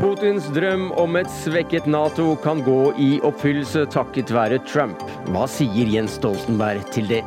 Putins 0.00 0.46
drøm 0.56 0.86
om 0.96 1.16
et 1.20 1.28
svekket 1.28 1.84
Nato 1.84 2.30
kan 2.40 2.62
gå 2.64 2.94
i 2.96 3.08
oppfyllelse 3.20 3.82
takket 3.92 4.30
være 4.32 4.56
Trump. 4.64 5.02
Hva 5.28 5.42
sier 5.44 5.90
Jens 5.92 6.14
Stoltenberg 6.16 6.86
til 6.94 7.10
det? 7.10 7.18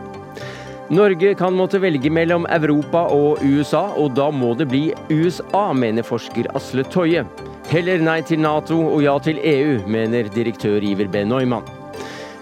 Norge 0.89 1.36
kan 1.38 1.54
måtte 1.54 1.78
velge 1.84 2.09
mellom 2.09 2.48
Europa 2.50 3.04
og 3.14 3.44
USA, 3.46 3.84
og 3.94 4.16
da 4.18 4.32
må 4.34 4.55
det 4.57 4.71
bli 4.71 4.88
USA, 5.14 5.68
mener 5.78 6.07
forsker 6.07 6.50
Asle 6.57 6.82
Toje. 6.89 7.21
Heller 7.70 8.02
nei 8.02 8.18
til 8.25 8.41
Nato 8.41 8.80
og 8.88 9.05
ja 9.05 9.14
til 9.21 9.38
EU, 9.38 9.78
mener 9.86 10.34
direktør 10.34 10.82
Iver 10.82 11.14
B. 11.14 11.21
Neumann. 11.30 11.70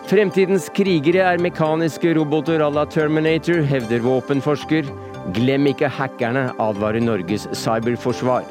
Fremtidens 0.07 0.71
krigere 0.71 1.27
er 1.27 1.43
mekaniske 1.43 2.15
roboter 2.15 2.63
à 2.63 2.71
la 2.71 2.87
Terminator, 2.87 3.67
hevder 3.67 3.99
våpenforsker. 4.07 4.87
Glem 5.35 5.67
ikke 5.75 5.91
hackerne, 5.91 6.47
advarer 6.55 7.03
Norges 7.03 7.49
cyberforsvar. 7.51 8.47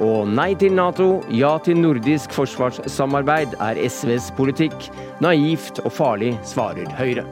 Og 0.00 0.24
nei 0.32 0.54
til 0.56 0.72
Nato, 0.72 1.18
ja 1.28 1.58
til 1.60 1.76
nordisk 1.76 2.32
forsvarssamarbeid 2.32 3.58
er 3.60 3.76
SVs 3.84 4.30
politikk. 4.32 4.88
Naivt 5.20 5.82
og 5.84 5.92
farlig, 5.92 6.32
svarer 6.48 6.88
Høyre. 6.96 7.26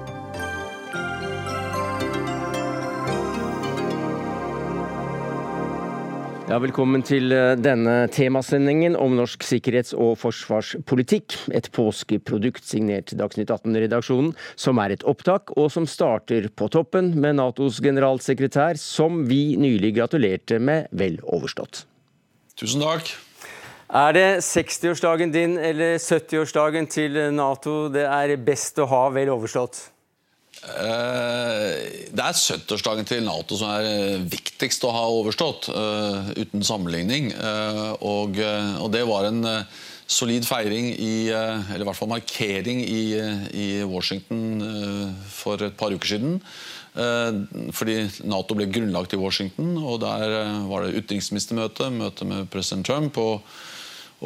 Ja, 6.49 6.61
velkommen 6.61 7.01
til 7.05 7.33
eh, 7.33 7.55
denne 7.57 8.07
temasendingen 8.13 9.01
om 9.01 9.17
norsk 9.17 9.49
sikkerhets- 9.49 9.97
og 9.97 10.15
forsvarspolitikk. 10.21 11.41
Et 11.57 11.73
påskeprodukt 11.73 12.69
signert 12.69 13.17
Dagsnytt 13.17 13.53
18-redaksjonen, 13.53 14.35
som 14.61 14.81
er 14.85 14.93
et 14.93 15.05
opptak, 15.09 15.57
og 15.57 15.73
som 15.73 15.89
starter 15.89 16.53
på 16.53 16.69
toppen 16.73 17.15
med 17.17 17.41
Natos 17.41 17.81
generalsekretær, 17.85 18.77
som 18.81 19.25
vi 19.29 19.57
nylig 19.57 19.97
gratulerte 20.03 20.61
med 20.61 20.93
vel 20.93 21.21
overstått. 21.25 21.89
Tusen 22.59 22.83
takk. 22.83 23.13
Er 23.89 24.17
det 24.17 24.27
60-årsdagen 24.45 25.31
din 25.33 25.55
eller 25.63 25.97
70-årsdagen 26.03 26.89
til 26.91 27.15
Nato 27.33 27.87
det 27.93 28.03
er 28.05 28.35
best 28.43 28.81
å 28.83 28.89
ha 28.91 29.05
vel 29.15 29.31
overstått? 29.33 29.79
Eh, 30.59 32.09
det 32.11 32.25
er 32.25 32.35
70-årsdagen 32.35 33.07
til 33.07 33.23
Nato 33.25 33.57
som 33.57 33.71
er 33.77 33.87
eh, 33.87 34.25
viktigst 34.27 34.85
å 34.85 34.91
ha 34.91 35.05
overstått, 35.21 35.71
uh, 35.71 36.33
uten 36.35 36.67
sammenligning. 36.67 37.31
Og, 38.03 38.43
og, 38.43 38.89
det 38.91 39.05
var 39.07 39.31
en 39.31 39.41
solid 40.09 40.45
feiring, 40.49 40.91
i, 40.99 41.29
eller 41.31 41.85
i 41.85 41.87
hvert 41.87 42.01
fall 42.01 42.11
markering, 42.11 42.83
i, 42.83 43.03
i 43.55 43.69
Washington 43.87 45.23
for 45.31 45.63
et 45.63 45.79
par 45.79 45.95
uker 45.95 46.17
siden. 46.17 46.41
Fordi 46.99 47.95
Nato 48.27 48.57
ble 48.59 48.67
grunnlagt 48.73 49.13
i 49.15 49.21
Washington, 49.21 49.77
og 49.79 50.01
der 50.03 50.33
var 50.67 50.83
det 50.83 50.99
utenriksministermøte, 50.99 51.93
møte 51.95 52.27
med 52.27 52.49
president 52.51 52.89
Trump 52.89 53.21
og, 53.23 53.47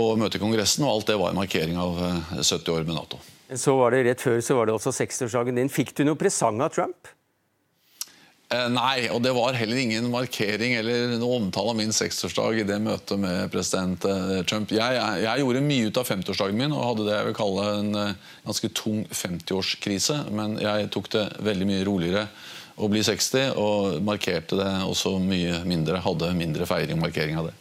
og 0.00 0.14
møte 0.22 0.40
i 0.40 0.42
Kongressen. 0.42 0.86
Og 0.86 0.94
alt 0.96 1.12
det 1.12 1.18
var 1.20 1.34
en 1.34 1.40
markering 1.42 1.76
av 1.76 2.00
70 2.38 2.72
år 2.72 2.86
med 2.88 2.96
Nato. 2.96 3.20
Så 3.52 3.74
var 3.76 3.92
det 3.92 4.06
Rett 4.06 4.22
før 4.24 4.40
så 4.40 4.56
var 4.56 4.68
det 4.68 4.76
også 4.76 4.94
60-årsdagen 4.96 5.58
din. 5.60 5.72
Fikk 5.72 5.92
du 5.98 6.06
noe 6.08 6.16
presang 6.16 6.62
av 6.64 6.72
Trump? 6.72 7.10
Eh, 8.52 8.68
nei, 8.68 9.08
og 9.12 9.22
det 9.24 9.32
var 9.32 9.56
heller 9.56 9.80
ingen 9.80 10.10
markering 10.12 10.74
eller 10.76 11.14
noe 11.20 11.38
omtale 11.38 11.72
av 11.72 11.78
min 11.78 11.92
60-årsdag 11.94 12.60
i 12.60 12.66
det 12.68 12.78
møtet 12.84 13.20
med 13.20 13.52
president 13.52 14.04
eh, 14.08 14.40
Trump. 14.48 14.72
Jeg, 14.74 14.98
jeg, 15.24 15.40
gjorde 15.40 15.64
mye 15.64 15.88
ut 15.88 16.00
av 16.00 16.08
50-årsdagen 16.08 16.58
min 16.58 16.74
og 16.76 16.84
hadde 16.90 17.06
det 17.08 17.14
jeg 17.16 17.28
vil 17.30 17.38
kalle 17.38 17.68
en 17.78 17.92
ganske 18.48 18.72
tung 18.76 19.04
50-årskrise. 19.08 20.18
Men 20.36 20.58
jeg 20.60 20.90
tok 20.92 21.12
det 21.14 21.26
veldig 21.48 21.70
mye 21.70 21.86
roligere 21.88 22.26
å 22.76 22.88
bli 22.90 23.02
60 23.04 23.58
og 23.60 23.98
markerte 24.04 24.58
det 24.58 24.70
også 24.86 25.16
mye 25.22 25.62
mindre. 25.68 26.00
Hadde 26.04 26.32
mindre 26.36 26.68
feiring 26.68 26.98
og 26.98 27.06
markering 27.06 27.40
av 27.40 27.50
det. 27.50 27.56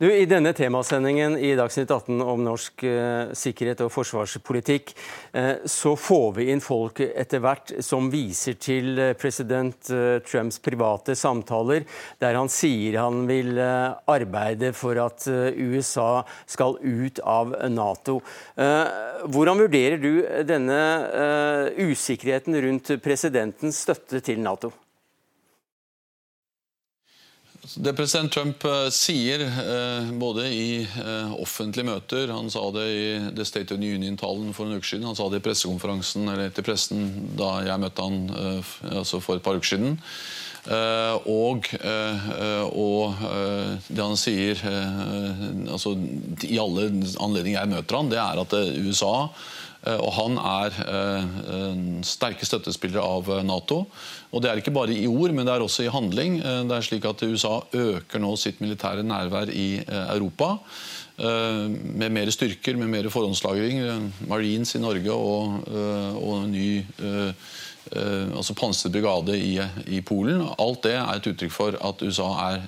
Du, 0.00 0.06
I 0.08 0.24
denne 0.24 0.54
temasendingen 0.56 1.34
i 1.36 1.50
Dagsnytt 1.58 1.90
18 1.92 2.22
om 2.24 2.40
norsk 2.40 2.86
eh, 2.88 3.34
sikkerhet 3.36 3.82
og 3.84 3.90
forsvarspolitikk, 3.92 4.94
eh, 5.36 5.58
så 5.68 5.92
får 5.92 6.30
vi 6.38 6.46
inn 6.54 6.62
folk 6.64 7.02
etter 7.04 7.42
hvert 7.44 7.74
som 7.84 8.08
viser 8.08 8.56
til 8.56 8.96
uh, 8.96 9.10
president 9.20 9.92
Trumps 10.24 10.56
private 10.64 11.12
samtaler, 11.12 11.84
der 12.16 12.40
han 12.40 12.48
sier 12.48 12.96
han 12.96 13.26
vil 13.28 13.60
arbeide 13.60 14.72
for 14.72 14.96
at 15.04 15.28
USA 15.28 16.24
skal 16.48 16.80
ut 16.80 17.20
av 17.20 17.52
Nato. 17.68 18.22
Hvordan 18.56 19.60
vurderer 19.66 20.00
du 20.00 20.12
denne 20.48 20.80
usikkerheten 21.76 22.56
rundt 22.64 22.94
presidentens 23.04 23.84
støtte 23.84 24.24
til 24.24 24.40
Nato? 24.40 24.72
Det 27.74 27.92
president 27.94 28.32
Trump 28.32 28.64
eh, 28.64 28.88
sier, 28.90 29.44
eh, 29.46 30.08
både 30.18 30.48
i 30.50 30.82
eh, 30.82 31.34
offentlige 31.38 31.86
møter 31.86 32.32
Han 32.34 32.50
sa 32.50 32.64
det 32.74 32.86
i 32.90 33.04
The 33.36 33.46
State 33.46 33.76
of 33.76 33.78
the 33.78 33.92
Union-talen 33.94 34.50
for 34.56 34.66
en 34.66 34.80
uke 34.80 34.88
siden. 34.88 35.06
Han 35.06 35.18
sa 35.18 35.28
det 35.30 35.38
i 35.38 35.44
pressekonferansen 35.44 36.26
eller 36.32 36.50
til 36.54 36.66
pressen 36.66 37.06
da 37.38 37.60
jeg 37.68 37.82
møtte 37.82 38.06
han 38.06 38.26
altså 38.90 39.20
for 39.22 39.38
et 39.38 39.44
par 39.44 39.60
uker 39.60 39.76
siden. 39.76 39.98
Og, 41.30 41.70
og 42.76 43.22
det 43.88 44.02
han 44.04 44.18
sier 44.20 44.60
altså, 45.72 45.94
i 46.44 46.58
alle 46.60 46.90
anledninger 46.90 47.56
jeg 47.56 47.72
møter 47.72 47.96
han, 47.96 48.12
det 48.12 48.20
er 48.20 48.42
at 48.42 48.56
USA 48.84 49.14
og 49.94 50.10
han 50.12 50.36
er 50.36 52.02
sterke 52.04 52.44
støttespillere 52.44 53.00
av 53.00 53.30
Nato. 53.48 53.86
Og 54.30 54.42
Det 54.42 54.50
er 54.50 54.60
ikke 54.60 54.74
bare 54.74 54.94
i 54.94 55.08
ord, 55.10 55.32
men 55.34 55.46
det 55.46 55.54
er 55.54 55.62
også 55.64 55.82
i 55.82 55.90
handling. 55.90 56.38
Det 56.38 56.76
er 56.76 56.84
slik 56.86 57.04
at 57.08 57.22
USA 57.26 57.56
øker 57.74 58.22
nå 58.22 58.36
sitt 58.38 58.60
militære 58.62 59.02
nærvær 59.02 59.50
i 59.50 59.82
Europa. 59.88 60.52
Med 61.18 62.14
mer 62.14 62.30
styrker, 62.30 62.76
med 62.78 62.86
mer 62.86 63.08
forhåndslagring. 63.10 63.82
Marines 64.30 64.74
i 64.74 64.78
Norge 64.78 65.12
og, 65.12 65.66
og 66.22 66.46
ny 66.48 66.84
altså 67.90 68.54
pansret 68.54 68.92
brigade 68.92 69.34
i, 69.38 69.58
i, 69.86 70.00
Polen. 70.00 70.46
Alt 70.58 70.84
det 70.86 70.94
er 70.94 71.10
et 71.16 71.26
uttrykk 71.32 71.52
for 71.52 71.74
at 71.88 72.02
USA 72.06 72.30
er, 72.52 72.62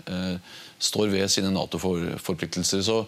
står 0.83 1.15
ved 1.15 1.29
sine 1.31 1.53
Nato-forpliktelser. 1.55 2.83
Så 2.83 3.05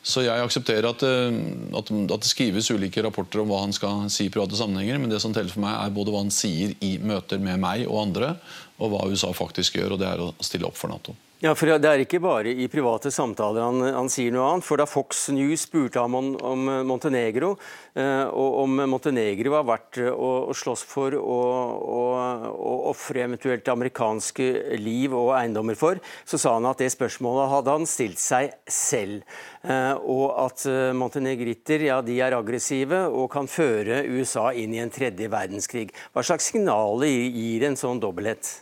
så 0.00 0.22
jeg 0.24 0.40
aksepterer 0.40 0.88
at, 0.88 1.02
eh, 1.04 1.40
at, 1.76 1.90
at, 1.92 2.22
det 2.22 2.30
skrives 2.30 2.70
ulike 2.72 3.02
rapporter 3.04 3.42
om 3.42 3.50
hva 3.52 3.62
han 3.66 3.74
skal 3.76 4.06
si 4.12 4.28
i 4.28 4.32
private 4.32 4.56
sammenhenger, 4.56 5.00
men 5.00 5.12
det 5.12 5.20
som 5.20 5.34
teller 5.36 5.52
for 5.52 5.64
meg, 5.64 5.76
er 5.76 5.96
både 5.96 6.14
hva 6.14 6.22
han 6.24 6.32
sier 6.34 6.72
i 6.80 6.94
møter 7.04 7.42
med 7.42 7.60
meg 7.60 7.84
og 7.88 8.06
andre, 8.06 8.34
og 8.80 8.94
hva 8.94 9.08
USA 9.10 9.32
faktisk 9.36 9.76
gjør, 9.76 9.96
og 9.96 10.00
det 10.00 10.08
er 10.08 10.24
å 10.24 10.32
stille 10.40 10.68
opp 10.68 10.80
for 10.80 10.92
Nato. 10.92 11.16
Ja, 11.40 11.54
for 11.56 11.70
Det 11.72 11.88
er 11.88 12.02
ikke 12.02 12.18
bare 12.20 12.52
i 12.52 12.66
private 12.68 13.08
samtaler 13.08 13.64
han, 13.64 13.80
han 13.96 14.10
sier 14.12 14.28
noe 14.34 14.44
annet. 14.44 14.64
for 14.66 14.76
Da 14.76 14.84
Fox 14.84 15.30
News 15.32 15.62
spurte 15.64 15.96
ham 16.02 16.12
om, 16.18 16.28
om 16.36 16.68
Montenegro, 16.84 17.54
eh, 17.96 18.28
og 18.28 18.58
om 18.66 18.82
Montenegro 18.92 19.54
var 19.54 19.64
verdt 19.64 20.02
å, 20.04 20.28
å 20.52 20.52
slåss 20.52 20.84
for 20.84 21.16
og 21.16 22.92
ofre 22.92 23.24
eventuelt 23.24 23.72
amerikanske 23.72 24.76
liv 24.84 25.16
og 25.16 25.32
eiendommer 25.38 25.80
for, 25.80 25.96
så 26.28 26.36
sa 26.36 26.58
han 26.58 26.68
at 26.68 26.84
det 26.84 26.92
spørsmålet 26.92 27.52
hadde 27.56 27.76
han 27.78 27.88
stilt 27.88 28.20
seg 28.20 28.52
selv. 28.68 29.24
Eh, 29.64 29.96
og 29.96 30.36
at 30.44 30.68
eh, 30.68 30.92
montenegritter 30.92 31.88
ja, 31.88 32.02
de 32.04 32.20
er 32.20 32.36
aggressive 32.36 33.06
og 33.08 33.30
kan 33.32 33.48
føre 33.48 34.04
USA 34.12 34.50
inn 34.52 34.76
i 34.76 34.84
en 34.84 34.92
tredje 34.92 35.32
verdenskrig. 35.32 35.88
Hva 36.12 36.20
slags 36.20 36.52
signaler 36.52 37.08
gir 37.08 37.64
en 37.64 37.80
sånn 37.80 38.04
dobbelthet? 38.04 38.58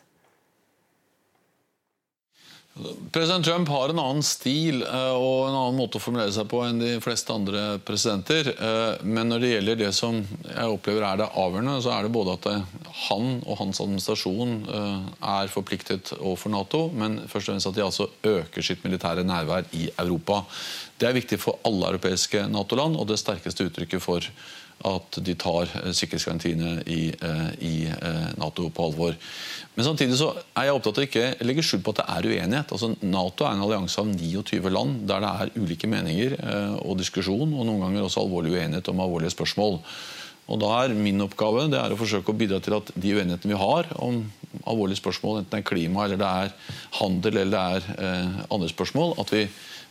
President 3.12 3.44
Trump 3.44 3.68
har 3.68 3.88
en 3.88 3.98
annen 3.98 4.24
stil 4.26 4.82
eh, 4.86 5.14
og 5.16 5.48
en 5.48 5.56
annen 5.56 5.78
måte 5.78 5.98
å 5.98 6.02
formulere 6.02 6.32
seg 6.34 6.46
på 6.50 6.60
enn 6.66 6.80
de 6.80 6.90
fleste 7.02 7.34
andre 7.34 7.62
presidenter. 7.84 8.50
Eh, 8.54 9.04
men 9.08 9.32
når 9.32 9.42
det 9.42 9.50
gjelder 9.52 9.80
det 9.80 9.90
som 9.96 10.20
jeg 10.20 10.74
opplever 10.74 11.06
er 11.08 11.20
det 11.22 11.30
avgjørende, 11.42 11.78
så 11.84 11.94
er 11.94 12.06
det 12.06 12.12
både 12.14 12.36
at 12.36 12.48
han 13.08 13.40
og 13.40 13.58
hans 13.62 13.82
administrasjon 13.82 14.54
eh, 14.68 15.08
er 15.32 15.52
forpliktet 15.52 16.14
overfor 16.18 16.54
Nato, 16.54 16.84
men 16.94 17.20
først 17.26 17.48
og 17.48 17.54
fremst 17.54 17.72
at 17.72 17.78
de 17.78 17.86
altså 17.86 18.08
øker 18.34 18.68
sitt 18.70 18.86
militære 18.86 19.26
nærvær 19.26 19.68
i 19.78 19.88
Europa. 19.96 20.44
Det 20.98 21.08
er 21.08 21.18
viktig 21.18 21.40
for 21.42 21.58
alle 21.66 21.92
europeiske 21.94 22.46
Nato-land, 22.52 22.98
og 22.98 23.10
det 23.10 23.20
sterkeste 23.22 23.68
uttrykket 23.68 24.04
for 24.04 24.24
at 24.86 25.18
de 25.26 25.34
tar 25.34 25.66
eh, 25.66 25.90
sikkerhetsgarantiene 25.96 26.82
i, 26.86 27.00
eh, 27.10 27.48
i, 27.64 27.74
eh, 27.90 28.28
Nato 28.38 28.68
på 28.70 28.84
alvor. 28.86 29.16
Men 29.74 29.86
samtidig 29.86 30.18
så 30.20 30.30
er 30.54 30.68
jeg 30.68 30.76
opptatt 30.76 31.00
av 31.00 31.06
ikke 31.06 31.24
legge 31.46 31.64
skjul 31.66 31.82
på 31.82 31.94
at 31.94 32.00
det 32.00 32.06
er 32.14 32.28
uenighet. 32.30 32.74
Altså, 32.74 32.92
Nato 33.02 33.46
er 33.46 33.56
en 33.56 33.64
allianse 33.66 33.98
av 33.98 34.12
29 34.12 34.70
land 34.70 35.02
der 35.08 35.24
det 35.24 35.32
er 35.32 35.52
ulike 35.58 35.90
meninger 35.90 36.36
og 36.82 36.98
diskusjon, 36.98 37.52
og 37.54 37.66
noen 37.66 37.82
ganger 37.84 38.06
også 38.06 38.24
alvorlig 38.24 38.54
uenighet 38.54 38.90
om 38.90 39.02
alvorlige 39.02 39.34
spørsmål. 39.34 39.78
Og 40.48 40.60
da 40.62 40.70
er 40.80 40.94
Min 40.96 41.20
oppgave 41.20 41.66
det 41.70 41.78
er 41.78 41.92
å 41.92 41.98
forsøke 41.98 42.32
å 42.32 42.38
bidra 42.38 42.58
til 42.64 42.78
at 42.78 42.90
de 42.94 43.14
uenighetene 43.14 43.52
vi 43.52 43.60
har 43.60 43.90
om 44.02 44.22
alvorlige 44.64 45.02
spørsmål, 45.02 45.42
enten 45.42 45.52
det 45.52 45.60
er 45.60 45.68
klima, 45.68 46.06
eller 46.06 46.18
det 46.18 46.28
er 46.44 46.54
handel 46.98 47.36
eller 47.36 47.52
det 47.52 47.64
er 47.76 48.46
andre 48.48 48.70
spørsmål, 48.70 49.18
at 49.20 49.34
vi 49.34 49.44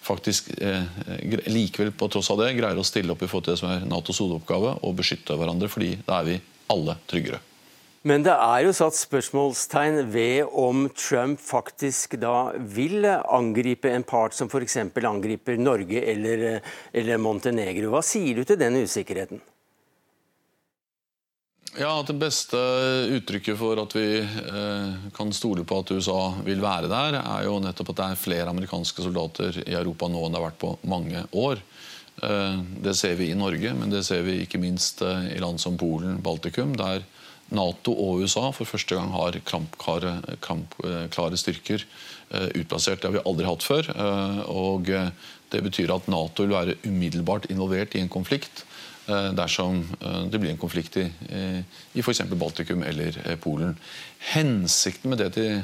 faktisk 0.07 0.54
eh, 0.57 0.88
likevel 1.51 1.92
på 1.95 2.09
tross 2.12 2.31
av 2.33 2.42
det 2.42 2.54
greier 2.57 2.80
å 2.80 2.88
stille 2.88 3.13
opp 3.13 3.24
i 3.24 3.30
forhold 3.30 3.50
til 3.50 3.57
det 3.57 3.62
som 3.62 3.74
er 3.74 3.86
Natos 3.89 4.21
hovedoppgave, 4.24 4.77
og 4.81 4.98
beskytte 4.98 5.38
hverandre. 5.38 5.69
fordi 5.71 5.98
da 6.07 6.21
er 6.21 6.31
vi 6.31 6.39
alle 6.74 6.98
tryggere. 7.07 7.42
Men 8.07 8.24
det 8.24 8.31
er 8.31 8.62
jo 8.63 8.71
satt 8.75 8.95
spørsmålstegn 8.95 9.98
ved 10.13 10.54
om 10.56 10.86
Trump 10.95 11.42
faktisk 11.44 12.15
da 12.21 12.54
vil 12.56 13.04
angripe 13.04 13.92
en 13.92 14.06
part 14.07 14.38
som 14.38 14.48
f.eks. 14.48 14.77
angriper 14.95 15.59
Norge 15.59 16.04
eller, 16.13 16.62
eller 16.94 17.19
Montenegro. 17.19 17.92
Hva 17.92 18.04
sier 18.06 18.38
du 18.38 18.48
til 18.48 18.59
den 18.62 18.80
usikkerheten? 18.80 19.42
Ja, 21.79 22.03
Det 22.07 22.15
beste 22.18 22.57
uttrykket 23.13 23.57
for 23.59 23.77
at 23.77 23.94
vi 23.94 24.18
eh, 24.18 24.94
kan 25.13 25.33
stole 25.33 25.62
på 25.68 25.77
at 25.83 25.91
USA 25.94 26.21
vil 26.41 26.63
være 26.63 26.89
der, 26.89 27.19
er 27.21 27.44
jo 27.45 27.59
nettopp 27.62 27.91
at 27.94 28.00
det 28.00 28.07
er 28.07 28.21
flere 28.21 28.50
amerikanske 28.50 29.06
soldater 29.06 29.59
i 29.62 29.75
Europa 29.77 30.09
nå 30.09 30.24
enn 30.25 30.33
det 30.33 30.41
har 30.41 30.47
vært 30.47 30.57
på 30.63 30.71
mange 30.89 31.21
år. 31.38 31.62
Eh, 32.25 32.57
det 32.81 32.95
ser 32.97 33.13
vi 33.19 33.29
i 33.29 33.38
Norge, 33.38 33.75
men 33.77 33.94
det 33.94 34.01
ser 34.07 34.25
vi 34.25 34.39
ikke 34.41 34.62
minst 34.63 35.06
eh, 35.06 35.29
i 35.35 35.44
land 35.44 35.62
som 35.62 35.77
Polen, 35.77 36.18
Baltikum, 36.25 36.74
der 36.79 37.06
Nato 37.53 37.94
og 37.94 38.25
USA 38.25 38.50
for 38.56 38.68
første 38.68 38.97
gang 38.97 39.13
har 39.13 39.38
krampklare, 39.45 40.18
krampklare 40.41 41.38
styrker 41.38 41.85
eh, 41.85 42.50
utplassert. 42.57 43.03
Det 43.03 43.12
har 43.12 43.19
vi 43.19 43.25
aldri 43.30 43.45
hatt 43.45 43.68
før. 43.69 43.94
Eh, 43.94 44.41
og 44.50 44.89
Det 45.47 45.62
betyr 45.63 45.94
at 45.94 46.09
Nato 46.12 46.44
vil 46.44 46.57
være 46.57 46.80
umiddelbart 46.89 47.51
involvert 47.53 47.94
i 47.95 48.01
en 48.01 48.09
konflikt 48.12 48.65
eh, 48.65 48.66
dersom 49.07 49.80
det 50.27 50.39
blir 50.39 50.51
en 50.51 50.59
konflikt 50.59 50.98
i, 51.00 51.06
i 51.07 52.01
f.eks. 52.04 52.25
Baltikum 52.36 52.81
eller 52.83 53.15
Polen. 53.39 53.77
Hensikten 54.33 55.13
med 55.13 55.21
det 55.24 55.30
til 55.38 55.62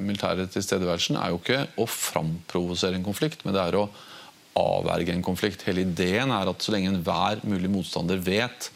militære 0.00 0.46
tilstedeværelsen 0.54 1.18
er 1.20 1.34
jo 1.34 1.40
ikke 1.42 1.58
å 1.76 1.84
framprovosere 1.90 2.96
en 2.96 3.04
konflikt, 3.04 3.44
men 3.44 3.52
det 3.52 3.66
er 3.66 3.76
å 3.76 3.84
avverge 4.56 5.12
en 5.12 5.24
konflikt. 5.24 5.66
Hele 5.68 5.84
ideen 5.84 6.32
er 6.32 6.48
at 6.48 6.64
så 6.64 6.72
lenge 6.72 6.92
enhver 6.92 7.42
mulig 7.44 7.70
motstander 7.72 8.20
vet 8.24 8.70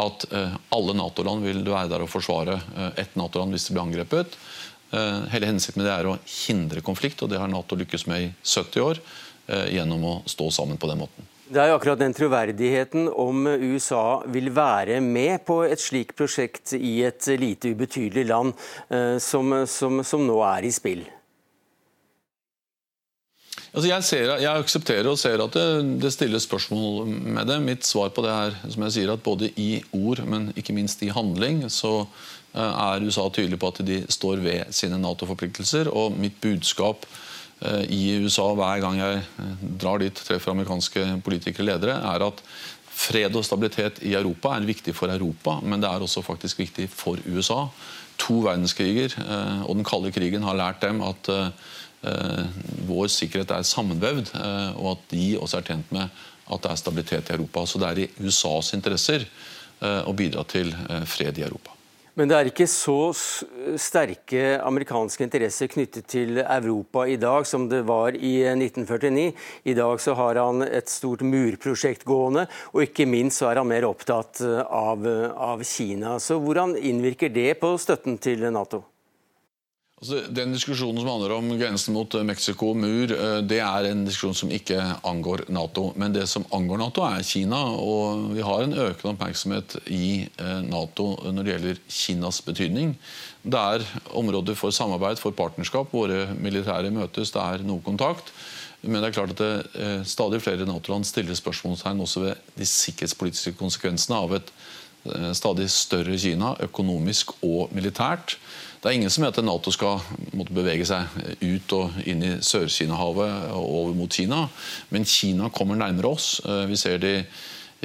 at 0.00 0.26
eh, 0.32 0.54
alle 0.74 0.94
Nato-land 0.98 1.44
vil 1.46 1.62
være 1.66 1.90
der 1.92 2.04
og 2.04 2.10
forsvare 2.10 2.58
eh, 2.58 2.88
ett 3.04 3.14
Nato-land 3.18 3.54
hvis 3.54 3.68
det 3.68 3.76
blir 3.76 3.84
angrepet. 3.84 4.38
Eh, 4.94 5.20
hele 5.34 5.52
hensikten 5.52 5.82
med 5.82 5.88
det 5.88 5.94
er 5.94 6.10
å 6.10 6.18
hindre 6.26 6.82
konflikt, 6.84 7.22
og 7.22 7.30
det 7.30 7.40
har 7.40 7.50
Nato 7.50 7.78
lykkes 7.78 8.08
med 8.10 8.26
i 8.26 8.32
70 8.42 8.88
år 8.88 9.04
gjennom 9.44 10.04
å 10.08 10.12
stå 10.24 10.46
sammen 10.56 10.78
på 10.80 10.88
den 10.88 11.02
måten. 11.02 11.26
Det 11.44 11.60
er 11.60 11.68
jo 11.68 11.74
akkurat 11.76 12.00
den 12.00 12.14
troverdigheten 12.16 13.10
om 13.20 13.44
USA 13.46 14.22
vil 14.32 14.48
være 14.56 15.00
med 15.04 15.42
på 15.44 15.58
et 15.66 15.82
slikt 15.82 16.16
prosjekt 16.16 16.72
i 16.78 17.02
et 17.04 17.28
lite 17.36 17.74
ubetydelig 17.74 18.24
land, 18.30 18.54
som, 19.20 19.52
som, 19.68 20.00
som 20.08 20.24
nå 20.24 20.38
er 20.48 20.64
i 20.64 20.72
spill. 20.72 21.04
Altså 23.74 23.88
jeg, 23.88 24.04
ser, 24.06 24.28
jeg, 24.38 24.62
aksepterer 24.62 25.08
og 25.10 25.18
ser 25.18 25.40
at 25.42 25.56
det, 25.56 25.98
det 26.02 26.12
stilles 26.14 26.44
spørsmål 26.46 27.08
med 27.10 27.48
det. 27.50 27.56
Mitt 27.64 27.86
svar 27.86 28.12
på 28.14 28.22
det 28.22 28.30
er 28.30 28.54
som 28.70 28.86
jeg 28.86 28.94
sier, 28.94 29.10
at 29.10 29.24
både 29.24 29.50
i 29.58 29.82
ord, 29.98 30.22
men 30.30 30.52
ikke 30.54 30.76
minst 30.76 31.02
i 31.02 31.10
handling, 31.10 31.64
så 31.74 32.04
eh, 32.54 32.62
er 32.62 33.02
USA 33.02 33.26
tydelig 33.34 33.58
på 33.58 33.72
at 33.74 33.82
de 33.88 33.98
står 34.14 34.44
ved 34.46 34.70
sine 34.70 35.00
Nato-forpliktelser. 35.02 35.90
Og 35.90 36.14
mitt 36.14 36.38
budskap 36.44 37.02
eh, 37.02 37.33
i 37.90 38.16
USA 38.24 38.46
hver 38.56 38.82
gang 38.84 39.00
jeg 39.00 39.22
eh, 39.24 39.66
drar 39.80 40.02
dit, 40.02 40.24
treffer 40.28 40.54
amerikanske 40.54 41.06
politikere 41.24 41.66
og 41.66 41.70
ledere, 41.72 41.98
er 42.14 42.26
at 42.28 42.42
fred 42.94 43.34
og 43.34 43.46
stabilitet 43.46 44.02
i 44.06 44.14
Europa 44.14 44.54
er 44.54 44.68
viktig 44.68 44.94
for 44.94 45.10
Europa, 45.10 45.58
men 45.62 45.82
det 45.82 45.90
er 45.90 46.04
også 46.04 46.22
faktisk 46.22 46.60
viktig 46.62 46.86
for 46.92 47.18
USA. 47.26 47.64
To 48.22 48.36
verdenskriger 48.44 49.16
og 49.66 49.74
den 49.74 49.82
kalde 49.82 50.12
krigen 50.14 50.44
har 50.46 50.54
lært 50.54 50.84
dem 50.84 51.00
at 51.02 51.26
Eh, 52.04 52.46
vår 52.84 53.08
sikkerhet 53.08 53.52
er 53.54 53.64
sammenvevd, 53.64 54.34
eh, 54.36 54.72
og 54.76 54.90
at 54.94 55.04
de 55.14 55.26
også 55.40 55.60
er 55.60 55.68
tjent 55.70 55.92
med 55.94 56.04
at 56.44 56.64
det 56.64 56.70
er 56.70 56.80
stabilitet 56.80 57.30
i 57.30 57.36
Europa. 57.38 57.64
Så 57.64 57.80
det 57.80 57.88
er 57.88 58.02
i 58.02 58.26
USAs 58.26 58.74
interesser 58.76 59.24
eh, 59.24 60.02
å 60.04 60.12
bidra 60.12 60.44
til 60.44 60.74
fred 61.08 61.40
i 61.40 61.46
Europa. 61.46 61.73
Men 62.14 62.30
det 62.30 62.36
er 62.36 62.46
ikke 62.46 62.68
så 62.70 63.10
sterke 63.10 64.42
amerikanske 64.62 65.26
interesser 65.26 65.70
knyttet 65.72 66.06
til 66.12 66.38
Europa 66.44 67.08
i 67.10 67.16
dag 67.18 67.42
som 67.50 67.66
det 67.70 67.80
var 67.88 68.14
i 68.14 68.36
1949. 68.52 69.26
I 69.66 69.74
dag 69.74 69.98
så 69.98 70.14
har 70.20 70.38
han 70.38 70.62
et 70.62 70.92
stort 70.92 71.26
murprosjekt 71.26 72.06
gående, 72.06 72.46
og 72.70 72.86
ikke 72.86 73.08
minst 73.10 73.42
så 73.42 73.50
er 73.50 73.58
han 73.58 73.70
mer 73.72 73.88
opptatt 73.90 74.44
av, 74.46 75.02
av 75.34 75.66
Kina. 75.66 76.20
Så 76.22 76.38
hvordan 76.38 76.78
innvirker 76.78 77.34
det 77.34 77.56
på 77.58 77.74
støtten 77.82 78.20
til 78.22 78.46
Nato? 78.46 78.84
Altså, 80.02 80.24
den 80.34 80.50
diskusjonen 80.50 80.98
som 80.98 81.06
handler 81.06 81.32
om 81.36 81.52
grensen 81.54 81.94
mot 81.94 82.14
eh, 82.18 82.24
Mexico 82.26 82.72
mur, 82.74 83.12
eh, 83.14 83.36
det 83.46 83.60
er 83.62 83.86
en 83.88 84.02
diskusjon 84.04 84.34
som 84.36 84.50
ikke 84.52 84.80
angår 85.06 85.44
Nato. 85.54 85.92
Men 85.96 86.16
det 86.16 86.26
som 86.28 86.46
angår 86.52 86.80
Nato, 86.82 87.04
er 87.06 87.22
Kina. 87.22 87.60
Og 87.78 88.32
vi 88.34 88.42
har 88.42 88.64
en 88.64 88.74
økende 88.74 89.12
oppmerksomhet 89.14 89.76
i 89.94 90.26
eh, 90.26 90.58
Nato 90.66 91.12
når 91.22 91.38
det 91.38 91.54
gjelder 91.54 91.80
Kinas 91.86 92.42
betydning. 92.42 92.96
Det 93.46 93.62
er 93.76 93.86
områder 94.18 94.58
for 94.58 94.74
samarbeid, 94.74 95.22
for 95.22 95.36
partnerskap. 95.36 95.94
Våre 95.94 96.26
militære 96.42 96.90
møtes, 96.92 97.30
det 97.30 97.46
er 97.46 97.64
noe 97.64 97.84
kontakt. 97.86 98.34
Men 98.82 98.98
det 98.98 99.12
er 99.12 99.16
klart 99.16 99.32
at 99.32 99.40
det, 99.40 100.02
stadig 100.10 100.42
flere 100.44 100.66
Nato-land 100.68 101.06
stiller 101.08 101.38
spørsmålstegn 101.38 102.02
også 102.04 102.26
ved 102.26 102.50
de 102.58 102.66
sikkerhetspolitiske 102.68 103.54
konsekvensene 103.56 104.18
av 104.18 104.34
et 104.36 104.52
stadig 105.36 105.70
større 105.72 106.18
Kina, 106.20 106.52
økonomisk 106.66 107.32
og 107.40 107.72
militært. 107.72 108.36
Det 108.84 108.90
er 108.90 108.98
ingen 108.98 109.08
som 109.08 109.22
mener 109.24 109.32
at 109.32 109.46
Nato 109.48 109.72
skal 109.72 110.02
måtte 110.36 110.52
bevege 110.52 110.84
seg 110.84 111.08
ut 111.40 111.72
og 111.72 111.94
inn 112.04 112.20
i 112.20 112.32
Sør-Kina-havet 112.44 113.46
og 113.56 113.70
over 113.78 113.94
mot 113.96 114.12
Kina. 114.12 114.42
Men 114.92 115.08
Kina 115.08 115.48
kommer 115.48 115.78
nærmere 115.80 116.10
oss. 116.12 116.26
Eh, 116.44 116.66
vi 116.68 116.76
ser 116.76 117.00
det 117.00 117.14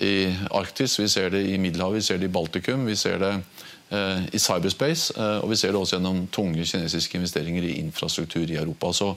i 0.04 0.28
Arktis, 0.60 0.98
vi 1.00 1.08
ser 1.08 1.32
det 1.32 1.46
i 1.48 1.56
Middelhavet, 1.56 2.02
vi 2.02 2.04
ser 2.10 2.20
det 2.20 2.28
i 2.28 2.34
Baltikum, 2.36 2.84
vi 2.84 2.98
ser 3.00 3.16
det 3.24 3.32
eh, 3.32 4.28
i 4.36 4.44
cyberspace. 4.44 5.16
Eh, 5.16 5.38
og 5.40 5.54
vi 5.54 5.62
ser 5.62 5.72
det 5.72 5.80
også 5.80 5.96
gjennom 5.96 6.26
tunge 6.36 6.68
kinesiske 6.68 7.16
investeringer 7.16 7.70
i 7.70 7.78
infrastruktur 7.80 8.44
i 8.44 8.60
Europa. 8.60 8.92
Så 8.92 9.14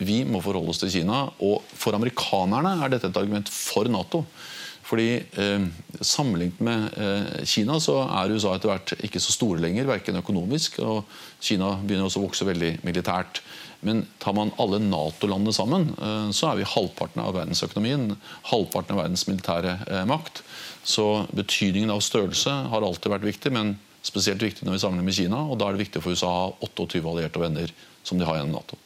vi 0.00 0.22
må 0.24 0.40
forholde 0.40 0.72
oss 0.72 0.80
til 0.80 0.94
Kina. 1.02 1.26
Og 1.44 1.68
for 1.76 2.00
amerikanerne 2.00 2.78
er 2.80 2.96
dette 2.96 3.12
et 3.12 3.20
argument 3.20 3.52
for 3.52 3.92
Nato. 3.92 4.24
Fordi 4.86 5.08
eh, 5.18 5.66
Sammenlignet 6.00 6.60
med 6.62 6.98
eh, 7.00 7.44
Kina 7.48 7.78
så 7.82 7.98
er 8.04 8.34
USA 8.34 8.52
etter 8.54 8.70
hvert 8.70 8.92
ikke 9.06 9.22
så 9.22 9.34
store 9.34 9.62
lenger, 9.64 9.88
verken 9.88 10.20
økonomisk. 10.20 10.78
og 10.84 11.08
Kina 11.42 11.72
begynner 11.82 12.06
også 12.06 12.20
å 12.20 12.26
vokse 12.26 12.46
veldig 12.46 12.76
militært. 12.86 13.40
Men 13.86 14.04
tar 14.22 14.36
man 14.36 14.52
alle 14.62 14.80
Nato-landene 14.82 15.54
sammen, 15.56 15.88
eh, 15.96 16.30
så 16.36 16.50
er 16.50 16.60
vi 16.60 16.70
halvparten 16.70 17.24
av 17.24 17.34
verdensøkonomien. 17.38 18.14
Halvparten 18.52 18.96
av 18.96 19.02
verdens 19.04 19.26
militære 19.28 19.76
eh, 19.88 20.06
makt. 20.08 20.44
Så 20.86 21.26
betydningen 21.34 21.92
av 21.94 22.04
størrelse 22.04 22.54
har 22.70 22.86
alltid 22.86 23.16
vært 23.16 23.26
viktig, 23.26 23.54
men 23.56 23.76
spesielt 24.06 24.44
viktig 24.44 24.66
når 24.66 24.76
vi 24.76 24.84
sammenligner 24.84 25.10
med 25.10 25.18
Kina. 25.18 25.44
Og 25.50 25.58
da 25.58 25.68
er 25.68 25.76
det 25.76 25.86
viktig 25.86 26.04
for 26.04 26.14
USA 26.14 26.30
å 26.30 26.42
ha 26.44 26.50
28 26.70 27.02
allierte 27.02 27.42
venner 27.42 27.74
som 28.06 28.20
de 28.20 28.28
har 28.28 28.38
gjennom 28.38 28.60
Nato. 28.60 28.78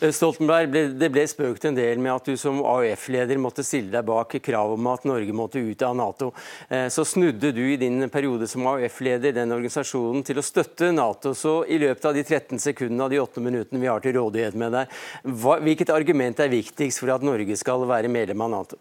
Eh, 0.00 0.12
Stoltenberg, 0.12 0.72
Det 0.98 1.08
ble 1.12 1.24
spøkt 1.28 1.64
en 1.64 1.76
del 1.76 2.00
med 2.02 2.12
at 2.12 2.28
du 2.28 2.36
som 2.36 2.60
AUF-leder 2.60 3.38
måtte 3.40 3.64
stille 3.64 3.92
deg 3.94 4.04
bak 4.06 4.36
kravet 4.44 4.76
om 4.76 4.88
at 4.92 5.06
Norge 5.08 5.32
måtte 5.36 5.62
ut 5.62 5.82
av 5.82 5.96
Nato. 5.96 6.32
Eh, 6.68 6.88
så 6.92 7.04
snudde 7.04 7.52
du 7.56 7.62
i 7.64 7.78
din 7.80 8.08
periode 8.12 8.48
som 8.48 8.66
AUF-leder 8.66 9.32
den 9.32 9.54
organisasjonen 9.56 10.24
til 10.26 10.40
å 10.40 10.44
støtte 10.44 10.92
Nato. 10.92 11.32
Så 11.34 11.64
i 11.68 11.78
løpet 11.80 12.04
av 12.04 12.14
de 12.14 12.24
13 12.24 12.60
sekundene 12.60 13.04
av 13.04 13.10
de 13.10 13.22
8 13.22 13.40
minuttene 13.40 13.80
vi 13.80 13.88
har 13.90 14.04
til 14.04 14.18
rådighet 14.18 14.54
med 14.54 14.76
deg, 14.76 14.98
hvilket 15.24 15.94
argument 15.94 16.40
er 16.40 16.52
viktigst 16.52 17.00
for 17.00 17.14
at 17.14 17.24
Norge 17.24 17.56
skal 17.56 17.86
være 17.88 18.12
medlem 18.12 18.44
av 18.44 18.52
Nato? 18.52 18.80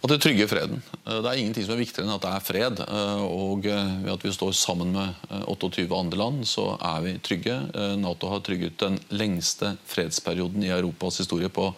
At 0.00 0.08
det 0.08 0.20
trygger 0.24 0.48
freden. 0.48 0.80
Eh, 1.04 1.18
det 1.20 1.28
er 1.28 1.40
ingenting 1.42 1.66
som 1.66 1.74
er 1.74 1.82
viktigere 1.82 2.06
enn 2.06 2.14
at 2.14 2.24
det 2.24 2.32
er 2.32 2.44
fred. 2.44 2.82
Eh, 2.86 3.24
og 3.26 3.66
eh, 3.68 3.90
ved 4.06 4.12
at 4.14 4.24
vi 4.24 4.32
står 4.32 4.54
sammen 4.56 4.94
med 4.94 5.26
28 5.52 5.84
andre 5.96 6.20
land, 6.22 6.46
så 6.48 6.70
er 6.76 7.02
vi 7.04 7.16
trygge. 7.24 7.56
Nato 8.00 8.30
har 8.32 8.40
trygget 8.46 8.80
den 8.80 8.96
lengste 9.12 9.74
fredsperioden 9.90 10.64
i 10.64 10.72
Europas 10.72 11.20
historie 11.20 11.52
på 11.52 11.68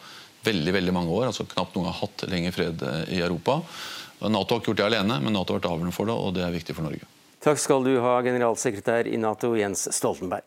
veldig 0.47 0.75
veldig 0.79 0.95
mange 0.95 1.11
år. 1.15 1.29
altså 1.31 1.47
Knapt 1.51 1.75
noen 1.77 1.91
har 1.91 1.99
hatt 1.99 2.27
lenge 2.31 2.55
fred 2.55 2.83
i 3.11 3.21
Europa. 3.23 3.61
Nato 4.23 4.55
har 4.55 4.63
ikke 4.63 4.73
gjort 4.73 4.83
det 4.85 4.89
alene, 4.91 5.19
men 5.23 5.35
Nato 5.35 5.55
har 5.55 5.61
vært 5.61 5.71
avgjørende 5.71 5.95
for 5.95 6.11
det, 6.11 6.15
og 6.15 6.35
det 6.39 6.47
er 6.47 6.55
viktig 6.55 6.79
for 6.79 6.87
Norge. 6.87 7.07
Takk 7.43 7.59
skal 7.59 7.87
du 7.87 7.97
ha, 8.03 8.17
generalsekretær 8.23 9.11
i 9.11 9.19
Nato 9.19 9.55
Jens 9.59 9.89
Stoltenberg. 9.95 10.47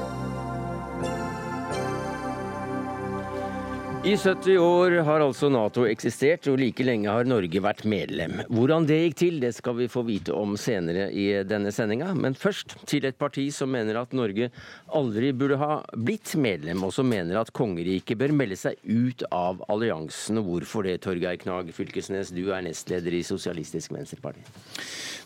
I 4.01 4.17
70 4.17 4.57
år 4.57 4.91
har 5.05 5.21
altså 5.21 5.45
Nato 5.53 5.83
eksistert, 5.85 6.47
og 6.49 6.55
like 6.57 6.81
lenge 6.81 7.11
har 7.13 7.27
Norge 7.29 7.59
vært 7.61 7.83
medlem. 7.85 8.39
Hvordan 8.49 8.87
det 8.89 8.97
gikk 8.97 9.17
til, 9.19 9.35
det 9.43 9.51
skal 9.53 9.75
vi 9.77 9.85
få 9.93 10.01
vite 10.07 10.33
om 10.33 10.55
senere 10.57 11.11
i 11.13 11.27
denne 11.45 11.69
sendinga. 11.69 12.07
Men 12.17 12.33
først 12.33 12.73
til 12.89 13.05
et 13.05 13.19
parti 13.21 13.45
som 13.53 13.69
mener 13.69 13.99
at 14.01 14.15
Norge 14.17 14.49
aldri 14.97 15.29
burde 15.37 15.59
ha 15.61 15.77
blitt 15.93 16.33
medlem, 16.33 16.81
og 16.87 16.95
som 16.97 17.13
mener 17.13 17.37
at 17.43 17.53
kongeriket 17.53 18.17
bør 18.17 18.33
melde 18.41 18.57
seg 18.57 18.81
ut 18.89 19.21
av 19.29 19.61
alliansen. 19.69 20.41
Hvorfor 20.49 20.89
det, 20.89 20.97
Torgeir 21.05 21.37
Knag 21.45 21.69
Fylkesnes, 21.69 22.33
du 22.33 22.47
er 22.49 22.65
nestleder 22.65 23.19
i 23.19 23.21
Sosialistisk 23.27 23.93
Venstreparti? 23.93 24.41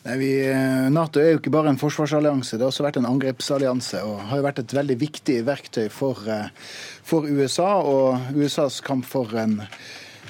Nei, 0.05 0.19
vi, 0.21 0.29
eh, 0.45 0.85
Nato 0.93 1.17
er 1.17 1.31
jo 1.31 1.39
ikke 1.39 1.55
bare 1.55 1.71
en 1.71 1.79
forsvarsallianse, 1.81 2.59
det 2.59 2.61
har 2.61 2.69
også 2.69 2.83
vært 2.85 2.99
en 2.99 3.07
angrepsallianse. 3.09 4.03
Og 4.05 4.19
har 4.29 4.37
jo 4.37 4.45
vært 4.45 4.59
et 4.61 4.75
veldig 4.77 4.99
viktig 5.01 5.39
verktøy 5.47 5.87
for, 5.89 6.19
eh, 6.29 6.51
for 7.01 7.25
USA. 7.25 7.81
Og 7.81 8.35
USA 8.35 8.64
USAs 8.65 8.81
kamp 8.81 9.05
for, 9.05 9.37
en, 9.37 9.61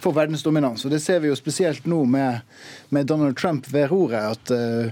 for 0.02 0.14
verdensdominans. 0.14 0.86
Og 0.86 0.92
Det 0.92 1.02
ser 1.02 1.20
vi 1.20 1.30
jo 1.30 1.36
spesielt 1.36 1.86
nå 1.86 2.04
med, 2.06 2.42
med 2.90 3.08
Donald 3.08 3.38
Trump 3.38 3.68
ved 3.72 3.90
roret. 3.92 4.36
at 4.36 4.52
uh, 4.52 4.92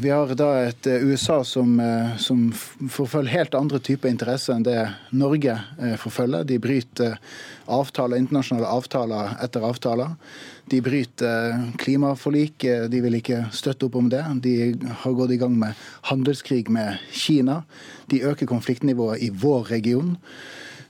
vi 0.00 0.08
har 0.08 0.32
da 0.34 0.64
et 0.64 0.86
USA 0.86 1.42
som, 1.44 1.76
som, 2.16 2.46
forfølger 2.88 3.34
helt 3.34 3.54
andre 3.54 3.78
typer 3.84 4.08
interesser 4.08 4.56
enn 4.56 4.64
det 4.64 4.88
Norge 5.12 5.58
forfølger. 6.00 6.46
De 6.48 6.56
bryter 6.58 7.18
avtaler, 7.68 8.16
internasjonale 8.16 8.70
avtaler 8.72 9.34
etter 9.44 9.66
avtaler. 9.68 10.14
De 10.72 10.80
bryter 10.80 11.68
klimaforlik, 11.76 12.64
de 12.64 13.02
vil 13.04 13.18
ikke 13.20 13.42
støtte 13.52 13.90
opp 13.90 14.00
om 14.00 14.08
det. 14.08 14.24
De 14.40 14.72
har 15.04 15.18
gått 15.20 15.36
i 15.36 15.40
gang 15.44 15.52
med 15.60 15.76
handelskrig 16.08 16.72
med 16.72 16.96
Kina. 17.12 17.60
De 18.08 18.24
øker 18.24 18.48
konfliktnivået 18.48 19.20
i 19.20 19.28
vår 19.28 19.68
region. 19.76 20.16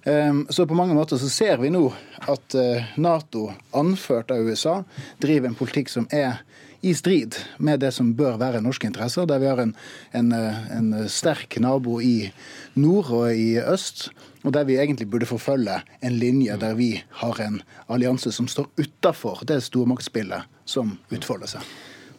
Ehm, 0.05 0.47
så 0.51 0.67
på 0.67 0.75
mange 0.75 0.95
måter 0.95 1.17
så 1.17 1.29
ser 1.31 1.61
vi 1.63 1.71
nå 1.71 1.85
at 2.31 2.55
eh, 2.59 2.91
Nato, 2.99 3.53
anført 3.71 4.33
av 4.35 4.43
USA, 4.43 4.83
driver 5.23 5.51
en 5.51 5.59
politikk 5.59 5.93
som 5.93 6.09
er 6.11 6.43
i 6.83 6.95
strid 6.99 7.37
med 7.63 7.79
det 7.85 7.93
som 7.95 8.11
bør 8.19 8.41
være 8.41 8.63
norske 8.65 8.89
interesser, 8.89 9.29
der 9.31 9.39
vi 9.39 9.47
har 9.47 9.63
en, 9.63 9.77
en, 10.11 10.33
eh, 10.35 10.65
en 10.75 10.91
sterk 11.07 11.61
nabo 11.63 12.01
i 12.03 12.33
nord 12.75 13.13
og 13.15 13.31
i 13.31 13.55
øst, 13.63 14.09
og 14.43 14.57
der 14.57 14.67
vi 14.67 14.81
egentlig 14.83 15.07
burde 15.11 15.31
forfølge 15.31 15.79
en 16.03 16.19
linje 16.19 16.59
der 16.59 16.75
vi 16.75 16.97
har 17.23 17.39
en 17.45 17.63
allianse 17.87 18.35
som 18.35 18.51
står 18.51 18.73
utafor 18.83 19.47
det 19.47 19.63
stormaktsspillet 19.63 20.51
som 20.67 20.97
utfolder 21.15 21.55
seg. 21.55 21.73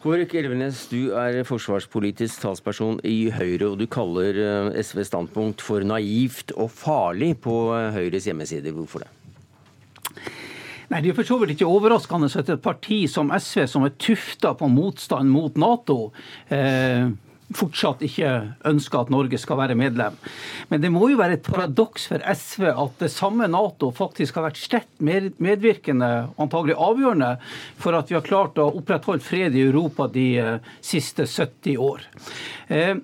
Hårek 0.03 0.33
Elvenes, 0.35 0.81
du 0.91 1.13
er 1.15 1.45
forsvarspolitisk 1.47 2.41
talsperson 2.43 2.97
i 3.07 3.29
Høyre, 3.31 3.69
og 3.69 3.77
du 3.79 3.85
kaller 3.87 4.35
eh, 4.35 4.81
SVs 4.83 5.07
standpunkt 5.07 5.63
for 5.63 5.85
naivt 5.87 6.51
og 6.59 6.73
farlig 6.75 7.29
på 7.45 7.53
eh, 7.71 7.87
Høyres 7.95 8.27
hjemmesider. 8.27 8.75
Hvorfor 8.75 9.05
det? 9.05 9.11
Nei, 10.91 10.99
Det 10.99 11.13
er 11.13 11.15
for 11.21 11.29
så 11.29 11.37
vidt 11.39 11.55
ikke 11.55 11.69
overraskende 11.71 12.27
at 12.27 12.51
et 12.51 12.65
parti 12.65 13.05
som 13.07 13.31
SV, 13.31 13.63
som 13.71 13.87
er 13.87 13.95
tufta 13.95 14.51
på 14.59 14.67
motstand 14.67 15.31
mot 15.31 15.55
Nato, 15.55 16.11
eh, 16.51 17.07
fortsatt 17.57 18.03
ikke 18.05 18.31
ønsker 18.69 19.03
at 19.03 19.11
Norge 19.13 19.39
skal 19.41 19.59
være 19.59 19.77
medlem. 19.79 20.17
Men 20.69 20.83
det 20.83 20.91
må 20.93 21.07
jo 21.11 21.19
være 21.19 21.37
et 21.37 21.45
paradoks 21.45 22.07
for 22.11 22.23
SV 22.33 22.67
at 22.71 22.99
det 23.03 23.11
samme 23.13 23.47
Nato 23.51 23.91
faktisk 23.95 24.39
har 24.39 24.47
vært 24.49 24.61
sterkt 24.61 25.01
medvirkende, 25.03 26.11
antagelig 26.41 26.77
avgjørende, 26.77 27.31
for 27.79 27.97
at 27.97 28.11
vi 28.11 28.17
har 28.17 28.27
klart 28.27 28.61
å 28.61 28.69
opprettholde 28.79 29.23
fred 29.25 29.57
i 29.57 29.65
Europa 29.67 30.09
de 30.11 30.27
eh, 30.41 30.71
siste 30.83 31.27
70 31.29 31.81
år. 31.81 32.05
Eh, 32.73 32.95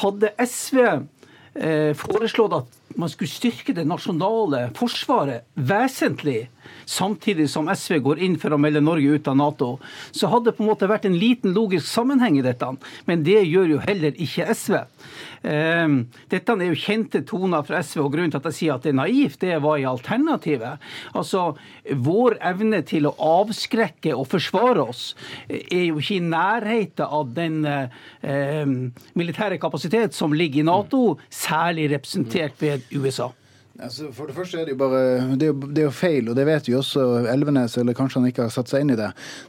hadde 0.00 0.32
SV 0.42 0.80
eh, 0.84 1.92
foreslått 1.98 2.58
at 2.60 2.80
man 3.00 3.10
skulle 3.10 3.30
styrke 3.30 3.74
det 3.76 3.86
nasjonale 3.88 4.68
forsvaret 4.76 5.46
vesentlig, 5.54 6.48
samtidig 6.88 7.48
som 7.50 7.68
SV 7.68 7.98
går 8.04 8.22
inn 8.24 8.38
for 8.40 8.54
å 8.54 8.60
melde 8.60 8.82
Norge 8.84 9.18
ut 9.18 9.28
av 9.28 9.36
Nato, 9.38 9.70
så 10.12 10.30
hadde 10.32 10.50
det 10.50 10.58
på 10.58 10.64
en 10.64 10.70
måte 10.72 10.88
vært 10.90 11.06
en 11.08 11.18
liten 11.18 11.54
logisk 11.56 11.86
sammenheng 11.88 12.38
i 12.38 12.44
dette. 12.44 12.70
Men 13.08 13.24
det 13.26 13.42
gjør 13.44 13.76
jo 13.76 13.82
heller 13.84 14.16
ikke 14.20 14.48
SV. 14.54 14.78
Ehm, 15.44 15.96
dette 16.32 16.54
er 16.56 16.70
jo 16.70 16.78
kjente 16.78 17.20
toner 17.28 17.64
fra 17.66 17.82
SV, 17.84 18.00
og 18.04 18.14
grunnen 18.14 18.32
til 18.32 18.40
at 18.40 18.48
jeg 18.48 18.58
sier 18.58 18.74
at 18.76 18.86
det 18.86 18.94
er 18.94 19.00
naivt, 19.02 19.40
det 19.44 19.58
var 19.64 19.80
i 19.80 19.88
alternativet. 19.88 20.80
Altså, 21.12 21.52
Vår 21.84 22.38
evne 22.40 22.80
til 22.86 23.04
å 23.08 23.14
avskrekke 23.20 24.14
og 24.16 24.24
forsvare 24.32 24.86
oss 24.88 25.02
er 25.48 25.90
jo 25.90 26.00
ikke 26.00 26.16
i 26.16 26.24
nærheten 26.24 27.04
av 27.04 27.34
den 27.36 27.58
eh, 27.68 28.64
militære 29.12 29.58
kapasitet 29.60 30.16
som 30.16 30.32
ligger 30.32 30.62
i 30.62 30.66
Nato, 30.66 31.18
særlig 31.28 31.90
representert 31.92 32.56
ved 32.62 32.83
USA. 32.92 33.30
Altså, 33.74 34.12
for 34.14 34.30
det 34.30 34.36
første 34.36 34.60
er 34.60 34.68
det 34.68 34.76
jo 34.76 34.78
bare 34.84 34.98
det 35.34 35.48
er 35.48 35.50
jo, 35.50 35.54
det 35.66 35.80
er 35.82 35.88
jo, 35.88 35.94
feil, 35.94 36.28
og 36.30 36.36
det 36.38 36.44
vet 36.46 36.68
jo 36.70 36.78
også 36.78 37.24
Elvenes, 37.32 37.74
eller 37.80 37.96
kanskje 37.98 38.20
han 38.20 38.28
ikke 38.30 38.46
har 38.46 38.54
satt 38.54 38.70
seg 38.70 38.84
inn 38.84 38.94
i 38.94 38.98
det. 39.00 39.08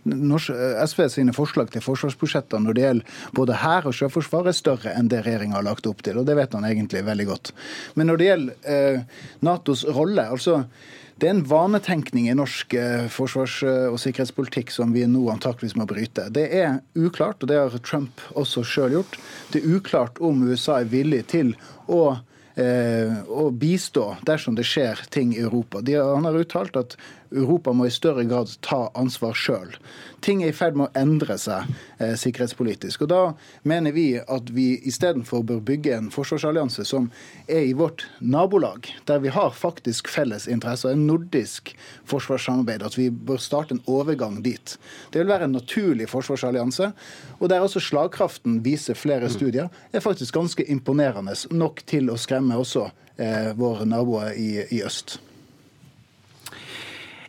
Norsk, 0.10 0.50
SV 0.90 1.04
sine 1.14 1.36
forslag 1.36 1.70
til 1.74 1.86
forsvarsbudsjetter 1.86 2.64
når 2.64 2.78
det 2.78 2.86
gjelder 2.88 3.22
både 3.38 3.62
hær 3.62 3.86
og 3.86 3.94
sjøforsvar, 3.94 4.50
er 4.50 4.58
større 4.58 4.98
enn 4.98 5.14
det 5.14 5.22
regjeringa 5.28 5.60
har 5.60 5.70
lagt 5.70 5.86
opp 5.86 6.02
til. 6.06 6.18
og 6.18 6.26
Det 6.26 6.40
vet 6.42 6.58
han 6.58 6.66
egentlig 6.66 7.06
veldig 7.06 7.30
godt. 7.30 7.54
Men 7.94 8.10
når 8.10 8.22
det 8.22 8.30
gjelder 8.32 8.70
eh, 8.74 9.24
Natos 9.46 9.86
rolle 9.86 10.26
altså 10.26 10.64
det 11.22 11.30
er 11.30 11.38
en 11.38 11.46
vanetenkning 11.48 12.26
i 12.28 12.36
norsk 12.36 12.74
eh, 12.76 13.06
forsvars- 13.14 13.62
og 13.64 14.02
sikkerhetspolitikk 14.02 14.74
som 14.74 14.92
vi 14.92 15.06
nå 15.08 15.30
antakeligvis 15.32 15.78
må 15.80 15.86
bryte. 15.88 16.26
Det 16.34 16.50
er 16.50 16.82
uklart, 16.98 17.46
og 17.46 17.52
det 17.54 17.62
har 17.62 17.78
Trump 17.86 18.26
også 18.34 18.66
sjøl 18.68 18.98
gjort, 18.98 19.20
det 19.54 19.62
er 19.62 19.78
uklart 19.78 20.20
om 20.20 20.44
USA 20.50 20.82
er 20.82 20.90
villig 20.92 21.28
til 21.32 21.54
å 21.88 22.18
å 22.56 23.48
eh, 23.48 23.52
bistå 23.52 24.06
dersom 24.24 24.56
det 24.56 24.64
skjer 24.68 25.02
ting 25.12 25.34
i 25.36 25.42
Europa. 25.44 25.82
De, 25.84 25.98
han 26.00 26.28
har 26.28 26.38
uttalt 26.40 26.78
at 26.80 26.96
Europa 27.32 27.74
må 27.74 27.88
i 27.88 27.94
større 27.94 28.26
grad 28.28 28.52
ta 28.66 28.90
ansvar 28.98 29.36
sjøl. 29.38 29.76
Ting 30.26 30.44
er 30.44 30.52
i 30.52 30.56
ferd 30.56 30.78
med 30.78 30.90
å 30.90 31.00
endre 31.00 31.38
seg 31.42 31.70
eh, 32.00 32.16
sikkerhetspolitisk. 32.18 33.06
Og 33.06 33.12
Da 33.12 33.22
mener 33.68 33.94
vi 33.96 34.08
at 34.20 34.50
vi 34.54 34.68
istedenfor 34.90 35.44
bør 35.46 35.62
bygge 35.66 35.94
en 35.98 36.10
forsvarsallianse 36.14 36.86
som 36.88 37.12
er 37.48 37.68
i 37.68 37.76
vårt 37.78 38.08
nabolag, 38.20 38.90
der 39.06 39.22
vi 39.24 39.34
har 39.34 39.54
faktisk 39.56 40.10
felles 40.12 40.48
interesser, 40.48 40.94
en 40.94 41.06
nordisk 41.08 41.76
forsvarssamarbeid, 42.10 42.86
at 42.86 42.98
vi 42.98 43.10
bør 43.10 43.42
starte 43.42 43.78
en 43.78 43.84
overgang 43.86 44.42
dit. 44.46 44.78
Det 45.14 45.22
vil 45.22 45.32
være 45.34 45.50
en 45.50 45.58
naturlig 45.58 46.10
forsvarsallianse, 46.12 46.92
og 47.40 47.50
der 47.50 47.66
også 47.66 47.84
slagkraften 47.84 48.62
viser 48.66 48.98
flere 48.98 49.30
studier, 49.30 49.70
er 49.92 50.04
faktisk 50.04 50.34
ganske 50.36 50.66
imponerende, 50.72 51.36
nok 51.52 51.84
til 51.90 52.10
å 52.10 52.18
skremme 52.20 52.58
også 52.58 52.90
eh, 53.18 53.54
våre 53.58 53.86
naboer 53.90 54.34
i, 54.34 54.50
i 54.72 54.84
øst. 54.86 55.20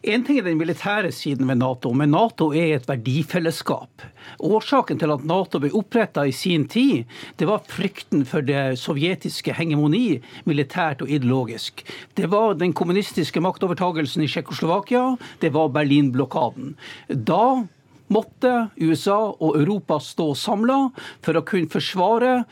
En 0.06 0.22
ting 0.22 0.36
er 0.38 0.44
den 0.46 0.60
militære 0.60 1.08
siden 1.10 1.48
ved 1.50 1.58
Nato, 1.58 1.90
men 1.90 2.12
Nato 2.14 2.52
er 2.54 2.76
et 2.76 2.84
verdifellesskap. 2.86 4.04
Årsaken 4.38 5.00
til 5.00 5.10
at 5.10 5.24
Nato 5.26 5.58
ble 5.58 5.72
oppretta 5.74 6.22
i 6.22 6.34
sin 6.34 6.68
tid, 6.70 7.08
det 7.40 7.48
var 7.50 7.64
frykten 7.66 8.22
for 8.28 8.46
det 8.46 8.78
sovjetiske 8.78 9.56
hegemoni, 9.58 10.20
militært 10.46 11.02
og 11.02 11.10
ideologisk. 11.10 11.82
Det 12.14 12.30
var 12.30 12.54
den 12.54 12.70
kommunistiske 12.70 13.42
maktovertagelsen 13.42 14.22
i 14.22 14.30
Tsjekkoslovakia, 14.30 15.16
det 15.42 15.50
var 15.58 15.74
Berlin-blokaden. 15.74 16.76
Da 17.10 17.66
måtte 18.06 18.54
USA 18.78 19.18
og 19.34 19.58
Europa 19.58 19.98
stå 19.98 20.30
samla 20.38 20.84
for 21.18 21.34
å 21.34 21.42
kunne 21.50 21.72
forsvare 21.72 22.44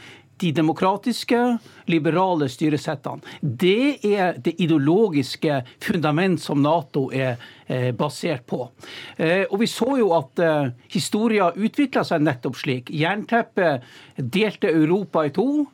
de 0.42 0.50
demokratiske, 0.58 1.44
liberale 1.90 2.48
styresettene. 2.48 3.22
Det 3.40 3.98
er 4.06 4.38
det 4.40 4.56
ideologiske 4.62 5.60
fundament 5.82 6.40
som 6.42 6.62
Nato 6.64 7.06
er 7.12 7.36
eh, 7.66 7.90
basert 7.96 8.46
på. 8.48 8.68
Eh, 9.16 9.44
og 9.50 9.60
Vi 9.60 9.68
så 9.70 9.96
jo 10.00 10.12
at 10.16 10.40
eh, 10.42 10.72
historien 10.92 11.54
utvikla 11.54 12.04
seg 12.06 12.24
nettopp 12.24 12.58
slik. 12.60 12.90
Jernteppet 12.90 13.84
delte 14.16 14.72
Europa 14.72 15.24
i 15.26 15.32
to. 15.34 15.66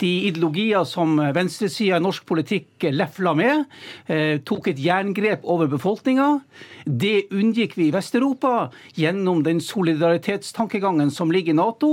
De 0.00 0.10
ideologier 0.30 0.86
som 0.88 1.18
venstresida 1.34 1.98
i 1.98 2.02
norsk 2.02 2.24
politikk 2.24 2.86
lefla 2.88 3.34
med, 3.36 3.66
tok 4.48 4.70
et 4.70 4.78
jerngrep 4.80 5.44
over 5.44 5.68
befolkninga. 5.68 6.38
Det 6.86 7.26
unngikk 7.36 7.76
vi 7.76 7.90
i 7.90 7.92
Vest-Europa 7.92 8.70
gjennom 8.96 9.42
den 9.44 9.60
solidaritetstankegangen 9.60 11.12
som 11.12 11.28
ligger 11.34 11.52
i 11.52 11.58
Nato, 11.58 11.90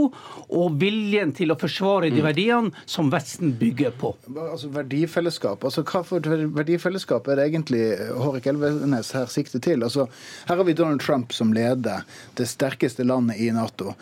og 0.47 0.79
viljen 0.79 1.33
til 1.35 1.51
å 1.51 1.59
forsvare 1.59 2.07
de 2.07 2.21
mm. 2.21 2.27
verdiene 2.29 2.87
som 2.87 3.11
Vesten 3.11 3.56
bygger 3.59 3.91
på. 3.99 4.13
Altså 4.51 4.69
Verdifellesskap. 4.73 5.63
altså 5.63 5.83
Hva 5.83 6.03
for 6.05 6.23
verdifellesskap 6.57 7.27
er 7.27 7.39
det 7.39 7.49
egentlig 7.49 7.83
Hårek 8.17 8.47
Elvenes 8.51 9.11
her 9.15 9.29
sikter 9.31 9.63
til? 9.63 9.83
Altså 9.83 10.07
Her 10.47 10.55
har 10.55 10.67
vi 10.67 10.77
Donald 10.77 11.01
Trump 11.01 11.33
som 11.33 11.53
leder 11.53 12.05
det 12.37 12.47
sterkeste 12.47 13.03
landet 13.03 13.39
i 13.41 13.51
Nato. 13.51 13.93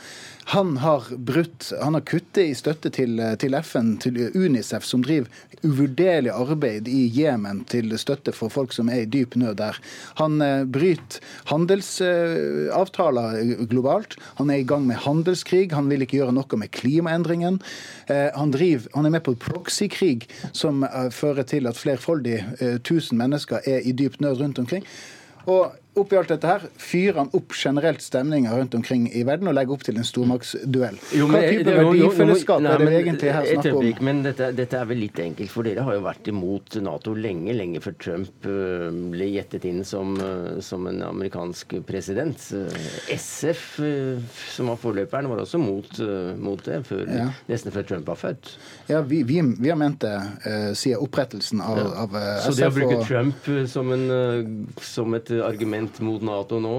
Han 0.48 0.78
har 0.78 1.04
brutt, 1.18 1.72
han 1.82 1.94
har 1.98 2.02
kuttet 2.06 2.44
i 2.44 2.56
støtte 2.56 2.92
til, 2.94 3.18
til, 3.42 3.56
FN, 3.66 3.96
til 3.98 4.20
Unicef, 4.38 4.86
som 4.86 5.02
driver 5.02 5.26
uvurderlig 5.66 6.30
arbeid 6.30 6.86
i 6.92 7.08
Jemen 7.10 7.64
til 7.70 7.90
støtte 7.98 8.30
for 8.36 8.54
folk 8.54 8.74
som 8.76 8.92
er 8.94 9.02
i 9.04 9.10
dyp 9.10 9.34
nød 9.42 9.58
der. 9.58 9.80
Han 10.22 10.38
eh, 10.46 10.62
bryter 10.70 11.18
handelsavtaler 11.50 13.40
globalt. 13.72 14.18
Han 14.38 14.54
er 14.54 14.62
i 14.62 14.68
gang 14.70 14.86
med 14.86 15.02
handelskrig. 15.08 15.74
Han 15.74 15.90
vil 15.90 16.06
ikke 16.06 16.20
gjøre 16.22 16.36
noe 16.38 16.62
med 16.62 16.70
klimaendringen. 16.78 17.58
Eh, 18.06 18.30
han, 18.36 18.54
driver, 18.54 18.86
han 18.94 19.10
er 19.10 19.16
med 19.18 19.26
på 19.26 19.34
proxykrig 19.48 20.28
som 20.54 20.84
eh, 20.84 21.10
fører 21.12 21.44
til 21.44 21.68
at 21.68 21.78
flerfoldig 21.78 22.44
tusen 22.84 23.18
mennesker 23.18 23.66
er 23.66 23.86
i 23.86 23.92
dyp 23.92 24.20
nød 24.20 24.42
rundt 24.42 24.60
omkring. 24.60 24.86
Og 25.46 25.72
oppi 26.00 26.18
alt 26.20 26.32
dette 26.34 26.48
her 26.50 26.66
fyrer 26.82 27.18
han 27.22 27.30
opp 27.38 27.54
generelt 27.56 28.02
stemninga 28.04 28.52
rundt 28.58 28.76
omkring 28.76 29.08
i 29.16 29.24
verden 29.28 29.48
og 29.48 29.56
legger 29.58 29.74
opp 29.78 29.84
til 29.88 29.98
en 30.00 30.08
stormaktsduell. 30.08 30.98
Hva 31.16 31.42
type 31.46 31.76
verdifellesskap 31.78 32.66
er 32.66 32.82
det 32.84 32.90
vi 32.90 32.96
egentlig 33.02 33.34
her 33.36 33.46
snakker 33.54 33.80
om? 33.80 34.04
Men 34.06 34.22
dette, 34.26 34.52
dette 34.58 34.80
er 34.80 34.86
vel 34.90 35.02
litt 35.06 35.20
enkelt, 35.24 35.52
for 35.54 35.64
dere 35.68 35.86
har 35.88 35.98
jo 35.98 36.04
vært 36.06 36.28
imot 36.32 36.78
Nato 36.86 37.14
lenge, 37.16 37.54
lenge 37.56 37.82
før 37.84 37.96
Trump 38.02 38.48
ble 39.16 39.30
gjettet 39.32 39.66
inn 39.70 39.84
som, 39.88 40.16
øh, 40.22 40.60
som 40.66 40.88
en 40.92 41.02
amerikansk 41.08 41.78
president. 41.88 42.40
SF, 43.16 43.80
øh, 43.80 44.20
som 44.52 44.68
var 44.72 44.76
forløperen, 44.82 45.30
var 45.30 45.38
også 45.44 45.58
mot, 45.62 46.00
øh, 46.00 46.40
mot 46.40 46.66
det, 46.66 46.82
før, 46.88 47.06
Ja. 47.08 47.28
nesten 47.50 47.72
før 47.72 47.82
Trump 47.88 48.08
var 48.08 48.16
født. 48.16 48.58
Ja, 48.90 49.02
vi, 49.02 49.24
vi, 49.24 49.42
vi 49.60 49.70
har 49.70 49.76
ment 49.76 50.02
det 50.02 50.16
siden 50.78 50.98
opprettelsen 51.02 51.62
av, 51.62 51.80
av 51.80 52.10
SF. 52.16 52.46
Så 52.50 52.56
det 52.60 52.68
å 52.68 52.74
bruke 52.76 52.98
og- 52.98 53.08
Trump 53.08 53.50
som, 53.70 53.92
en, 53.92 54.68
som 54.82 55.14
et 55.14 55.32
argument 55.32 55.85
mot 56.00 56.22
Nato 56.26 56.60
nå, 56.60 56.74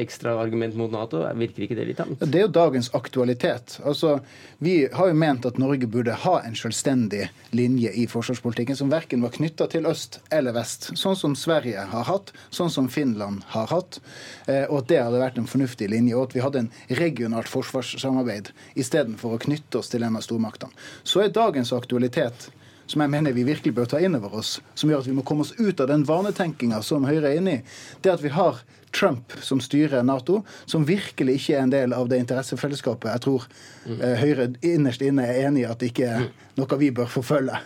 ekstra 0.00 0.34
argument 0.40 0.76
mot 0.78 0.92
Nato, 0.92 1.22
virker 1.38 1.66
ikke 1.66 1.76
det 1.78 1.86
litt 1.88 2.00
annet? 2.02 2.22
Det 2.24 2.40
er 2.40 2.46
jo 2.46 2.52
dagens 2.54 2.90
aktualitet. 2.94 3.78
Altså, 3.84 4.18
Vi 4.58 4.88
har 4.92 5.10
jo 5.10 5.16
ment 5.18 5.44
at 5.44 5.58
Norge 5.60 5.86
burde 5.90 6.14
ha 6.22 6.34
en 6.46 6.54
selvstendig 6.56 7.26
linje 7.52 7.90
i 7.92 8.06
forsvarspolitikken 8.08 8.78
som 8.78 8.92
verken 8.92 9.20
var 9.24 9.34
knytta 9.34 9.66
til 9.68 9.88
øst 9.90 10.20
eller 10.32 10.54
vest, 10.56 10.92
sånn 10.96 11.18
som 11.18 11.36
Sverige 11.36 11.84
har 11.90 12.08
hatt, 12.08 12.32
sånn 12.54 12.72
som 12.72 12.88
Finland 12.88 13.44
har 13.52 13.68
hatt, 13.72 14.00
eh, 14.46 14.64
og 14.70 14.84
at 14.84 14.90
det 14.92 15.02
hadde 15.02 15.20
vært 15.20 15.38
en 15.42 15.50
fornuftig 15.50 15.90
linje, 15.92 16.16
og 16.16 16.30
at 16.30 16.36
vi 16.38 16.44
hadde 16.44 16.64
en 16.64 16.72
regionalt 17.02 17.50
forsvarssamarbeid 17.50 18.52
istedenfor 18.80 19.36
å 19.36 19.42
knytte 19.44 19.82
oss 19.82 19.92
til 19.92 20.06
en 20.06 20.16
av 20.16 20.24
stormaktene. 20.24 20.72
Så 21.04 21.24
er 21.24 21.34
dagens 21.34 21.74
aktualitet 21.76 22.48
som 22.86 23.02
jeg 23.02 23.12
mener 23.12 23.32
vi 23.32 23.46
virkelig 23.46 23.74
bør 23.76 23.88
ta 23.90 24.00
inn 24.02 24.16
over 24.18 24.38
oss, 24.40 24.58
som 24.74 24.90
gjør 24.90 25.04
at 25.04 25.08
vi 25.08 25.16
må 25.16 25.24
komme 25.26 25.44
oss 25.46 25.54
ut 25.58 25.80
av 25.80 25.90
den 25.90 26.04
vanetenkinga 26.08 26.82
som 26.84 27.06
Høyre 27.08 27.30
er 27.30 27.40
inne 27.40 27.58
i, 27.58 27.62
det 28.04 28.12
at 28.12 28.24
vi 28.24 28.32
har 28.34 28.62
Trump 28.94 29.32
som 29.42 29.60
styrer 29.60 30.04
Nato, 30.06 30.42
som 30.70 30.86
virkelig 30.86 31.40
ikke 31.40 31.56
er 31.56 31.64
en 31.64 31.72
del 31.72 31.94
av 31.96 32.08
det 32.10 32.20
interessefellesskapet 32.22 33.10
jeg 33.10 33.24
tror 33.26 33.46
eh, 33.90 34.14
Høyre 34.20 34.52
innerst 34.62 35.02
inne 35.02 35.26
er 35.26 35.48
enig 35.48 35.64
i 35.64 35.68
at 35.70 35.80
det 35.82 35.90
ikke 35.92 36.10
er 36.10 36.28
noe 36.58 36.78
vi 36.78 36.92
bør 36.94 37.10
forfølge. 37.10 37.58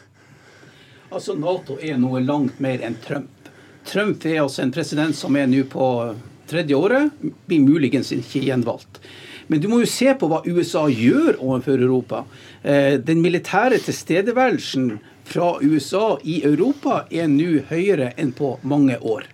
Altså, 1.09 1.35
Nato 1.37 1.79
er 1.81 1.97
noe 2.01 2.21
langt 2.21 2.59
mer 2.61 2.83
enn 2.85 2.97
Trump. 3.05 3.51
Trump 3.89 4.25
er 4.29 4.43
altså 4.43 4.65
en 4.65 4.73
president 4.73 5.17
som 5.17 5.37
er 5.41 5.49
nå 5.49 5.63
på 5.73 5.87
tredje 6.49 6.77
året, 6.77 7.13
blir 7.49 7.65
muligens 7.65 8.13
ikke 8.17 8.43
gjenvalgt. 8.45 9.01
Men 9.49 9.61
du 9.61 9.69
må 9.69 9.81
jo 9.83 9.89
se 9.89 10.13
på 10.19 10.29
hva 10.29 10.43
USA 10.47 10.87
gjør 10.93 11.39
overfor 11.41 11.81
Europa. 11.81 12.25
Eh, 12.63 12.99
Den 13.01 13.23
militære 13.25 13.81
tilstedeværelsen 13.81 14.99
fra 15.29 15.55
USA 15.63 16.19
i 16.25 16.43
Europa 16.45 17.07
er 17.11 17.29
nå 17.33 17.65
høyere 17.71 18.13
enn 18.21 18.33
på 18.37 18.59
mange 18.63 18.99
år. 19.01 19.25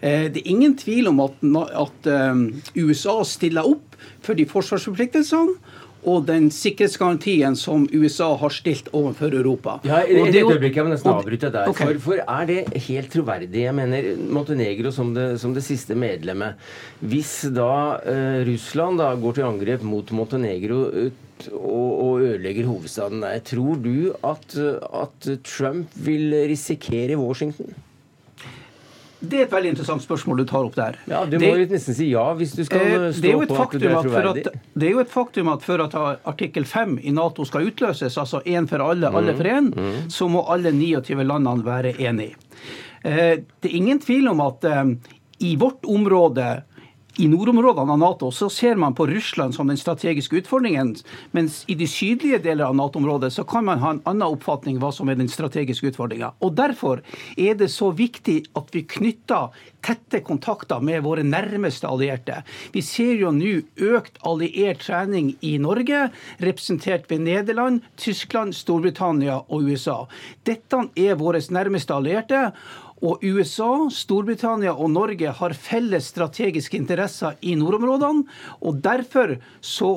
Eh, 0.00 0.28
Det 0.28 0.42
er 0.42 0.50
ingen 0.50 0.76
tvil 0.76 1.08
om 1.08 1.20
at, 1.20 2.06
eh, 2.06 2.34
USA 2.76 3.22
stiller 3.24 3.64
opp 3.64 3.96
for 4.20 4.34
de 4.34 4.44
forsvarsforpliktelsene 4.44 5.56
og 6.04 6.26
den 6.28 6.50
sikkerhetsgarantien 6.52 7.56
som 7.56 7.86
USA 7.92 8.30
har 8.40 8.52
stilt 8.52 8.88
overfor 8.92 9.32
Europa. 9.34 9.78
Ja, 9.88 10.02
Og 10.04 10.28
et 10.28 10.32
det 10.36 10.42
øyeblikk, 10.44 10.76
jeg 10.76 10.84
må 10.84 10.92
nesten 10.92 11.10
og- 11.10 11.22
avbryte 11.22 11.50
der. 11.54 11.68
Okay. 11.72 11.94
For, 11.98 12.00
for 12.00 12.22
er 12.40 12.46
det 12.46 12.82
helt 12.88 13.10
troverdig? 13.12 13.62
Jeg 13.64 13.74
mener 13.74 14.10
Montenegro 14.28 14.90
som 14.92 15.14
det, 15.14 15.40
som 15.40 15.54
det 15.56 15.64
siste 15.64 15.94
medlemmet. 15.96 16.54
Hvis 17.00 17.34
da 17.54 17.70
eh, 18.04 18.44
Russland 18.48 18.98
da 19.00 19.14
går 19.16 19.34
til 19.40 19.44
angrep 19.48 19.82
mot 19.82 20.10
Montenegro 20.12 20.84
ut, 21.06 21.48
og, 21.50 21.88
og 22.04 22.20
ødelegger 22.22 22.64
hovedstaden 22.70 23.20
der, 23.24 23.40
tror 23.42 23.74
du 23.82 24.12
at, 24.24 24.54
at 24.54 25.26
Trump 25.44 25.88
vil 26.06 26.30
risikere 26.48 27.16
Washington? 27.18 27.74
Det 29.28 29.38
er 29.40 29.44
et 29.46 29.50
veldig 29.54 29.70
interessant 29.74 30.02
spørsmål 30.04 30.36
du 30.38 30.44
tar 30.44 30.64
opp 30.64 30.74
der. 30.74 30.96
Ja, 31.08 31.24
Du 31.24 31.38
Det- 31.38 31.40
må 31.48 31.56
jo 31.58 31.66
nesten 31.66 31.94
si 31.94 32.10
ja 32.10 32.34
hvis 32.34 32.54
du 32.56 32.64
skal 32.64 32.78
Eh, 32.80 33.12
stå 33.12 33.32
på 33.32 33.42
at 33.42 33.48
du 33.48 33.54
faktum 33.54 33.82
er 33.82 34.02
troverdig. 34.02 34.46
at, 34.46 34.54
det 34.78 34.88
er 34.88 34.92
jo 34.92 34.98
et 35.00 35.10
faktum 35.10 35.48
at 35.52 35.62
for 35.62 35.80
at 35.82 35.94
artikkel 36.26 36.64
5 36.64 36.98
i 37.02 37.10
Nato 37.10 37.44
skal 37.44 37.66
utløses, 37.70 38.16
altså 38.18 38.42
én 38.44 38.68
for 38.68 38.78
alle, 38.80 39.06
alle 39.08 39.34
for 39.34 39.44
én, 39.44 39.72
så 40.08 40.28
må 40.28 40.44
alle 40.48 40.72
29 40.72 41.24
landene 41.24 41.64
være 41.64 41.94
enige. 41.98 42.34
Eh, 43.04 43.36
Det 43.60 43.70
er 43.72 43.76
ingen 43.76 43.98
tvil 44.00 44.28
om 44.30 44.40
at 44.40 44.64
eh, 44.64 44.84
i 45.40 45.56
vårt 45.56 45.82
område 45.84 46.62
i 47.16 47.28
nordområdene 47.30 47.92
av 47.92 47.98
Nato 47.98 48.30
så 48.34 48.48
ser 48.50 48.74
man 48.76 48.94
på 48.94 49.06
Russland 49.06 49.54
som 49.54 49.68
den 49.70 49.78
strategiske 49.78 50.36
utfordringen, 50.40 50.94
mens 51.30 51.62
i 51.70 51.76
de 51.78 51.86
sydlige 51.86 52.40
deler 52.42 52.66
av 52.66 52.74
Nato-området 52.74 53.30
så 53.32 53.44
kan 53.46 53.64
man 53.68 53.78
ha 53.78 53.92
en 53.94 54.00
annen 54.02 54.34
oppfatning 54.34 54.80
hva 54.82 54.90
som 54.92 55.10
er 55.10 55.18
den 55.20 55.30
strategiske 55.30 55.92
utfordringa. 55.92 56.32
Derfor 56.54 57.04
er 57.36 57.54
det 57.58 57.70
så 57.70 57.92
viktig 57.94 58.40
at 58.58 58.74
vi 58.74 58.82
knytter 58.96 59.54
tette 59.84 60.22
kontakter 60.26 60.82
med 60.82 61.04
våre 61.04 61.22
nærmeste 61.26 61.86
allierte. 61.86 62.40
Vi 62.74 62.82
ser 62.82 63.14
jo 63.20 63.30
nå 63.34 63.60
økt 63.94 64.18
alliert 64.26 64.82
trening 64.82 65.34
i 65.44 65.54
Norge, 65.62 66.08
representert 66.42 67.06
ved 67.10 67.22
Nederland, 67.28 67.84
Tyskland, 68.00 68.56
Storbritannia 68.56 69.42
og 69.48 69.68
USA. 69.70 70.04
Dette 70.46 70.86
er 70.98 71.20
våre 71.20 71.42
nærmeste 71.54 71.94
allierte. 71.94 72.48
Og 73.02 73.22
USA, 73.26 73.88
Storbritannia 73.90 74.74
og 74.74 74.92
Norge 74.94 75.32
har 75.40 75.56
felles 75.58 76.12
strategiske 76.12 76.78
interesser 76.78 77.38
i 77.42 77.56
nordområdene. 77.58 78.24
Og 78.62 78.78
derfor 78.84 79.36
så 79.60 79.96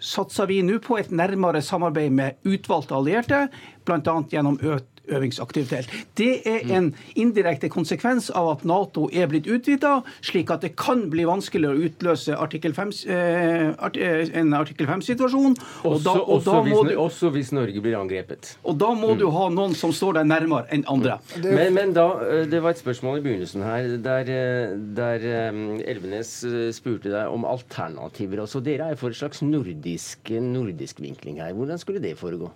satser 0.00 0.48
vi 0.48 0.60
nå 0.64 0.80
på 0.82 0.98
et 0.98 1.12
nærmere 1.12 1.62
samarbeid 1.62 2.12
med 2.16 2.48
utvalgte 2.48 2.96
allierte, 2.96 3.46
bl.a. 3.84 4.16
gjennom 4.32 4.58
økt 4.60 4.99
øvingsaktivitet. 5.10 5.88
Det 6.18 6.42
er 6.46 6.64
en 6.76 6.90
indirekte 7.18 7.68
konsekvens 7.72 8.30
av 8.36 8.48
at 8.56 8.64
Nato 8.68 9.08
er 9.12 9.26
blitt 9.30 9.46
utvida, 9.50 10.00
slik 10.24 10.50
at 10.54 10.62
det 10.66 10.74
kan 10.80 11.06
bli 11.12 11.24
vanskeligere 11.28 11.76
å 11.76 11.84
utløse 11.90 12.36
artikkel 12.38 12.74
5, 12.76 12.92
eh, 13.10 13.70
eh, 13.94 14.30
en 14.40 14.52
artikkel 14.54 14.86
5-situasjon. 14.86 15.56
Og, 15.84 15.92
Også, 15.96 16.04
da- 16.04 16.14
og, 16.20 16.28
også, 16.38 16.52
da 16.52 16.62
hvis, 16.62 16.88
du- 16.90 16.98
også 17.00 17.30
hvis 17.34 17.52
Norge 17.52 17.80
blir 17.80 17.96
angrepet. 17.98 18.56
og 18.64 18.78
da 18.78 18.92
må 18.94 19.16
du 19.18 19.28
ha 19.30 19.48
noen 19.48 19.74
som 19.74 19.90
står 19.92 20.14
deg 20.20 20.26
nærmere 20.30 20.66
enn 20.70 20.84
andre. 20.88 21.18
Men, 21.42 21.74
men 21.74 21.92
da, 21.92 22.08
eh, 22.24 22.44
det 22.46 22.62
var 22.62 22.70
et 22.70 22.82
spørsmål 22.82 23.18
i 23.18 23.22
begynnelsen 23.26 23.62
her, 23.62 23.96
der, 23.98 24.24
der 24.94 25.20
Elvenes 25.90 26.32
spurte 26.76 27.10
deg 27.12 27.28
om 27.32 27.44
alternativer. 27.44 28.40
Altså, 28.44 28.62
dere 28.62 28.90
er 28.92 28.96
for 29.00 29.10
et 29.10 29.16
slags 29.18 29.42
nordisk, 29.42 30.30
nordisk 30.30 31.00
vinkling 31.00 31.38
her. 31.40 31.52
Hvordan 31.56 31.78
skulle 31.80 32.00
det 32.02 32.16
foregå? 32.20 32.50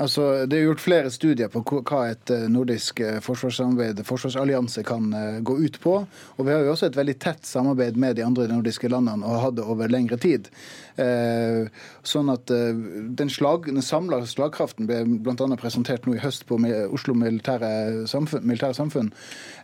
Altså, 0.00 0.46
det 0.48 0.56
er 0.56 0.62
gjort 0.64 0.80
flere 0.80 1.10
studier 1.12 1.50
på 1.52 1.60
hva- 1.68 2.06
et 2.08 2.30
eh, 2.32 2.46
nordisk 2.48 3.02
eh, 3.04 3.18
forsvarssamarbeid, 3.20 4.00
forsvarsallianse, 4.08 4.84
kan 4.88 5.10
eh, 5.12 5.40
gå 5.44 5.58
ut 5.60 5.76
på. 5.82 5.92
Og 6.38 6.46
vi 6.46 6.54
har 6.54 6.64
jo 6.64 6.72
også 6.72 6.88
et 6.88 6.96
veldig 6.96 7.18
tett 7.20 7.44
samarbeid 7.44 7.98
med 8.00 8.16
de 8.16 8.24
andre 8.24 8.48
nordiske 8.48 8.88
landene 8.88 9.26
og 9.26 9.34
har 9.36 9.44
hatt 9.48 9.58
det 9.58 9.66
over 9.68 9.92
lengre 9.92 10.16
tid. 10.22 10.48
Eh, 10.96 11.68
sånn 12.02 12.32
at 12.32 12.50
eh, 12.54 12.74
den, 13.18 13.30
slag, 13.32 13.68
den 13.70 13.84
samla 13.84 14.22
slagkraften 14.26 14.88
ble 14.90 15.02
bl.a. 15.06 15.48
presentert 15.60 16.06
nå 16.06 16.16
i 16.16 16.22
høst 16.22 16.46
på 16.48 16.58
Oslo 16.90 17.14
Militære 17.18 18.06
Samfunn. 18.10 18.46
Militære 18.48 18.78
samfunn. 18.78 19.12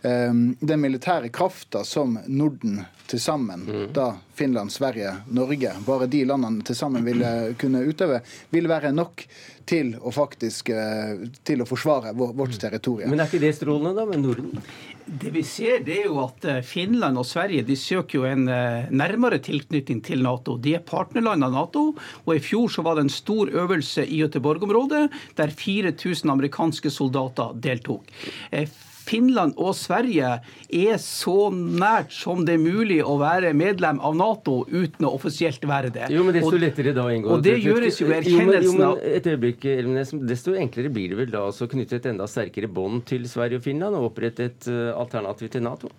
Eh, 0.03 0.31
den 0.59 0.83
militære 0.83 1.31
krafta 1.33 1.83
som 1.87 2.19
Norden 2.27 2.83
til 3.07 3.21
sammen, 3.23 3.63
da 3.95 4.17
Finland, 4.35 4.71
Sverige, 4.71 5.13
Norge, 5.31 5.71
bare 5.85 6.09
de 6.11 6.25
landene 6.27 6.65
til 6.67 6.75
sammen 6.75 7.05
ville 7.07 7.53
kunne 7.59 7.85
utøve, 7.87 8.19
vil 8.51 8.67
være 8.67 8.91
nok 8.91 9.23
til 9.67 9.93
å 9.99 10.11
faktisk 10.15 10.69
eh, 10.71 11.23
til 11.47 11.63
å 11.63 11.67
forsvare 11.67 12.13
vår, 12.15 12.35
vårt 12.37 12.59
territorium. 12.59 13.11
Men 13.11 13.23
er 13.23 13.31
ikke 13.31 13.41
det 13.43 13.55
strålende, 13.57 13.95
da, 13.97 14.05
med 14.07 14.23
Norden? 14.23 14.61
Det 15.07 15.31
vi 15.31 15.43
ser, 15.47 15.81
det 15.87 16.01
er 16.01 16.09
jo 16.09 16.19
at 16.23 16.45
Finland 16.67 17.19
og 17.19 17.27
Sverige 17.27 17.65
de 17.67 17.75
søker 17.79 18.19
jo 18.19 18.27
en 18.27 18.47
eh, 18.51 18.91
nærmere 18.91 19.39
tilknytning 19.43 20.03
til 20.05 20.23
Nato. 20.23 20.57
De 20.61 20.75
er 20.77 20.85
partnerland 21.17 21.43
av 21.43 21.53
Nato, 21.53 21.83
og 22.25 22.35
i 22.35 22.41
fjor 22.43 22.69
så 22.69 22.83
var 22.85 22.97
det 22.97 23.07
en 23.07 23.13
stor 23.13 23.49
øvelse 23.49 24.05
i 24.05 24.21
Göteborg-området 24.21 25.07
der 25.37 25.49
4000 25.49 26.29
amerikanske 26.31 26.91
soldater 26.91 27.55
deltok. 27.61 28.05
Eh, 28.51 28.67
Finland 29.07 29.53
og 29.55 29.71
Sverige 29.73 30.41
er 30.69 30.97
så 30.99 31.47
nært 31.55 32.11
som 32.11 32.41
det 32.45 32.57
er 32.57 32.59
mulig 32.59 32.97
å 33.07 33.15
være 33.21 33.53
medlem 33.55 34.01
av 34.03 34.17
Nato 34.19 34.65
uten 34.67 35.07
å 35.07 35.13
offisielt 35.15 35.63
være 35.63 35.93
det. 35.95 36.09
Jo, 36.11 36.25
men 36.27 36.35
desto 36.35 36.51
Og- 36.51 36.59
lettere 36.59 36.93
da 36.93 37.05
å 37.05 37.13
inngå 37.15 37.31
og 37.37 37.41
det 37.41 37.55
gjøres 37.63 38.01
jo 38.01 38.07
i 38.07 38.17
erkjennelsen 38.19 38.83
av 38.83 38.97
Et 39.01 39.23
øyeblikk, 39.23 39.63
Elvenes. 39.63 40.11
Desto 40.11 40.51
enklere 40.51 40.91
blir 40.91 41.09
det 41.09 41.17
vel 41.17 41.31
da 41.31 41.47
å 41.47 41.51
knytte 41.67 41.93
et 41.95 42.05
enda 42.05 42.27
sterkere 42.27 42.67
bånd 42.67 43.05
til 43.05 43.23
Sverige 43.23 43.55
og 43.55 43.63
Finland 43.63 43.95
og 43.95 44.11
opprette 44.11 44.43
et 44.43 44.67
eh, 44.67 44.91
alternativ 44.91 45.49
til 45.51 45.61
Nato? 45.61 45.89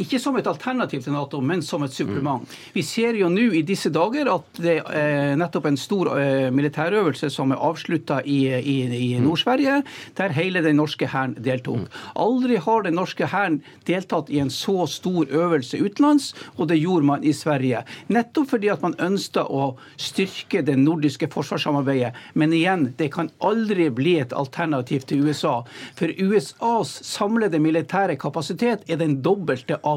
Ikke 0.00 0.20
som 0.22 0.36
et 0.38 0.48
alternativ 0.48 1.02
til 1.04 1.14
Nato, 1.14 1.40
men 1.44 1.62
som 1.64 1.84
et 1.84 1.92
supplement. 1.92 2.44
Vi 2.72 2.82
ser 2.86 3.18
jo 3.18 3.28
nå 3.32 3.50
i 3.58 3.62
disse 3.66 3.90
dager 3.92 4.30
at 4.32 4.60
det 4.62 4.78
er 4.96 5.36
nettopp 5.40 5.68
en 5.68 5.78
stor 5.80 6.12
eh, 6.16 6.48
militærøvelse 6.54 7.30
som 7.32 7.52
er 7.52 7.60
avslutta 7.60 8.20
i, 8.24 8.38
i, 8.58 8.76
i 8.96 9.08
Nord-Sverige, 9.20 9.80
der 10.16 10.36
hele 10.36 10.62
den 10.64 10.78
norske 10.80 11.08
hæren 11.10 11.36
deltok. 11.40 11.88
Aldri 12.20 12.56
har 12.62 12.86
den 12.86 12.96
norske 12.98 13.28
hæren 13.30 13.60
deltatt 13.88 14.30
i 14.32 14.40
en 14.40 14.52
så 14.52 14.86
stor 14.90 15.28
øvelse 15.28 15.80
utenlands, 15.80 16.32
og 16.56 16.70
det 16.70 16.80
gjorde 16.80 17.08
man 17.10 17.26
i 17.26 17.34
Sverige. 17.36 17.84
Nettopp 18.08 18.54
fordi 18.54 18.70
at 18.72 18.84
man 18.84 18.96
ønsket 19.00 19.50
å 19.50 19.74
styrke 20.00 20.64
det 20.66 20.78
nordiske 20.80 21.28
forsvarssamarbeidet. 21.32 22.14
Men 22.34 22.54
igjen, 22.56 22.88
det 22.98 23.10
kan 23.14 23.30
aldri 23.44 23.90
bli 23.94 24.16
et 24.22 24.32
alternativ 24.36 25.04
til 25.10 25.26
USA. 25.26 25.60
For 25.98 26.12
USAs 26.16 26.96
samlede 27.06 27.60
militære 27.62 28.16
kapasitet 28.20 28.88
er 28.88 29.00
den 29.00 29.20
dobbelte 29.24 29.78
av 29.86 29.89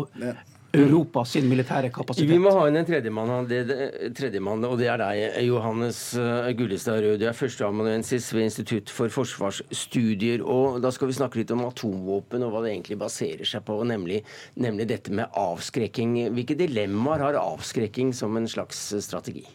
Europa 0.73 1.21
sin 1.25 1.45
militære 1.45 1.91
kapasitet. 1.93 2.32
Vi 2.32 2.39
må 2.41 2.49
ha 2.56 2.63
inn 2.65 2.79
en 2.79 2.88
tredjemann, 2.88 3.29
tredje 4.17 4.39
og 4.41 4.79
det 4.79 4.88
er 4.89 4.97
deg, 4.97 5.36
Johannes 5.45 5.99
eh, 6.17 6.49
Gullestad 6.58 7.03
Rød. 7.03 7.19
Du 7.21 7.27
er 7.29 7.38
førsteamanuensis 7.38 8.32
ved 8.34 8.47
Institutt 8.47 8.89
for 8.89 9.13
forsvarsstudier. 9.13 10.41
og 10.41 10.82
Da 10.82 10.89
skal 10.95 11.12
vi 11.12 11.17
snakke 11.19 11.41
litt 11.41 11.53
om 11.53 11.62
atomvåpen 11.67 12.41
og 12.41 12.56
hva 12.56 12.63
det 12.65 12.73
egentlig 12.73 12.97
baserer 13.03 13.45
seg 13.45 13.62
på, 13.67 13.77
nemlig, 13.86 14.23
nemlig 14.58 14.89
dette 14.89 15.13
med 15.13 15.29
avskrekking. 15.38 16.17
Hvilke 16.34 16.58
dilemmaer 16.58 17.27
har 17.27 17.41
avskrekking 17.43 18.10
som 18.17 18.34
en 18.41 18.49
slags 18.49 18.82
strategi? 19.06 19.45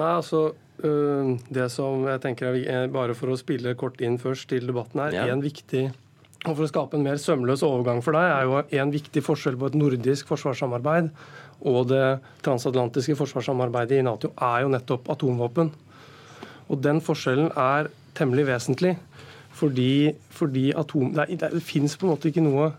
Nei, 0.00 0.14
altså 0.16 0.54
øh, 0.80 1.34
Det 1.52 1.68
som 1.68 2.08
jeg 2.08 2.22
tenker 2.24 2.56
er 2.56 2.88
bare 2.88 3.12
for 3.12 3.28
å 3.28 3.36
spille 3.36 3.76
kort 3.76 4.00
inn 4.00 4.16
først 4.16 4.48
til 4.48 4.72
debatten 4.72 5.04
her, 5.04 5.18
ja. 5.18 5.28
en 5.28 5.44
viktig 5.44 5.90
og 6.42 6.56
For 6.56 6.64
å 6.64 6.70
skape 6.70 6.98
en 6.98 7.04
mer 7.06 7.20
sømløs 7.22 7.62
overgang 7.62 8.00
for 8.02 8.18
deg, 8.18 8.26
er 8.26 8.48
jo 8.48 8.82
en 8.82 8.90
viktig 8.90 9.22
forskjell 9.22 9.58
på 9.60 9.68
et 9.70 9.78
nordisk 9.78 10.26
forsvarssamarbeid 10.32 11.12
og 11.70 11.88
det 11.92 12.06
transatlantiske 12.42 13.14
forsvarssamarbeidet 13.18 14.00
i 14.00 14.06
Nato 14.06 14.32
er 14.34 14.64
jo 14.64 14.72
nettopp 14.72 15.10
atomvåpen. 15.14 15.70
Og 16.66 16.80
den 16.82 16.98
forskjellen 17.04 17.52
er 17.58 17.90
temmelig 18.18 18.48
vesentlig. 18.48 18.96
Fordi, 19.52 20.10
fordi 20.32 20.70
atom, 20.74 21.12
det, 21.14 21.28
det, 21.38 21.52
det 21.52 21.62
fins 21.62 21.94
på 21.94 22.08
en 22.08 22.14
måte 22.14 22.30
ikke 22.32 22.42
noe 22.42 22.72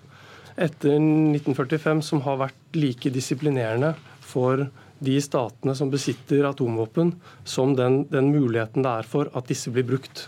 etter 0.53 0.97
1945 0.97 2.01
som 2.05 2.23
har 2.25 2.41
vært 2.41 2.77
like 2.77 3.11
disiplinerende 3.13 3.93
for 4.25 4.65
de 5.03 5.15
statene 5.21 5.75
som 5.77 5.91
besitter 5.93 6.47
atomvåpen, 6.49 7.13
som 7.45 7.75
den, 7.77 8.03
den 8.11 8.31
muligheten 8.33 8.83
det 8.85 8.93
er 8.99 9.07
for 9.07 9.31
at 9.37 9.47
disse 9.49 9.71
blir 9.73 9.87
brukt 9.87 10.27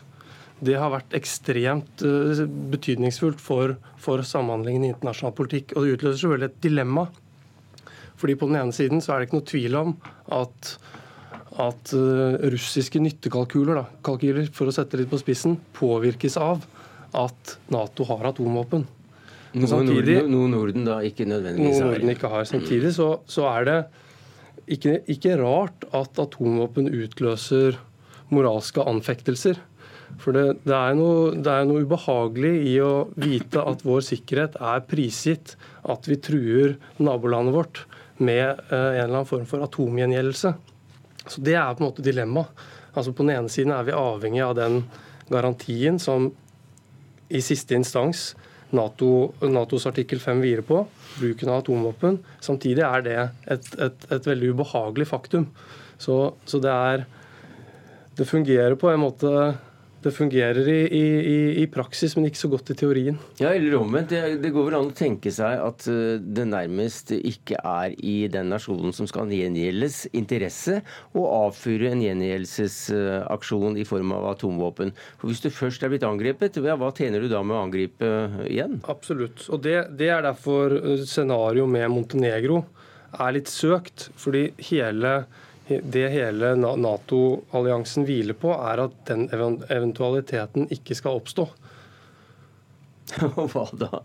det 0.64 0.78
har 0.80 0.92
vært 0.94 1.16
ekstremt 1.18 2.04
uh, 2.06 2.46
betydningsfullt 2.72 3.42
for, 3.44 3.76
for, 4.02 4.24
samhandlingen 4.26 4.86
i 4.86 4.92
internasjonal 4.94 5.36
politikk. 5.36 5.76
Og 5.76 5.86
det 5.86 5.98
utløser 5.98 6.22
selvfølgelig 6.22 6.52
et 6.52 6.62
dilemma. 6.64 7.08
Fordi 8.16 8.38
på 8.40 8.48
den 8.48 8.60
ene 8.62 8.76
siden 8.76 9.04
så 9.04 9.14
er 9.14 9.22
det 9.22 9.28
ikke 9.28 9.40
noe 9.42 9.50
tvil 9.52 9.80
om 9.82 9.96
at, 10.38 10.72
at 11.66 11.96
uh, 11.98 12.38
russiske 12.56 13.02
nyttekalkyler, 13.04 13.82
da, 13.82 13.86
kalkyler, 14.06 14.48
for 14.56 14.72
å 14.72 14.76
sette 14.76 15.00
litt 15.02 15.12
på 15.12 15.20
spissen, 15.20 15.60
påvirkes 15.76 16.40
av 16.40 16.64
at 17.16 17.58
Nato 17.72 18.08
har 18.08 18.32
atomvåpen. 18.32 18.88
Noe, 19.56 19.70
samtidig, 19.72 20.18
Norden, 20.28 20.52
Norden 20.52 20.88
da 20.88 20.98
ikke 21.08 21.28
nødvendigvis 21.28 21.80
har. 21.80 21.94
Norden 21.94 22.12
ikke 22.12 22.32
har. 22.32 22.48
Samtidig 22.48 22.92
så, 22.96 23.14
så 23.32 23.46
er 23.54 23.68
det 23.70 23.78
ikke, 24.76 24.98
ikke 25.12 25.38
rart 25.40 25.86
at 25.96 26.20
atomvåpen 26.20 26.90
utløser 26.92 27.78
moralske 28.34 28.84
anfektelser. 28.84 29.60
For 30.22 30.36
det, 30.36 30.46
det, 30.64 30.76
er 30.76 30.96
noe, 30.98 31.34
det, 31.36 31.52
er 31.52 31.68
noe, 31.68 31.84
ubehagelig 31.86 32.54
i 32.72 32.76
å 32.84 33.08
vite 33.20 33.64
at 33.64 33.84
vår 33.86 34.06
sikkerhet 34.06 34.56
er 34.62 34.86
prisgitt 34.88 35.56
at 35.84 36.08
vi 36.10 36.20
truer 36.22 36.78
nabolandet 36.98 37.56
vårt 37.56 37.84
med 38.18 38.46
eh, 38.70 38.76
en 38.76 39.04
eller 39.04 39.18
annen 39.20 39.30
form 39.30 39.46
for 39.50 39.66
atomgjengjeldelse. 39.66 40.54
Så 41.26 41.44
Det 41.44 41.58
er 41.58 41.74
på 41.74 41.84
en 41.84 41.90
måte 41.90 42.06
dilemmaet. 42.06 42.66
Altså 42.96 43.12
På 43.12 43.26
den 43.26 43.36
ene 43.36 43.52
siden 43.52 43.74
er 43.76 43.84
vi 43.84 43.98
avhengig 43.98 44.44
av 44.46 44.56
den 44.56 44.84
garantien 45.28 46.00
som 46.00 46.30
i 47.28 47.42
siste 47.44 47.76
instans 47.76 48.30
NATO, 48.76 49.34
Natos 49.42 49.86
artikkel 49.90 50.20
5 50.20 50.42
hviler 50.44 50.66
på, 50.66 50.82
bruken 51.20 51.52
av 51.52 51.64
atomvåpen. 51.64 52.20
Samtidig 52.44 52.84
er 52.86 53.04
det 53.06 53.18
et, 53.52 53.68
et, 53.82 54.08
et 54.12 54.30
veldig 54.30 54.54
ubehagelig 54.56 55.08
faktum. 55.10 55.50
Så, 55.98 56.36
så 56.46 56.60
det 56.60 56.72
er 56.72 57.06
Det 58.16 58.28
fungerer 58.28 58.78
på 58.80 58.88
en 58.88 59.02
måte 59.02 59.30
det 60.06 60.14
fungerer 60.14 60.68
i, 60.70 60.80
i, 60.86 61.38
i, 61.64 61.66
praksis, 61.72 62.14
men 62.16 62.28
ikke 62.30 62.40
så 62.44 62.50
godt 62.52 62.70
i 62.72 62.78
teorien. 62.78 63.18
Ja, 63.40 63.50
eller 63.50 63.80
omvendt. 63.80 64.12
Det, 64.14 64.38
det, 64.44 64.52
går 64.54 64.68
vel 64.68 64.78
an 64.78 64.92
å 64.92 64.96
tenke 64.96 65.34
seg 65.34 65.62
at 65.66 65.88
eh, 65.90 66.22
det 66.22 66.46
nærmest 66.52 67.16
ikke 67.16 67.58
er 67.60 67.96
i 67.98 68.16
den 68.32 68.52
nasjonen 68.54 68.94
som 68.96 69.10
skal 69.10 69.34
gjengjeldes, 69.34 70.04
interesse 70.16 70.82
å 71.18 71.26
avfyre 71.48 71.90
en 71.94 72.04
gjengjeldelsesaksjon 72.06 73.80
i 73.82 73.88
form 73.88 74.14
av 74.16 74.30
atomvåpen. 74.36 74.94
For 75.20 75.32
Hvis 75.32 75.44
du 75.46 75.50
først 75.54 75.86
er 75.86 75.94
blitt 75.94 76.06
angrepet, 76.08 76.62
ja, 76.62 76.78
hva 76.80 76.94
tjener 76.96 77.26
du 77.26 77.30
da 77.32 77.42
med 77.42 77.58
å 77.58 77.64
angripe 77.66 78.12
igjen? 78.46 78.80
Absolutt. 78.92 79.48
Og 79.50 79.64
det, 79.66 79.80
det 79.98 80.12
er 80.14 80.26
derfor 80.28 80.78
eh, 80.78 81.06
scenarioet 81.10 81.72
med 81.80 81.90
Montenegro 81.94 82.62
er 83.16 83.36
litt 83.38 83.50
søkt. 83.52 84.10
fordi 84.20 84.50
hele 84.70 85.24
det 85.68 86.08
hele 86.14 86.54
Nato-alliansen 86.60 88.06
hviler 88.06 88.38
på, 88.38 88.52
er 88.54 88.84
at 88.86 88.98
den 89.10 89.28
eventualiteten 89.34 90.68
ikke 90.74 90.98
skal 90.98 91.22
oppstå. 91.22 91.48
Hva 93.54 93.66
da? 93.80 94.04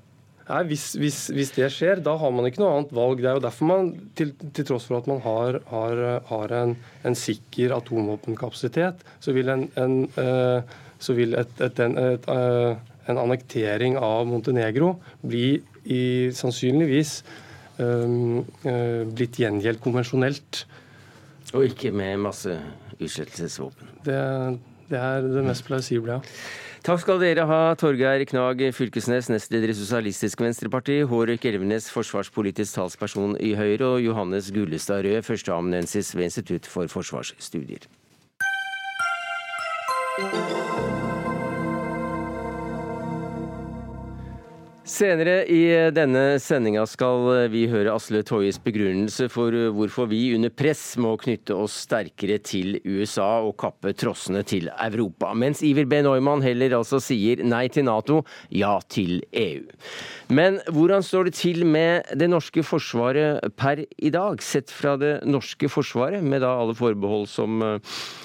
Nei, 0.51 0.65
hvis, 0.67 0.85
hvis, 0.99 1.19
hvis, 1.31 1.53
det 1.55 1.69
skjer, 1.71 2.01
da 2.03 2.17
har 2.19 2.33
man 2.35 2.49
ikke 2.49 2.63
noe 2.63 2.73
annet 2.75 2.95
valg. 2.97 3.21
Det 3.23 3.29
er 3.31 3.37
jo 3.39 3.45
derfor 3.45 3.69
man, 3.69 3.91
til, 4.19 4.33
til 4.57 4.67
tross 4.67 4.89
for 4.89 4.99
at 4.99 5.11
man 5.11 5.21
har, 5.23 5.61
har, 5.71 6.01
har 6.27 6.55
en, 6.59 6.73
en, 7.07 7.19
sikker 7.19 7.77
atomvåpenkapasitet, 7.77 9.05
så 9.23 9.35
vil 9.37 9.53
en, 9.53 9.69
en, 9.79 10.01
uh, 10.19 10.65
så 10.99 11.15
vil 11.15 11.39
et, 11.39 11.55
et, 11.63 11.85
et, 11.87 12.27
uh, 12.27 12.75
en 13.11 13.23
annektering 13.23 13.95
av 14.01 14.27
Montenegro 14.31 14.97
bli 15.23 15.61
i, 15.85 16.03
sannsynligvis 16.35 17.15
uh, 17.79 18.43
blitt 19.15 19.39
gjengjeldt 19.39 19.85
konvensjonelt 19.87 20.65
og 21.55 21.67
ikke 21.67 21.91
med 21.91 22.17
masse 22.23 22.57
utslettelsesvåpen. 23.01 23.95
Det, 24.07 24.19
det, 24.91 24.99
er 24.99 25.27
det 25.27 25.45
mest 25.47 25.65
plausible, 25.67 26.19
ja. 26.19 26.21
Takk 26.81 27.03
skal 27.03 27.19
dere 27.21 27.45
ha, 27.45 27.59
Torgeir 27.77 28.23
Knag 28.25 28.63
Fylkesnes, 28.73 29.29
nestleder 29.29 29.69
i 29.69 29.77
Sosialistisk 29.77 30.41
Venstreparti, 30.41 31.03
Hårek 31.11 31.45
Elvenes, 31.51 31.91
forsvarspolitisk 31.93 32.79
talsperson 32.79 33.37
i 33.37 33.53
Høyre, 33.59 33.99
og 33.99 34.01
Johannes 34.07 34.49
Gullestad 34.55 35.05
Rød, 35.05 35.21
førsteamanuensis 35.27 36.15
ved 36.17 36.31
Institutt 36.31 36.71
for 36.71 36.89
forsvarsstudier. 36.89 37.85
Senere 44.91 45.45
i 45.47 45.61
denne 45.95 46.41
sendinga 46.43 46.83
skal 46.89 47.29
vi 47.53 47.61
høre 47.71 47.93
Asle 47.95 48.25
Toyes 48.27 48.57
begrunnelse 48.59 49.29
for 49.31 49.55
hvorfor 49.77 50.09
vi 50.11 50.33
under 50.35 50.51
press 50.51 50.97
må 50.99 51.13
knytte 51.21 51.55
oss 51.55 51.77
sterkere 51.85 52.41
til 52.43 52.81
USA 52.83 53.29
og 53.47 53.55
kappe 53.63 53.93
trossene 53.95 54.43
til 54.43 54.67
Europa. 54.73 55.31
Mens 55.39 55.63
Iver 55.63 55.87
B. 55.87 56.01
Neumann 56.03 56.43
heller 56.43 56.75
altså 56.81 56.99
sier 56.99 57.45
nei 57.47 57.69
til 57.71 57.87
Nato, 57.87 58.25
ja 58.51 58.73
til 58.91 59.21
EU. 59.31 59.69
Men 60.35 60.59
hvordan 60.67 61.07
står 61.07 61.31
det 61.31 61.37
til 61.39 61.63
med 61.67 62.11
det 62.19 62.27
norske 62.33 62.67
forsvaret 62.67 63.47
per 63.55 63.85
i 63.87 64.11
dag, 64.11 64.43
sett 64.43 64.75
fra 64.75 64.97
det 64.99 65.21
norske 65.23 65.71
forsvaret, 65.71 66.19
med 66.19 66.43
da 66.43 66.51
alle 66.65 66.75
forbehold 66.75 67.31
som 67.31 67.63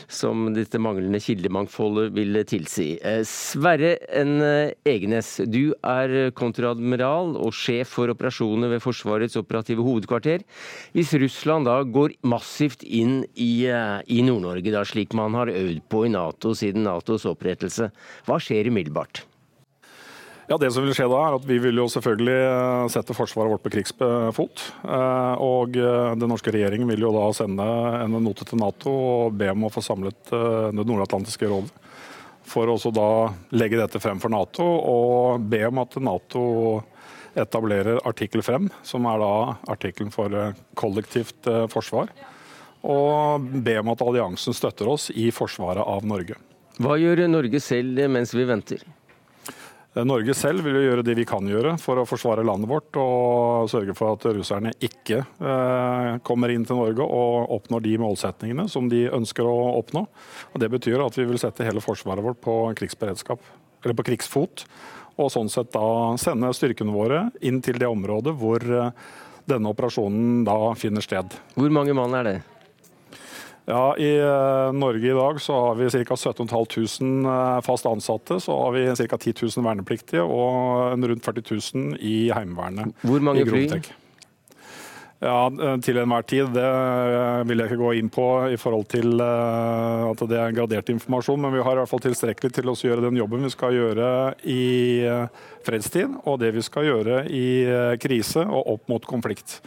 som 0.07 0.47
dette 0.55 0.79
manglende 0.81 1.19
kildemangfoldet 1.23 2.13
vil 2.15 2.39
tilsi. 2.47 2.95
Eh, 3.01 3.21
Sverre 3.27 3.95
N. 4.09 4.39
Egenes, 4.85 5.35
du 5.45 5.73
er 5.85 6.31
kontradmiral 6.37 7.35
og 7.39 7.53
sjef 7.55 7.95
for 7.97 8.13
operasjoner 8.13 8.75
ved 8.75 8.83
Forsvarets 8.83 9.37
operative 9.39 9.85
hovedkvarter. 9.85 10.45
Hvis 10.95 11.13
Russland 11.19 11.69
da 11.69 11.81
går 11.83 12.17
massivt 12.23 12.83
inn 12.83 13.23
i, 13.35 13.67
eh, 13.67 14.01
i 14.07 14.21
Nord-Norge, 14.21 14.71
da 14.71 14.83
slik 14.83 15.13
man 15.13 15.33
har 15.33 15.47
øvd 15.47 15.81
på 15.89 16.05
i 16.05 16.09
Nato 16.09 16.53
siden 16.53 16.83
Natos 16.83 17.25
opprettelse, 17.25 17.91
hva 18.25 18.39
skjer 18.41 18.69
umiddelbart? 18.71 19.25
Ja, 20.47 20.57
Det 20.57 20.69
som 20.71 20.85
vil 20.85 20.93
skje 20.93 21.07
da, 21.09 21.19
er 21.25 21.35
at 21.39 21.45
vi 21.49 21.55
vil 21.57 21.79
jo 21.81 21.87
selvfølgelig 21.89 22.35
eh, 22.37 22.87
sette 22.93 23.15
forsvaret 23.17 23.49
vårt 23.49 23.63
på 23.65 23.71
krigsfot. 23.73 24.61
Eh, 24.85 25.41
og 25.41 25.77
eh, 25.79 26.11
den 26.21 26.29
norske 26.29 26.51
regjeringen 26.53 26.89
vil 26.91 27.01
jo 27.01 27.13
da 27.15 27.23
sende 27.33 27.65
en 28.03 28.17
note 28.21 28.45
til 28.45 28.59
Nato 28.61 28.91
og 28.93 29.39
be 29.39 29.49
om 29.49 29.65
å 29.65 29.71
få 29.73 29.81
samlet 29.81 30.29
Det 30.29 30.83
nordatlantiske 30.85 31.49
rådet. 31.49 31.73
For 32.45 32.69
også 32.69 32.91
da 32.93 33.07
legge 33.57 33.79
dette 33.79 33.97
frem 33.97 34.21
for 34.21 34.29
Nato 34.29 34.65
og 34.65 35.47
be 35.49 35.63
om 35.65 35.81
at 35.81 35.97
Nato 35.97 36.43
etablerer 37.35 37.97
artikkel 38.05 38.45
frem, 38.45 38.69
som 38.85 39.07
er 39.09 39.17
da 39.19 39.31
artikkelen 39.73 40.13
for 40.13 40.29
kollektivt 40.77 41.49
forsvar. 41.73 42.13
Og 42.85 43.49
be 43.65 43.79
om 43.81 43.89
at 43.95 44.05
alliansen 44.05 44.53
støtter 44.55 44.93
oss 44.93 45.09
i 45.09 45.31
forsvaret 45.33 45.81
av 45.81 46.05
Norge. 46.05 46.37
Hva 46.77 46.99
gjør 47.01 47.25
Norge 47.31 47.63
selv 47.65 48.05
mens 48.13 48.35
vi 48.37 48.45
venter? 48.45 48.85
Eh, 49.95 50.03
Norge 50.05 50.35
selv 50.35 50.65
vil 50.65 50.77
jo 50.79 50.83
gjøre 50.89 51.05
det 51.07 51.15
vi 51.17 51.25
kan 51.27 51.47
gjøre 51.47 51.75
for 51.81 52.01
å 52.01 52.07
forsvare 52.07 52.45
landet 52.45 52.69
vårt 52.69 52.99
og 52.99 53.69
sørge 53.71 53.95
for 53.97 54.15
at 54.15 54.27
russerne 54.35 54.73
ikke 54.83 55.21
eh, 55.23 56.09
kommer 56.27 56.51
inn 56.51 56.65
til 56.67 56.79
Norge 56.81 57.05
og 57.05 57.53
oppnår 57.55 57.85
de 57.85 57.95
målsetningene 58.03 58.67
som 58.71 58.89
de 58.91 59.05
ønsker 59.07 59.47
å 59.47 59.55
oppnå. 59.79 60.05
Og 60.51 60.63
det 60.63 60.71
betyr 60.73 61.03
at 61.05 61.19
vi 61.19 61.27
vil 61.29 61.39
sette 61.41 61.67
hele 61.67 61.83
forsvaret 61.83 62.25
vårt 62.25 62.41
på 62.43 62.57
krigsberedskap, 62.77 63.39
eller 63.83 63.97
på 63.97 64.07
krigsfot. 64.11 64.65
Og 65.15 65.31
sånn 65.31 65.47
sett 65.51 65.71
da 65.71 66.15
sende 66.19 66.51
styrkene 66.55 66.91
våre 66.91 67.29
inn 67.45 67.61
til 67.63 67.79
det 67.79 67.87
området 67.87 68.35
hvor 68.35 68.65
eh, 68.65 68.91
denne 69.47 69.71
operasjonen 69.71 70.43
da 70.43 70.73
finner 70.75 71.05
sted. 71.05 71.37
Hvor 71.55 71.71
mange 71.71 71.95
mann 71.95 72.17
er 72.17 72.27
det? 72.27 72.37
Ja, 73.65 73.95
I 73.97 74.09
uh, 74.21 74.71
Norge 74.77 75.09
i 75.09 75.13
dag 75.17 75.41
så 75.41 75.53
har 75.53 75.75
vi 75.79 75.89
ca. 75.89 76.15
17 76.15 76.47
500 76.47 77.57
uh, 77.57 77.61
fast 77.65 77.85
ansatte. 77.89 78.39
Så 78.39 78.57
har 78.63 78.71
vi 78.71 78.85
ca. 78.95 79.17
10 79.17 79.33
000 79.41 79.65
vernepliktige 79.65 80.21
og 80.21 80.93
rundt 81.01 81.25
40 81.25 81.43
000 81.73 81.97
i 81.99 82.31
Heimevernet. 82.35 82.93
Hvor 83.01 83.19
mange 83.25 83.45
fly? 83.49 83.65
Ja, 85.25 85.49
eh, 85.49 85.77
Til 85.81 85.97
enhver 85.97 86.25
tid. 86.27 86.51
Det 86.53 86.65
eh, 86.65 87.41
vil 87.49 87.61
jeg 87.61 87.71
ikke 87.71 87.81
gå 87.81 87.91
inn 87.97 88.11
på 88.13 88.25
i 88.53 88.59
forhold 88.61 88.85
til 88.93 89.21
eh, 89.23 90.03
at 90.11 90.21
det 90.29 90.37
er 90.37 90.53
gradert 90.53 90.91
informasjon, 90.93 91.41
men 91.41 91.55
vi 91.55 91.63
har 91.65 91.73
i 91.73 91.81
hvert 91.81 91.89
fall 91.89 92.03
tilstrekkelig 92.03 92.53
til 92.53 92.69
å 92.69 92.75
gjøre 92.77 93.07
den 93.07 93.17
jobben 93.17 93.45
vi 93.45 93.53
skal 93.53 93.73
gjøre 93.73 94.09
i 94.45 94.61
fredstid, 95.65 96.13
og 96.29 96.37
det 96.43 96.51
vi 96.53 96.61
skal 96.65 96.85
gjøre 96.85 97.23
i 97.33 97.47
krise 98.01 98.43
og 98.45 98.75
opp 98.75 98.91
mot 98.91 99.07
konflikt. 99.09 99.57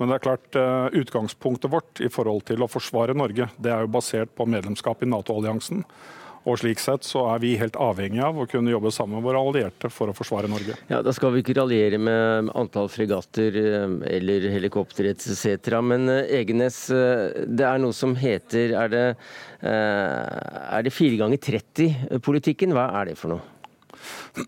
Men 0.00 0.10
det 0.10 0.16
er 0.16 0.24
klart, 0.24 0.58
utgangspunktet 0.98 1.70
vårt 1.70 2.02
i 2.02 2.10
forhold 2.10 2.42
til 2.50 2.64
å 2.64 2.70
forsvare 2.70 3.14
Norge, 3.14 3.46
det 3.62 3.70
er 3.70 3.84
jo 3.84 3.92
basert 3.94 4.34
på 4.34 4.48
medlemskap 4.50 5.04
i 5.04 5.10
Nato-alliansen. 5.12 5.84
Og 6.44 6.58
slik 6.60 6.80
sett 6.82 7.06
så 7.08 7.22
er 7.32 7.40
vi 7.40 7.54
helt 7.60 7.76
avhengig 7.80 8.20
av 8.24 8.36
å 8.36 8.46
kunne 8.48 8.72
jobbe 8.72 8.92
sammen 8.92 9.16
med 9.16 9.24
våre 9.24 9.40
allierte 9.40 9.88
for 9.92 10.12
å 10.12 10.16
forsvare 10.16 10.50
Norge. 10.50 10.76
Ja, 10.90 11.00
Da 11.04 11.12
skal 11.16 11.32
vi 11.32 11.40
ikke 11.40 11.56
raljere 11.56 11.98
med 11.98 12.50
antall 12.54 12.90
fregatter 12.92 13.56
eh, 13.60 13.96
eller 14.16 14.48
helikopter 14.52 15.08
etc. 15.14 15.56
Men 15.80 16.08
eh, 16.12 16.36
Egenes, 16.40 16.84
eh, 16.92 17.46
det 17.48 17.64
er 17.64 17.80
noe 17.80 17.96
som 17.96 18.14
heter 18.18 18.74
Er 18.76 18.92
det, 18.92 19.04
er 19.64 20.84
det 20.84 20.92
fire 20.92 21.16
ganger 21.22 21.40
30-politikken? 21.40 22.76
Hva 22.76 22.90
er 23.00 23.12
det 23.12 23.18
for 23.18 23.32
noe? 23.32 23.53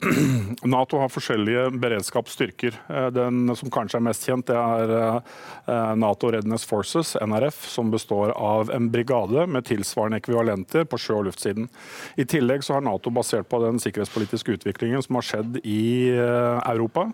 Nato 0.62 0.98
har 1.00 1.12
forskjellige 1.12 1.70
beredskapsstyrker. 1.80 2.78
Eh, 2.88 3.08
den 3.14 3.56
som 3.56 3.72
kanskje 3.72 4.00
er 4.00 4.06
mest 4.06 4.26
kjent, 4.26 4.50
det 4.50 4.56
er 4.56 4.94
eh, 4.96 5.92
Nato 5.98 6.30
Redness 6.32 6.66
Forces, 6.68 7.14
NRF, 7.22 7.62
som 7.70 7.90
består 7.90 8.34
av 8.36 8.70
en 8.74 8.90
brigade 8.92 9.46
med 9.46 9.66
tilsvarende 9.68 10.20
ekvivalenter 10.22 10.86
på 10.88 11.00
sjø- 11.00 11.20
og 11.20 11.28
luftsiden. 11.30 11.68
I 12.16 12.26
tillegg 12.28 12.64
så 12.66 12.78
har 12.78 12.86
Nato, 12.86 13.12
basert 13.14 13.48
på 13.48 13.60
den 13.64 13.80
sikkerhetspolitiske 13.82 14.58
utviklingen 14.58 15.04
som 15.04 15.20
har 15.20 15.28
skjedd 15.30 15.60
i 15.64 16.12
eh, 16.12 16.70
Europa, 16.72 17.10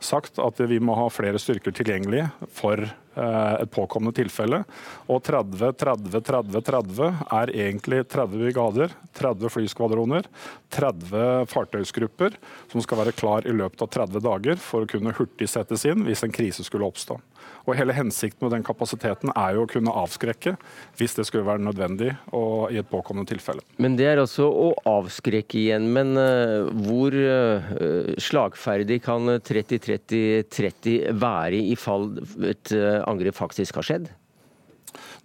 sagt 0.00 0.40
at 0.40 0.60
vi 0.70 0.80
må 0.80 0.96
ha 0.98 1.08
flere 1.12 1.40
styrker 1.40 1.74
tilgjengelig 1.76 2.28
for 2.56 2.88
et 3.16 3.70
påkommende 3.74 4.14
tilfelle. 4.20 4.62
Og 5.10 5.22
30, 5.26 5.72
30, 5.80 6.20
30, 6.26 6.62
30 6.68 7.08
er 7.40 7.52
egentlig 7.66 8.04
30 8.08 8.44
brigader, 8.44 8.94
30 9.18 9.52
flyskvadroner, 9.56 10.28
30 10.70 11.24
fartøysgrupper 11.50 12.38
som 12.70 12.84
skal 12.84 13.02
være 13.02 13.16
klar 13.16 13.48
i 13.48 13.54
løpet 13.56 13.82
av 13.82 13.90
30 13.98 14.24
dager 14.24 14.62
for 14.62 14.86
å 14.86 14.90
kunne 14.90 15.14
hurtig 15.16 15.50
settes 15.50 15.86
inn 15.90 16.06
hvis 16.06 16.24
en 16.26 16.34
krise 16.34 16.66
skulle 16.66 16.88
oppstå. 16.88 17.18
Og 17.66 17.76
Hele 17.78 17.94
hensikten 17.96 18.46
med 18.46 18.54
den 18.56 18.66
kapasiteten 18.66 19.32
er 19.34 19.56
jo 19.56 19.64
å 19.64 19.70
kunne 19.70 19.94
avskrekke 20.02 20.56
hvis 20.98 21.16
det 21.16 21.26
skulle 21.28 21.46
være 21.48 21.64
nødvendig 21.64 22.12
og 22.36 22.72
i 22.72 22.80
et 22.80 22.88
påkommende 22.90 23.30
tilfelle. 23.30 23.64
Men 23.80 23.96
Det 23.98 24.08
er 24.08 24.22
altså 24.22 24.48
å 24.48 24.70
avskrekke 24.88 25.58
igjen. 25.60 25.88
Men 25.94 26.14
uh, 26.18 26.70
hvor 26.86 27.14
uh, 27.14 28.14
slagferdig 28.20 29.00
kan 29.04 29.36
30-30-30 29.40 31.12
være 31.20 31.60
i 31.60 31.76
fall 31.78 32.10
et 32.48 32.74
uh, 32.76 33.00
angrep 33.10 33.38
faktisk 33.38 33.80
har 33.80 33.88
skjedd? 33.90 34.10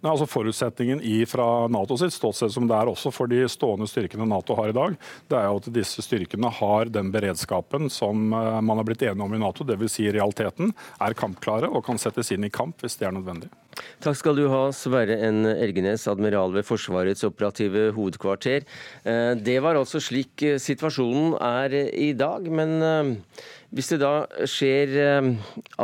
Nei, 0.00 0.10
altså 0.12 0.28
Forutsetningen 0.30 1.02
i 1.04 1.20
fra 1.28 1.66
NATO 1.72 1.98
sitt 2.00 2.14
ståsted, 2.14 2.52
som 2.54 2.68
det 2.68 2.76
er 2.76 2.90
også 2.90 3.12
for 3.14 3.30
de 3.30 3.42
stående 3.50 3.88
styrkene 3.90 4.28
Nato 4.28 4.56
har 4.58 4.72
i 4.72 4.76
dag, 4.76 4.96
det 5.30 5.38
er 5.38 5.48
jo 5.48 5.60
at 5.60 5.70
disse 5.74 6.04
styrkene 6.04 6.50
har 6.58 6.92
den 6.92 7.12
beredskapen 7.14 7.90
som 7.92 8.32
eh, 8.32 8.60
man 8.60 8.80
har 8.80 8.88
blitt 8.88 9.04
enige 9.06 9.26
om 9.26 9.36
i 9.36 9.42
Nato. 9.42 9.66
Dvs. 9.66 9.96
Si 9.96 10.08
realiteten 10.12 10.74
er 11.02 11.16
kampklare 11.18 11.70
og 11.70 11.84
kan 11.86 12.00
settes 12.00 12.32
inn 12.34 12.46
i 12.46 12.52
kamp 12.52 12.82
hvis 12.84 12.98
det 13.00 13.08
er 13.08 13.16
nødvendig. 13.16 13.50
Takk 14.00 14.16
skal 14.16 14.38
du 14.38 14.46
ha, 14.48 14.62
Sverre 14.72 15.18
N. 15.28 15.44
Elgenes, 15.50 16.06
admiral 16.08 16.54
ved 16.54 16.64
Forsvarets 16.64 17.26
operative 17.28 17.90
hovedkvarter. 17.96 18.64
Eh, 19.04 19.32
det 19.36 19.58
var 19.64 19.78
altså 19.78 20.00
slik 20.02 20.44
eh, 20.46 20.60
situasjonen 20.62 21.36
er 21.40 21.80
i 21.92 22.12
dag. 22.16 22.50
men... 22.50 23.26
Hvis 23.76 23.90
det 23.92 23.98
da 24.00 24.24
skjer 24.48 24.92
eh, 25.02 25.26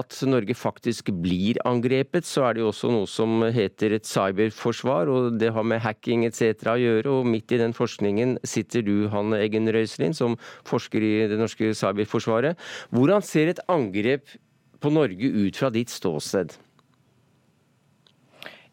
at 0.00 0.16
Norge 0.24 0.55
faktisk 0.57 1.11
blir 1.20 1.59
angrepet, 1.68 2.24
så 2.24 2.46
er 2.46 2.57
det 2.57 2.62
jo 2.62 2.70
også 2.70 2.88
noe 2.88 3.09
som 3.11 3.44
heter 3.52 3.98
et 3.98 4.09
cyberforsvar, 4.09 5.11
og 5.12 5.37
det 5.37 5.50
har 5.52 5.66
med 5.68 5.83
hacking 5.85 6.24
etc. 6.24 6.64
å 6.72 6.78
gjøre. 6.81 7.12
Og 7.12 7.28
midt 7.28 7.52
i 7.52 7.61
den 7.61 7.76
forskningen 7.76 8.38
sitter 8.48 8.87
du, 8.87 8.94
Hanne 9.12 9.42
Eggen 9.44 9.68
Røiselin, 9.68 10.16
som 10.16 10.38
forsker 10.68 11.05
i 11.05 11.12
det 11.28 11.37
norske 11.37 11.74
cyberforsvaret. 11.76 12.57
Hvordan 12.96 13.28
ser 13.28 13.52
et 13.52 13.61
angrep 13.68 14.38
på 14.81 14.94
Norge 14.96 15.28
ut 15.28 15.61
fra 15.61 15.68
ditt 15.74 15.92
ståsted? 15.92 16.57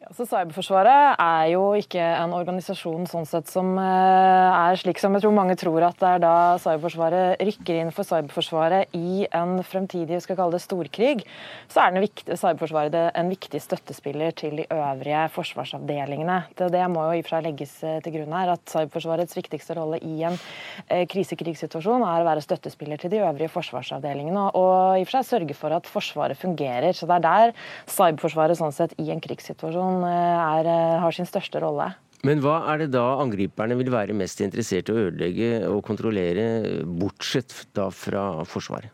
Altså, 0.09 0.25
Cyberforsvaret 0.25 1.19
er 1.21 1.51
jo 1.51 1.67
ikke 1.77 2.01
en 2.01 2.31
organisasjon 2.33 3.03
sånn 3.05 3.27
sett 3.29 3.45
som 3.51 3.75
eh, 3.77 4.55
er 4.57 4.77
slik 4.81 4.97
som 4.97 5.13
jeg 5.13 5.21
tror 5.21 5.35
mange 5.37 5.53
tror 5.61 5.83
at 5.85 5.99
det 6.01 6.07
er 6.15 6.23
da 6.23 6.31
Cyberforsvaret 6.63 7.43
rykker 7.45 7.77
inn 7.77 7.91
for 7.93 8.07
Cyberforsvaret 8.09 8.97
i 8.97 9.27
en 9.29 9.59
fremtidig 9.61 10.15
vi 10.15 10.23
skal 10.25 10.39
kalle 10.39 10.57
det 10.57 10.63
storkrig. 10.63 11.21
Så 11.69 11.83
er 11.83 12.01
viktig, 12.01 12.25
Cyberforsvaret 12.41 12.97
en 13.21 13.29
viktig 13.29 13.61
støttespiller 13.61 14.33
til 14.33 14.63
de 14.63 14.65
øvrige 14.73 15.27
forsvarsavdelingene. 15.35 16.39
Det, 16.57 16.71
det 16.73 16.81
må 16.89 17.05
jo 17.05 17.19
i 17.19 17.21
og 17.21 17.29
for 17.29 17.35
seg 17.35 17.45
legges 17.45 17.77
eh, 17.85 18.01
til 18.01 18.17
grunn 18.17 18.33
her, 18.39 18.55
at 18.55 18.65
Cyberforsvarets 18.73 19.37
viktigste 19.37 19.77
rolle 19.77 20.01
i 20.01 20.25
en 20.25 20.39
eh, 20.87 21.05
krisekrigssituasjon 21.13 22.07
er 22.09 22.25
å 22.25 22.29
være 22.31 22.47
støttespiller 22.47 22.97
til 22.97 23.13
de 23.13 23.21
øvrige 23.27 23.51
forsvarsavdelingene 23.59 24.49
og 24.55 24.73
i 24.97 25.05
og 25.05 25.13
for 25.13 25.19
seg 25.19 25.29
sørge 25.35 25.59
for 25.61 25.77
at 25.77 25.93
Forsvaret 25.93 26.41
fungerer. 26.41 26.97
Så 26.97 27.05
det 27.05 27.21
er 27.21 27.27
der 27.29 27.55
Cyberforsvaret 27.85 28.57
sånn 28.57 28.73
sett 28.73 28.97
i 28.97 29.11
en 29.13 29.21
krigssituasjon 29.21 29.98
er, 30.07 30.67
eh, 30.67 30.99
har 31.01 31.11
sin 31.15 31.27
største 31.29 31.61
rolle. 31.63 31.91
Men 32.27 32.41
hva 32.43 32.57
er 32.73 32.83
det 32.83 32.91
da 32.91 33.05
angriperne 33.21 33.77
vil 33.79 33.91
være 33.93 34.15
mest 34.17 34.41
interessert 34.43 34.89
i 34.91 34.95
å 34.95 35.03
ødelegge 35.07 35.51
og 35.69 35.83
kontrollere, 35.87 36.83
bortsett 36.83 37.69
da 37.73 37.87
fra 37.95 38.43
Forsvaret? 38.43 38.91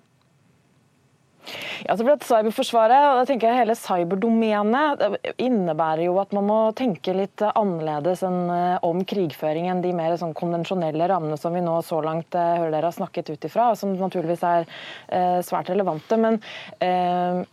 Ja, 1.85 1.95
så 1.95 2.05
for 2.05 2.25
Cyberforsvaret 2.25 3.07
og 3.09 3.19
da 3.19 3.25
tenker 3.29 3.51
jeg 3.51 3.61
hele 3.63 3.77
cyberdomenet 3.77 5.03
innebærer 5.41 6.05
jo 6.07 6.17
at 6.21 6.33
man 6.35 6.47
må 6.49 6.59
tenke 6.77 7.13
litt 7.15 7.43
annerledes 7.47 8.23
enn 8.25 8.39
eh, 8.53 8.85
om 8.85 9.03
krigføring 9.07 9.69
enn 9.71 9.83
de 9.83 9.93
mer 9.95 10.15
sånn 10.19 10.35
konvensjonelle 10.37 11.09
rammene 11.11 11.37
som 11.39 11.55
vi 11.55 11.63
nå 11.65 11.77
så 11.85 12.01
langt 12.05 12.35
eh, 12.37 12.55
hører 12.61 12.73
dere 12.75 12.89
har 12.89 12.97
snakket 12.97 13.31
ut 13.33 13.47
ifra, 13.49 13.69
som 13.77 13.93
naturligvis 13.99 14.45
er 14.47 14.65
eh, 14.65 15.39
svært 15.45 15.71
relevante. 15.73 16.19
Men 16.21 16.39
eh, 16.83 17.43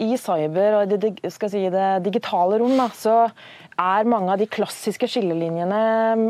i 0.00 0.12
cyber 0.20 0.80
og 0.80 0.94
det, 0.94 1.14
skal 1.32 1.52
si, 1.52 1.64
det 1.72 1.88
digitale 2.06 2.60
rom 2.60 2.76
da, 2.78 2.90
så 2.96 3.16
er 3.80 4.08
mange 4.08 4.32
av 4.34 4.40
de 4.40 4.48
klassiske 4.50 5.08
skillelinjene 5.08 5.80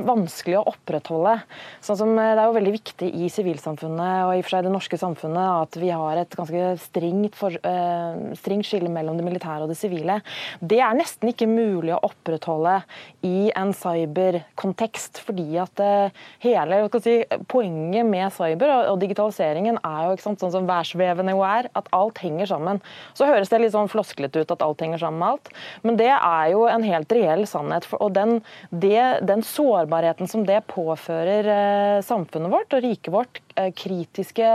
vanskelig 0.06 0.58
å 0.60 0.66
opprettholde. 0.70 1.36
Sånn 1.84 1.98
som 1.98 2.12
eh, 2.14 2.32
Det 2.36 2.42
er 2.42 2.48
jo 2.48 2.56
veldig 2.56 2.74
viktig 2.76 3.08
i 3.24 3.30
sivilsamfunnet 3.32 4.26
og 4.26 4.34
i 4.34 4.40
og 4.40 4.46
for 4.46 4.54
seg 4.54 4.66
det 4.66 4.72
norske 4.74 4.98
samfunnet 5.00 5.66
at 5.66 5.78
vi 5.80 5.90
har 5.90 6.20
et 6.20 6.36
ganske 6.38 6.66
strengt, 6.84 7.36
for, 7.38 7.54
uh, 7.66 8.34
strengt 8.38 8.68
skille 8.68 8.90
mellom 8.92 9.18
det 9.18 9.26
militære 9.26 9.66
og 9.66 9.72
det 9.72 9.78
sivile. 9.78 10.20
Det 10.60 10.80
er 10.82 10.96
nesten 10.98 11.32
ikke 11.32 11.48
mulig 11.50 11.92
å 11.96 12.00
opprettholde 12.10 12.78
i 13.26 13.50
en 13.58 13.72
cyberkontekst, 13.76 15.20
fordi 15.26 15.58
at 15.62 15.82
uh, 15.82 16.22
hele 16.44 16.82
si, 17.02 17.18
poenget 17.50 18.06
med 18.08 18.30
cyber 18.34 18.74
og, 18.74 18.82
og, 18.94 19.00
digitaliseringen 19.00 19.80
er 19.86 20.10
jo 20.10 20.16
sant, 20.22 20.42
sånn 20.42 20.54
som 20.54 20.68
værsvevende 20.68 21.34
jo 21.34 21.44
er, 21.46 21.70
at 21.76 21.90
alt 21.96 22.20
henger 22.22 22.50
sammen. 22.50 22.80
Så 23.16 23.28
høres 23.28 23.52
det 23.52 23.62
litt 23.62 23.74
sånn 23.74 23.90
flosklete 23.90 24.44
ut 24.44 24.54
at 24.54 24.64
alt 24.64 24.82
henger 24.84 25.02
sammen 25.02 25.22
med 25.22 25.34
alt, 25.34 25.52
men 25.86 25.98
det 26.00 26.12
er 26.12 26.50
jo 26.54 26.66
en 26.70 26.84
helt 26.86 27.12
reell 27.16 27.39
reell 27.40 27.48
sannhet. 27.48 27.88
Og 27.98 28.12
den, 28.14 28.40
det, 28.70 29.24
den 29.26 29.42
sårbarheten 29.42 30.28
som 30.28 30.44
det 30.46 30.62
påfører 30.70 31.48
eh, 31.48 32.02
samfunnet 32.04 32.52
vårt 32.52 32.74
og 32.76 32.84
riket 32.84 33.12
vårt, 33.12 33.40
eh, 33.56 33.72
kritiske 33.72 34.48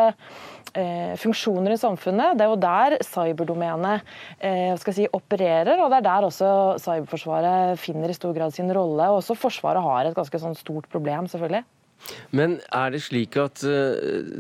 eh, 0.76 1.16
funksjoner 1.18 1.76
i 1.76 1.80
samfunnet. 1.80 2.38
Det 2.38 2.46
er 2.46 2.52
jo 2.52 2.62
der 2.62 2.98
cyberdomenet 3.06 4.02
si, 4.96 5.08
opererer, 5.12 5.80
og 5.80 5.92
det 5.92 6.02
er 6.02 6.10
der 6.10 6.28
også 6.30 6.52
Cyberforsvaret 6.82 7.80
finner 7.80 8.12
i 8.12 8.18
stor 8.18 8.36
grad 8.36 8.54
sin 8.54 8.72
rolle. 8.72 9.10
Og 9.10 9.22
også 9.22 9.38
Forsvaret 9.40 9.84
har 9.84 10.06
et 10.06 10.18
ganske 10.18 10.42
sånn 10.42 10.58
stort 10.58 10.90
problem, 10.92 11.30
selvfølgelig. 11.32 11.66
Men 12.36 12.58
er 12.74 12.92
det 12.94 13.02
slik 13.06 13.38
at 13.42 13.64
uh, 13.66 13.96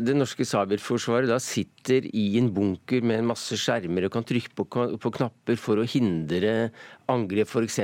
det 0.06 0.16
norske 0.18 0.46
cyberforsvaret 0.48 1.30
da 1.32 1.40
sitter 1.42 2.06
i 2.14 2.26
en 2.40 2.52
bunker 2.54 3.06
med 3.06 3.22
en 3.22 3.30
masse 3.32 3.58
skjermer 3.60 4.08
og 4.08 4.14
kan 4.14 4.28
trykke 4.28 4.54
på, 4.58 5.12
knapper 5.18 5.60
for 5.60 5.82
å 5.82 5.88
hindre 5.90 6.70
angrep 7.12 7.50
f.eks. 7.50 7.80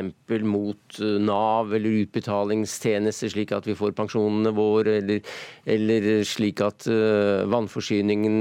mot 0.46 1.00
uh, 1.02 1.18
Nav 1.22 1.74
eller 1.78 2.04
utbetalingstjenester, 2.04 3.34
slik 3.34 3.56
at 3.58 3.70
vi 3.70 3.78
får 3.78 3.96
pensjonene 3.98 4.54
våre, 4.58 5.00
eller, 5.02 5.34
eller 5.70 6.12
slik 6.28 6.62
at 6.66 6.88
uh, 6.92 7.48
vannforsyningen, 7.52 8.38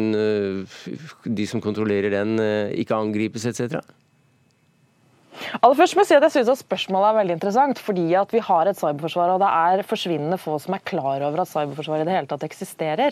de 1.25 1.49
som 1.49 1.63
kontrollerer 1.65 2.13
den, 2.15 2.37
ikke 2.77 2.99
angripes 2.99 3.49
etc.? 3.49 3.81
Aller 5.61 5.77
først 5.79 5.97
må 5.97 6.03
jeg 6.05 6.11
si 6.11 6.17
at 6.17 6.25
jeg 6.27 6.35
synes 6.35 6.51
at 6.53 6.61
Spørsmålet 6.61 7.09
er 7.09 7.17
veldig 7.17 7.35
interessant, 7.37 7.79
fordi 7.83 8.07
at 8.19 8.33
vi 8.35 8.41
har 8.45 8.69
et 8.69 8.79
cyberforsvar. 8.79 9.29
og 9.35 9.41
Det 9.43 9.51
er 9.51 9.83
forsvinnende 9.89 10.39
få 10.41 10.59
som 10.63 10.75
er 10.77 10.87
klar 10.87 11.19
over 11.27 11.41
at 11.43 11.51
cyberforsvaret 11.51 12.03
i 12.05 12.09
det 12.09 12.17
hele 12.17 12.31
tatt 12.31 12.45
eksisterer. 12.47 13.11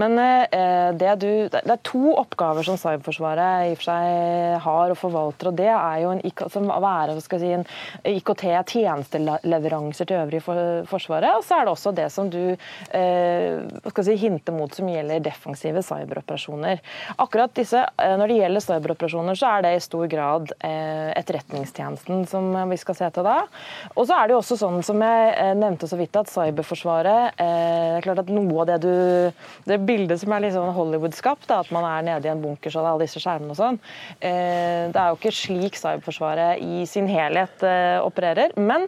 Men 0.00 0.18
eh, 0.20 0.90
det, 0.98 1.12
du, 1.22 1.48
det, 1.50 1.62
er 1.64 1.86
to 1.86 2.14
oppgaver 2.20 2.62
som 2.66 2.76
cyberforsvaret 2.80 3.70
i 3.70 3.72
og 3.74 3.78
for 3.80 3.86
seg 3.88 4.02
har 4.66 4.86
og 4.92 4.98
forvalter. 5.00 5.46
og 5.50 5.54
Det 5.58 5.70
er 5.72 5.98
jo 6.04 6.10
en, 6.14 6.22
si, 7.30 7.50
en 7.54 7.66
IKT-tjenesteleveranser 8.14 10.04
til 10.10 10.20
øvrige 10.20 10.44
for, 10.44 10.56
Forsvaret. 10.90 11.32
Og 11.38 11.44
så 11.46 11.54
er 11.56 11.62
det 11.66 11.72
også 11.74 11.90
det 11.96 12.08
som 12.12 12.30
du 12.30 12.42
eh, 12.50 13.56
si, 14.04 14.14
hinter 14.20 14.52
mot 14.56 14.74
som 14.74 14.88
gjelder 14.90 15.24
defensive 15.24 15.82
cyberoperasjoner. 15.86 16.76
Akkurat 17.18 17.52
disse, 17.56 17.80
eh, 17.96 18.16
Når 18.20 18.26
det 18.28 18.40
gjelder 18.40 18.60
cyberoperasjoner, 18.68 19.34
så 19.38 19.46
er 19.56 19.60
det 19.66 19.74
i 19.76 19.80
stor 19.84 20.06
grad 20.10 20.44
eh, 20.66 21.10
etterretningstjenesten 21.60 22.26
som 22.26 22.70
vi 22.70 22.78
skal 22.80 22.96
se 22.96 23.08
til 23.14 23.26
da. 23.26 23.36
Og 23.94 24.06
så 24.06 24.16
er 24.16 24.28
det 24.28 24.34
jo 24.34 24.40
også 24.40 24.58
sånn 24.60 24.80
som 24.86 25.00
jeg 25.04 25.32
eh, 25.34 25.52
nevnte 25.58 25.88
så 25.90 25.98
vidt, 25.98 26.16
at 26.16 26.30
Cyberforsvaret 26.30 27.40
eh, 27.40 27.90
det 27.90 28.00
er 28.00 28.06
klart 28.06 28.22
at 28.22 28.32
noe 28.32 28.62
av 28.62 28.68
det 28.70 28.78
du 28.84 28.94
Det 29.66 29.76
bildet 29.84 30.20
som 30.20 30.32
er 30.32 30.44
litt 30.44 30.54
sånn 30.54 30.72
Hollywood-skapt, 30.74 31.50
at 31.52 31.70
man 31.74 31.84
er 31.86 32.06
nede 32.06 32.28
i 32.28 32.32
en 32.32 32.42
bunker 32.42 32.72
så 32.72 32.80
det 32.80 32.88
er 32.88 32.94
alle 32.94 33.06
disse 33.06 33.22
skjermene 33.22 33.54
og 33.54 33.58
sånn, 33.58 33.78
det 34.20 34.98
er 35.00 35.10
jo 35.10 35.18
ikke 35.18 35.32
slik 35.34 35.78
Cyberforsvaret 35.78 36.62
i 36.62 36.84
sin 36.88 37.08
helhet 37.10 37.62
opererer. 38.04 38.54
Men 38.60 38.86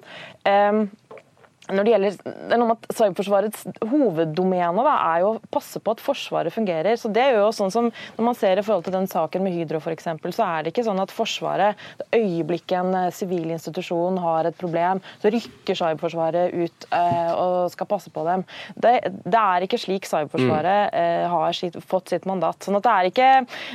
når 1.71 1.87
det 1.87 1.93
gjelder 1.93 2.17
det 2.27 2.55
er 2.57 2.59
noe 2.59 2.73
med 2.73 2.81
at 2.81 2.97
Cyberforsvarets 2.97 3.63
hoveddomene 3.87 4.83
da, 4.83 4.95
er 5.13 5.23
jo 5.23 5.29
å 5.31 5.51
passe 5.55 5.79
på 5.79 5.95
at 5.95 6.03
Forsvaret 6.03 6.55
fungerer. 6.55 6.97
så 6.99 7.11
det 7.13 7.23
er 7.23 7.37
jo 7.39 7.53
sånn 7.55 7.71
som 7.71 7.91
Når 8.17 8.25
man 8.25 8.37
ser 8.39 8.59
i 8.59 8.65
forhold 8.65 8.85
til 8.87 8.95
den 8.97 9.07
saken 9.11 9.45
med 9.45 9.55
Hydro 9.55 9.79
for 9.83 9.95
eksempel, 9.95 10.33
så 10.35 10.45
er 10.47 10.65
det 10.65 10.73
ikke 10.73 10.85
sånn 10.87 11.01
at 11.03 11.13
Forsvaret, 11.15 11.79
det 11.99 12.19
øyeblikket 12.19 12.75
en 12.81 12.95
eh, 12.99 13.13
sivil 13.15 13.53
institusjon 13.55 14.19
har 14.23 14.49
et 14.49 14.59
problem, 14.59 15.01
så 15.23 15.31
rykker 15.33 15.79
Cyberforsvaret 15.79 16.55
ut 16.55 16.87
eh, 16.91 17.31
og 17.37 17.71
skal 17.73 17.89
passe 17.91 18.11
på 18.13 18.25
dem. 18.27 18.45
Det, 18.75 18.95
det 19.23 19.43
er 19.43 19.67
ikke 19.67 19.81
slik 19.81 20.09
Cyberforsvaret 20.09 20.91
mm. 20.91 20.99
eh, 20.99 21.27
har 21.31 21.57
sitt, 21.57 21.79
fått 21.87 22.13
sitt 22.15 22.27
mandat. 22.29 22.59
sånn 22.65 22.81
at 22.81 22.89
det 22.89 22.97
er 22.97 23.11
ikke, 23.13 23.31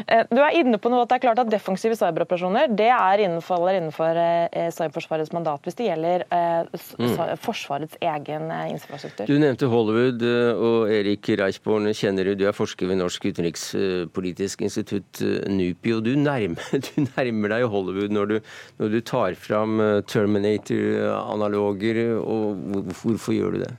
eh, 0.07 0.23
Du 0.33 0.41
er 0.43 0.59
inne 0.59 0.81
på 0.81 0.91
noe 0.91 1.05
at 1.05 1.13
det 1.13 1.19
er 1.19 1.25
klart 1.29 1.43
at 1.45 1.51
defensive 1.53 1.97
cyberoperasjoner 1.99 2.75
det 2.77 2.91
er 2.91 3.25
innenfor, 3.25 3.67
innenfor 3.71 4.21
eh, 4.21 4.69
Cyberforsvarets 4.75 5.33
mandat 5.35 5.63
hvis 5.67 5.79
det 5.79 5.89
gjelder 5.89 6.27
eh, 6.27 6.87
mm. 6.99 7.37
Forsvarets 7.77 7.97
egen 8.01 8.51
eh, 8.51 8.71
infrastruktur. 8.71 9.27
Du 9.27 9.39
nevnte 9.39 9.65
Hollywood, 9.69 10.21
eh, 10.21 10.57
og 10.57 10.91
Erik 10.91 11.29
Reichborn 11.39 11.93
kjenner 11.93 12.25
du. 12.25 12.35
Du 12.35 12.45
er 12.47 12.55
forsker 12.55 12.87
ved 12.89 12.97
Norsk 12.97 13.25
utenrikspolitisk 13.29 14.61
institutt, 14.65 15.21
eh, 15.21 15.49
NUPI. 15.49 15.93
og 15.93 16.03
Du 16.03 16.15
nærmer, 16.15 16.79
du 16.87 17.05
nærmer 17.15 17.49
deg 17.53 17.67
Hollywood 17.69 18.11
når 18.11 18.25
du, 18.25 18.39
når 18.79 18.89
du 18.89 19.01
tar 19.01 19.35
fram 19.35 20.03
Terminator-analoger. 20.07 22.17
og 22.17 22.55
Hvorfor 23.03 23.33
gjør 23.33 23.51
du 23.51 23.59
det? 23.65 23.73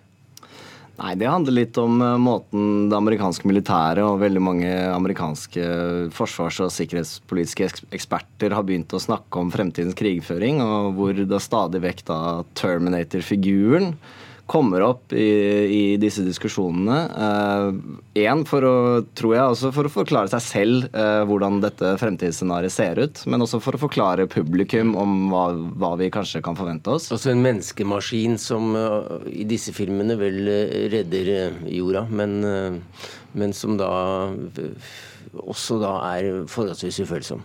Nei, 0.99 1.15
Det 1.15 1.29
handler 1.31 1.55
litt 1.55 1.79
om 1.79 2.01
måten 2.19 2.89
det 2.91 2.97
amerikanske 2.99 3.47
militæret 3.47 4.03
og 4.03 4.19
veldig 4.19 4.41
mange 4.43 4.71
amerikanske 4.91 5.67
forsvars- 6.11 6.59
og 6.65 6.73
sikkerhetspolitiske 6.75 7.69
eksperter 7.95 8.57
har 8.57 8.67
begynt 8.67 8.91
å 8.91 9.03
snakke 9.03 9.39
om 9.39 9.53
fremtidens 9.55 9.95
krigføring, 9.95 10.59
og 10.65 10.99
hvor 10.99 11.15
det 11.15 11.43
stadig 11.45 11.85
vekk 11.87 12.03
da 12.11 12.19
Terminator-figuren 12.59 13.93
kommer 14.49 14.83
opp 14.87 15.13
i, 15.13 15.29
i 15.69 15.83
disse 16.01 16.25
diskusjonene. 16.25 16.99
Én 18.17 18.43
uh, 18.43 18.47
for 18.49 18.65
å, 18.65 18.77
tror 19.19 19.35
jeg, 19.37 19.55
også 19.55 19.73
for 19.77 19.89
å 19.89 19.93
forklare 19.93 20.33
seg 20.33 20.45
selv 20.45 20.87
eh, 20.97 21.21
hvordan 21.29 21.61
dette 21.63 21.93
fremtidsscenarioet 22.01 22.73
ser 22.73 23.03
ut. 23.03 23.21
Men 23.29 23.45
også 23.45 23.61
for 23.63 23.77
å 23.77 23.83
forklare 23.83 24.29
publikum 24.31 24.95
om 24.99 25.29
hva, 25.33 25.45
hva 25.79 25.93
vi 26.01 26.09
kanskje 26.15 26.43
kan 26.45 26.57
forvente 26.59 26.95
oss. 26.97 27.11
Altså 27.13 27.35
en 27.35 27.45
menneskemaskin 27.45 28.39
som 28.41 28.73
uh, 28.79 29.21
i 29.29 29.45
disse 29.49 29.75
filmene 29.77 30.17
vel 30.21 30.41
redder 30.95 31.31
jorda, 31.69 32.07
men, 32.09 32.41
men 33.37 33.55
som 33.57 33.77
da 33.79 33.93
også 35.45 35.79
da 35.83 35.95
er 36.17 36.33
forholdsvis 36.49 37.05
ufølsom. 37.05 37.45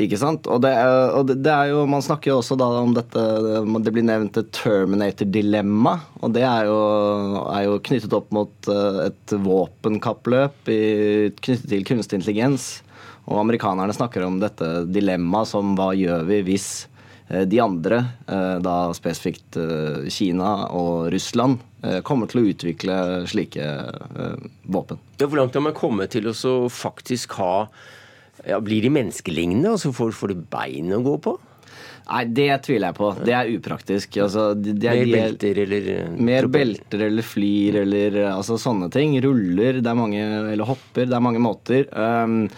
Ikke 0.00 0.16
sant? 0.16 0.46
Og, 0.48 0.62
det 0.64 0.70
er, 0.72 1.10
og 1.12 1.28
det 1.28 1.50
er, 1.52 1.66
jo, 1.74 1.82
Man 1.90 2.04
snakker 2.04 2.30
jo 2.30 2.38
også 2.40 2.56
da 2.56 2.68
om 2.80 2.94
dette 2.96 3.24
Det 3.84 3.92
blir 3.92 4.06
nevnt 4.06 4.38
et 4.40 4.48
Terminator-dilemma. 4.56 5.98
Og 6.24 6.32
det 6.32 6.46
er 6.48 6.70
jo, 6.70 6.78
er 7.52 7.66
jo, 7.66 7.76
knyttet 7.84 8.16
opp 8.16 8.30
mot 8.32 8.70
eh, 8.72 9.02
et 9.10 9.34
våpenkappløp 9.44 10.72
i, 10.72 10.80
knyttet 11.36 11.68
til 11.68 11.84
kunstig 11.88 12.20
intelligens. 12.20 12.70
Og 13.28 13.42
amerikanerne 13.42 13.92
snakker 13.94 14.24
om 14.24 14.40
dette 14.42 14.86
dilemmaet 14.88 15.52
som 15.52 15.76
hva 15.78 15.92
gjør 15.98 16.24
vi 16.30 16.40
hvis 16.46 16.70
eh, 17.28 17.44
de 17.44 17.60
andre, 17.60 18.00
eh, 18.24 18.56
da 18.64 18.76
spesifikt 18.96 19.60
Kina 20.08 20.54
og 20.72 21.12
Russland, 21.12 21.60
kommer 22.06 22.28
til 22.30 22.38
å 22.38 22.50
utvikle 22.52 22.96
slike 23.26 23.64
våpen. 24.70 25.00
Ja, 25.18 25.26
hvor 25.26 25.40
langt 25.40 25.56
har 25.58 25.64
man 25.64 25.74
kommet 25.74 26.12
til 26.14 26.28
å 26.30 26.52
faktisk 26.70 27.34
ha 27.40 27.66
ja, 28.48 28.60
Blir 28.64 28.84
de 28.84 28.92
menneskelignende? 28.92 29.74
Altså 29.76 29.92
får, 29.94 30.12
får 30.16 30.34
de 30.34 30.44
bein 30.52 30.92
å 30.96 31.02
gå 31.04 31.16
på? 31.24 31.38
Nei, 32.02 32.24
det 32.34 32.48
tviler 32.66 32.90
jeg 32.90 32.98
på. 32.98 33.08
Det 33.24 33.34
er 33.36 33.50
upraktisk. 33.54 34.16
Altså, 34.24 34.48
de, 34.58 34.74
de, 34.74 34.90
mer 34.90 35.10
belter 35.12 35.60
eller 35.62 35.88
eh, 35.94 36.14
Mer 36.30 36.48
belter 36.50 37.06
eller 37.06 37.26
flyr 37.26 37.78
eller 37.84 38.18
altså, 38.32 38.58
sånne 38.60 38.90
ting. 38.92 39.14
Ruller, 39.22 39.78
det 39.80 39.90
er 39.92 39.98
mange, 39.98 40.22
eller 40.52 40.68
hopper. 40.68 41.06
Det 41.06 41.16
er 41.16 41.24
mange 41.24 41.42
måter. 41.42 41.86
Um, 41.94 42.48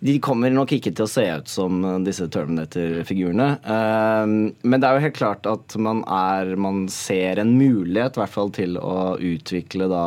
de 0.00 0.14
kommer 0.24 0.52
nok 0.52 0.70
ikke 0.72 0.94
til 0.96 1.04
å 1.04 1.10
se 1.10 1.22
ut 1.28 1.50
som 1.50 1.82
disse 2.06 2.24
Terminator-figurene. 2.32 3.48
Ehm, 3.68 4.36
men 4.64 4.80
det 4.80 4.88
er 4.88 4.96
jo 4.96 5.02
helt 5.04 5.18
klart 5.18 5.48
at 5.50 5.76
man, 5.76 6.00
er, 6.08 6.54
man 6.56 6.86
ser 6.92 7.42
en 7.42 7.52
mulighet 7.58 8.16
i 8.16 8.22
hvert 8.22 8.32
fall 8.32 8.52
til 8.56 8.78
å 8.80 9.18
utvikle 9.20 9.90
da, 9.92 10.04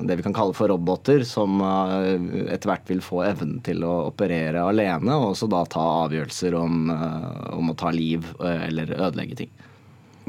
det 0.00 0.16
vi 0.16 0.24
kan 0.24 0.36
kalle 0.36 0.56
for 0.56 0.72
roboter, 0.72 1.26
som 1.28 1.60
eh, 1.60 2.48
etter 2.54 2.72
hvert 2.72 2.88
vil 2.88 3.04
få 3.04 3.20
evnen 3.26 3.60
til 3.66 3.84
å 3.84 4.08
operere 4.08 4.64
alene, 4.64 5.12
og 5.18 5.34
også 5.34 5.50
da 5.52 5.60
ta 5.68 5.84
avgjørelser 6.06 6.56
om, 6.56 6.88
eh, 6.96 7.28
om 7.58 7.68
å 7.68 7.76
ta 7.76 7.92
liv 7.92 8.24
eh, 8.40 8.64
eller 8.70 8.96
ødelegge 8.96 9.42
ting. 9.44 9.52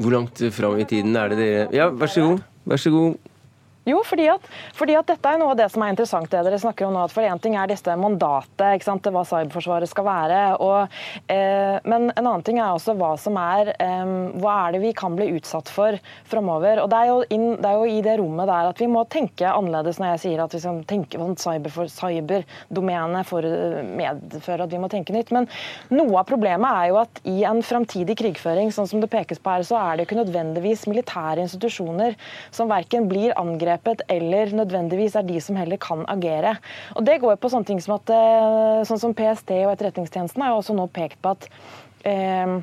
Hvor 0.00 0.12
langt 0.12 0.44
fram 0.52 0.76
i 0.80 0.88
tiden 0.88 1.16
er 1.16 1.32
det 1.32 1.40
dere 1.40 1.66
Ja, 1.76 1.88
vær 1.88 2.12
så 2.12 2.28
god. 2.28 2.46
Vær 2.68 2.80
så 2.80 2.92
god. 2.92 3.29
Jo, 3.90 4.00
fordi 4.06 4.28
at, 4.30 4.46
fordi 4.76 4.96
at, 4.98 5.08
dette 5.10 5.32
er 5.32 5.40
noe 5.40 5.54
av 5.54 5.58
det 5.58 5.68
som 5.72 5.82
er 5.84 5.94
interessant, 5.94 6.30
det 6.30 6.44
dere 6.46 6.60
snakker 6.60 6.86
om 6.86 6.94
nå. 6.94 7.04
at 7.06 7.14
For 7.14 7.26
én 7.26 7.40
ting 7.42 7.56
er 7.58 7.70
dette 7.70 7.96
mandatet 7.98 8.76
ikke 8.76 8.86
sant, 8.86 9.02
til 9.04 9.14
hva 9.14 9.24
Cyberforsvaret 9.26 9.90
skal 9.90 10.06
være. 10.06 10.40
Og, 10.62 11.00
eh, 11.32 11.76
men 11.88 12.10
en 12.12 12.22
annen 12.26 12.44
ting 12.46 12.60
er 12.60 12.70
også 12.70 12.94
hva 12.98 13.12
som 13.20 13.38
er 13.40 13.72
eh, 13.76 14.14
Hva 14.40 14.56
er 14.66 14.76
det 14.76 14.82
vi 14.84 14.92
kan 14.96 15.16
bli 15.18 15.30
utsatt 15.36 15.70
for 15.72 15.98
framover. 16.30 16.82
Og 16.84 16.90
det 16.92 17.00
er, 17.00 17.24
inn, 17.34 17.48
det 17.58 17.70
er, 17.70 17.78
jo 17.80 17.88
i 17.90 18.04
det 18.04 18.16
rommet 18.20 18.50
der 18.50 18.70
at 18.70 18.80
vi 18.80 18.88
må 18.90 19.04
tenke 19.10 19.48
annerledes 19.50 20.00
når 20.00 20.14
jeg 20.14 20.22
sier 20.24 20.44
at 20.44 20.54
vi 20.54 20.62
skal 20.62 20.82
tenke 20.88 21.20
på 21.20 21.28
cyber 21.40 21.90
cyberdomenet 21.90 23.28
for 23.28 23.44
medfører 23.44 24.66
at 24.66 24.72
vi 24.72 24.80
må 24.82 24.90
tenke 24.92 25.14
nytt. 25.16 25.32
Men 25.34 25.48
noe 25.92 26.20
av 26.20 26.28
problemet 26.28 26.70
er 26.70 26.90
jo 26.92 27.00
at 27.02 27.22
i 27.28 27.40
en 27.48 27.62
framtidig 27.64 28.16
krigføring, 28.20 28.70
sånn 28.74 28.88
som 28.90 29.02
det 29.02 29.10
pekes 29.12 29.42
på 29.42 29.54
her, 29.54 29.66
så 29.66 29.78
er 29.80 29.98
det 29.98 30.06
ikke 30.06 30.20
nødvendigvis 30.20 30.86
militære 30.90 31.44
institusjoner 31.46 32.16
som 32.54 32.70
verken 32.70 33.08
blir 33.10 33.34
angrepet 33.40 33.79
angrepet, 33.80 34.02
eller 34.08 34.54
nødvendigvis 34.54 35.16
er 35.16 35.22
de 35.22 35.40
som 35.40 35.56
heller 35.56 35.76
kan 35.76 36.04
agere. 36.08 36.56
Og 36.96 37.04
Det 37.06 37.20
går 37.20 37.36
på 37.36 37.48
sånne 37.48 37.66
ting 37.66 37.80
som 37.80 37.98
at 37.98 38.10
eh, 38.10 38.84
sånn 38.84 39.00
som 39.00 39.14
PST 39.14 39.50
og 39.64 39.72
Etterretningstjenesten 39.72 40.42
har 40.42 40.52
jo 40.52 40.60
også 40.60 40.74
nå 40.74 40.88
pekt 40.92 41.20
på 41.22 41.30
at 41.34 41.48
eh, 42.04 42.60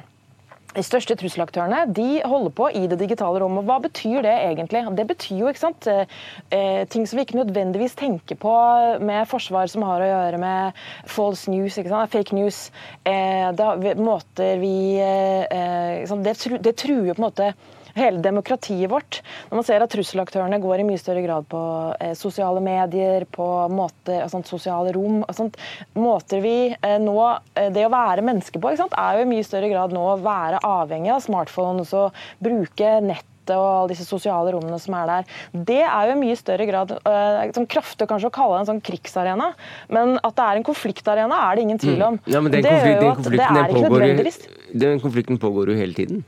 de 0.78 0.84
største 0.84 1.16
trusselaktørene 1.18 1.88
de 1.90 2.22
holder 2.28 2.52
på 2.54 2.70
i 2.70 2.88
det 2.88 3.00
digitale 3.00 3.40
rommet. 3.42 3.66
Hva 3.66 3.80
betyr 3.82 4.22
det 4.22 4.34
egentlig? 4.34 4.84
Det 4.96 5.08
betyr 5.08 5.40
jo 5.40 5.48
ikke 5.50 5.64
sant, 5.64 5.88
eh, 5.88 6.86
ting 6.88 7.08
som 7.08 7.18
vi 7.18 7.26
ikke 7.26 7.40
nødvendigvis 7.40 7.96
tenker 7.96 8.36
på 8.36 8.54
med 9.02 9.28
forsvar 9.28 9.68
som 9.68 9.82
har 9.82 10.02
å 10.02 10.12
gjøre 10.12 10.38
med 10.38 10.74
false 11.06 11.50
news, 11.50 11.80
fake 12.12 12.36
news. 12.36 12.72
Eh, 13.06 13.52
det, 13.52 13.98
måter 13.98 14.60
vi, 14.60 15.00
eh, 15.00 16.06
det 16.06 16.78
truer 16.78 17.14
på 17.14 17.22
en 17.22 17.30
måte 17.32 17.54
hele 17.98 18.22
demokratiet 18.24 18.90
vårt. 18.92 19.22
Når 19.50 19.60
man 19.60 19.68
ser 19.68 19.84
at 19.84 19.94
trusselaktørene 19.94 20.60
går 20.64 20.82
i 20.82 20.88
mye 20.88 21.02
større 21.02 21.24
grad 21.26 21.48
på 21.52 21.62
eh, 22.00 22.14
sosiale 22.18 22.62
medier, 22.64 23.28
på 23.32 23.48
måter, 23.74 24.22
altså, 24.26 24.42
sosiale 24.48 24.94
rom 24.96 25.24
altså, 25.28 25.50
Måter 25.98 26.44
vi 26.44 26.58
eh, 26.74 26.98
nå 27.02 27.16
eh, 27.56 27.72
Det 27.74 27.86
å 27.88 27.94
være 27.94 28.26
menneske 28.26 28.62
på 28.62 28.76
sant, 28.78 28.96
er 28.98 29.18
jo 29.18 29.26
i 29.26 29.32
mye 29.32 29.46
større 29.48 29.72
grad 29.72 29.96
nå 29.96 30.04
å 30.12 30.20
være 30.22 30.62
avhengig 30.66 31.14
av 31.16 31.24
smartphones 31.26 31.94
og 31.98 32.16
bruke 32.44 33.00
nett 33.04 33.26
og 33.48 33.64
alle 33.64 33.92
disse 33.94 34.04
sosiale 34.04 34.52
rommene 34.52 34.76
som 34.84 34.96
er 35.00 35.08
der. 35.08 35.36
Det 35.70 35.80
er 35.86 36.10
jo 36.10 36.16
i 36.18 36.20
mye 36.20 36.36
større 36.36 36.66
grad 36.68 36.90
sånn 37.56 37.70
kraftig 37.72 38.10
kanskje 38.10 38.28
å 38.28 38.34
kalle 38.36 38.58
det 38.58 38.66
en 38.66 38.70
sånn 38.74 38.82
krigsarena, 38.84 39.54
men 39.88 40.18
at 40.20 40.36
det 40.36 40.48
er 40.48 40.60
en 40.60 40.68
konfliktarena, 40.68 41.38
er 41.48 41.56
det 41.56 41.64
ingen 41.64 41.80
tvil 41.80 42.04
om. 42.10 42.18
Mm. 42.20 42.34
Ja, 42.34 42.42
men 42.44 42.52
den, 42.52 42.68
konflik 42.68 43.00
den, 43.00 43.14
konflikten, 43.22 43.62
den, 43.62 43.78
pågår, 43.78 44.82
den 44.84 45.06
konflikten 45.06 45.40
pågår 45.40 45.72
jo 45.72 45.80
hele 45.80 45.96
tiden. 45.96 46.26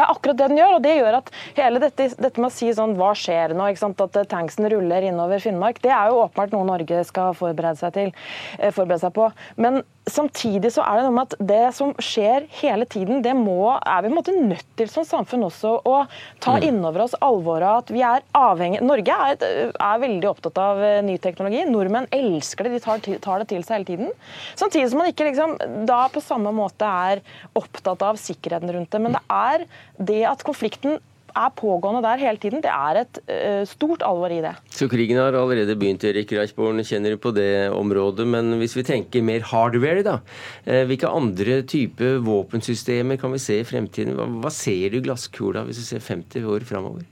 Det 0.00 0.06
er 0.06 0.14
akkurat 0.14 0.38
det 0.38 0.46
den 0.48 0.56
gjør. 0.56 0.74
og 0.78 0.84
det 0.84 0.92
gjør 0.96 1.16
at 1.18 1.30
hele 1.58 1.80
dette, 1.82 2.06
dette 2.16 2.40
med 2.40 2.48
å 2.48 2.54
si 2.54 2.70
sånn, 2.72 2.96
hva 2.96 3.10
skjer 3.18 3.52
nå, 3.52 3.66
ikke 3.68 3.82
sant? 3.82 4.00
at 4.00 4.16
eh, 4.16 4.28
tanksen 4.30 4.68
ruller 4.72 5.04
innover 5.10 5.42
Finnmark, 5.44 5.82
det 5.84 5.92
er 5.92 6.08
jo 6.08 6.22
åpenbart 6.22 6.54
noe 6.56 6.68
Norge 6.70 7.02
skal 7.04 7.34
forberede 7.36 7.76
seg, 7.82 7.92
til, 7.98 8.14
eh, 8.56 8.72
forberede 8.72 9.02
seg 9.04 9.12
på. 9.18 9.28
Men 9.60 9.82
samtidig 10.12 10.72
så 10.74 10.84
er 10.84 10.98
det 10.98 11.06
noe 11.06 11.14
med 11.16 11.28
at 11.28 11.42
det 11.50 11.62
som 11.76 11.92
skjer 12.02 12.46
hele 12.60 12.86
tiden, 12.90 13.22
det 13.24 13.34
må, 13.36 13.74
er 13.78 14.04
vi 14.04 14.12
måte 14.12 14.34
nødt 14.36 14.66
til 14.78 14.90
som 14.90 15.06
samfunn 15.06 15.46
også 15.48 15.72
å 15.88 15.96
ta 16.42 16.56
mm. 16.56 16.66
innover 16.68 17.04
oss 17.06 17.16
alvoret 17.24 17.84
at 17.84 17.92
vi 17.94 18.04
er 18.06 18.24
avhengig 18.36 18.82
Norge 18.84 19.16
er, 19.26 19.36
er, 19.70 20.00
veldig 20.02 20.30
opptatt 20.30 20.60
av 20.60 20.80
eh, 20.84 21.00
ny 21.04 21.16
teknologi. 21.22 21.62
Nordmenn 21.68 22.08
elsker 22.14 22.66
det, 22.66 22.76
de 22.76 22.82
tar, 22.84 23.02
tar, 23.22 23.42
det 23.42 23.50
til 23.52 23.64
seg 23.66 23.78
hele 23.78 23.90
tiden. 23.90 24.14
Samtidig 24.58 24.90
som 24.92 25.02
man 25.02 25.10
ikke 25.12 25.28
liksom, 25.28 25.56
da 25.88 26.02
på 26.12 26.22
samme 26.24 26.52
måte 26.54 26.88
er 27.10 27.22
opptatt 27.58 28.04
av 28.06 28.20
sikkerheten 28.20 28.72
rundt 28.74 28.90
det. 28.92 29.02
Men 29.02 29.16
det 29.18 29.24
er 29.34 29.66
det 30.10 30.22
at 30.30 30.44
konflikten 30.46 30.98
er 31.36 31.52
pågående 31.56 32.02
der 32.04 32.20
hele 32.22 32.40
tiden. 32.40 32.62
Det 32.64 32.70
er 32.72 33.00
et 33.02 33.20
uh, 33.30 33.62
stort 33.68 34.04
alvor 34.06 34.32
i 34.32 34.40
det. 34.44 34.54
Så 34.74 34.88
krigen 34.90 35.20
har 35.20 35.36
allerede 35.36 35.76
begynt, 35.78 36.04
Erik 36.08 36.32
Reichborn 36.36 36.82
kjenner 36.86 37.16
på 37.20 37.32
det 37.36 37.70
området. 37.74 38.26
Men 38.30 38.56
hvis 38.60 38.76
vi 38.78 38.86
tenker 38.86 39.24
mer 39.26 39.44
hardware, 39.50 40.04
da. 40.06 40.18
Uh, 40.66 40.82
hvilke 40.90 41.10
andre 41.10 41.60
type 41.68 42.16
våpensystemer 42.26 43.20
kan 43.20 43.34
vi 43.36 43.42
se 43.42 43.60
i 43.60 43.68
fremtiden? 43.68 44.16
Hva, 44.18 44.28
hva 44.44 44.52
ser 44.54 44.90
du 44.90 45.00
i 45.00 45.06
glasskula 45.06 45.64
hvis 45.68 45.82
du 45.82 45.86
ser 45.86 46.04
50 46.04 46.46
år 46.50 46.68
framover? 46.68 47.06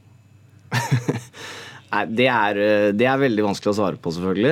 Nei, 1.88 2.02
det 2.12 2.26
er, 2.28 2.58
eh, 2.60 2.86
det 2.92 3.06
er, 3.08 3.16
veldig 3.16 3.46
vanskelig 3.46 3.70
å 3.70 3.76
svare 3.78 3.96
på, 3.96 4.10
selvfølgelig. 4.12 4.50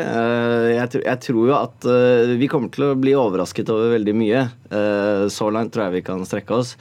Jeg, 0.72 1.00
jeg, 1.02 1.20
tror 1.26 1.42
jo 1.50 1.56
at 1.58 1.88
vi 2.40 2.48
kommer 2.48 2.72
til 2.72 2.86
å 2.86 2.94
bli 2.96 3.12
overrasket 3.12 3.68
over 3.74 3.92
veldig 3.92 4.14
mye. 4.16 4.46
Så 5.28 5.50
langt 5.52 5.74
tror 5.74 5.84
jeg 5.84 5.98
vi 5.98 6.06
kan 6.06 6.24
strekke 6.24 6.56
oss. 6.56 6.72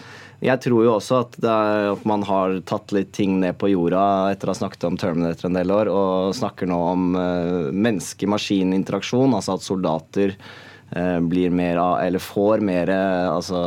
Jeg 0.46 0.62
tror 0.62 0.84
jo 0.86 0.93
også 0.98 1.22
at, 1.24 1.38
er, 1.41 1.88
at, 1.96 2.04
man 2.08 2.26
har 2.28 2.60
tatt 2.70 2.93
litt 2.96 3.12
ting 3.16 3.39
ned 3.41 3.58
på 3.62 3.72
jorda 3.72 4.04
etter 4.34 4.50
å 4.50 4.54
ha 4.54 4.60
snakket 4.60 4.86
om 4.89 5.00
Terminator 5.02 5.50
en 5.50 5.58
del 5.58 5.74
år, 5.74 5.89
og 5.89 6.36
snakker 6.38 6.70
nå 6.70 6.78
om 6.91 7.18
uh, 7.18 7.72
menneske-maskin-interaksjon, 7.74 9.34
altså 9.34 9.56
at 9.58 9.66
soldater 9.66 10.36
uh, 10.36 11.18
blir 11.26 11.56
mer 11.56 11.82
av, 11.82 11.98
eller 12.06 12.22
får 12.22 12.62
mer 12.66 12.93
altså, 12.93 13.64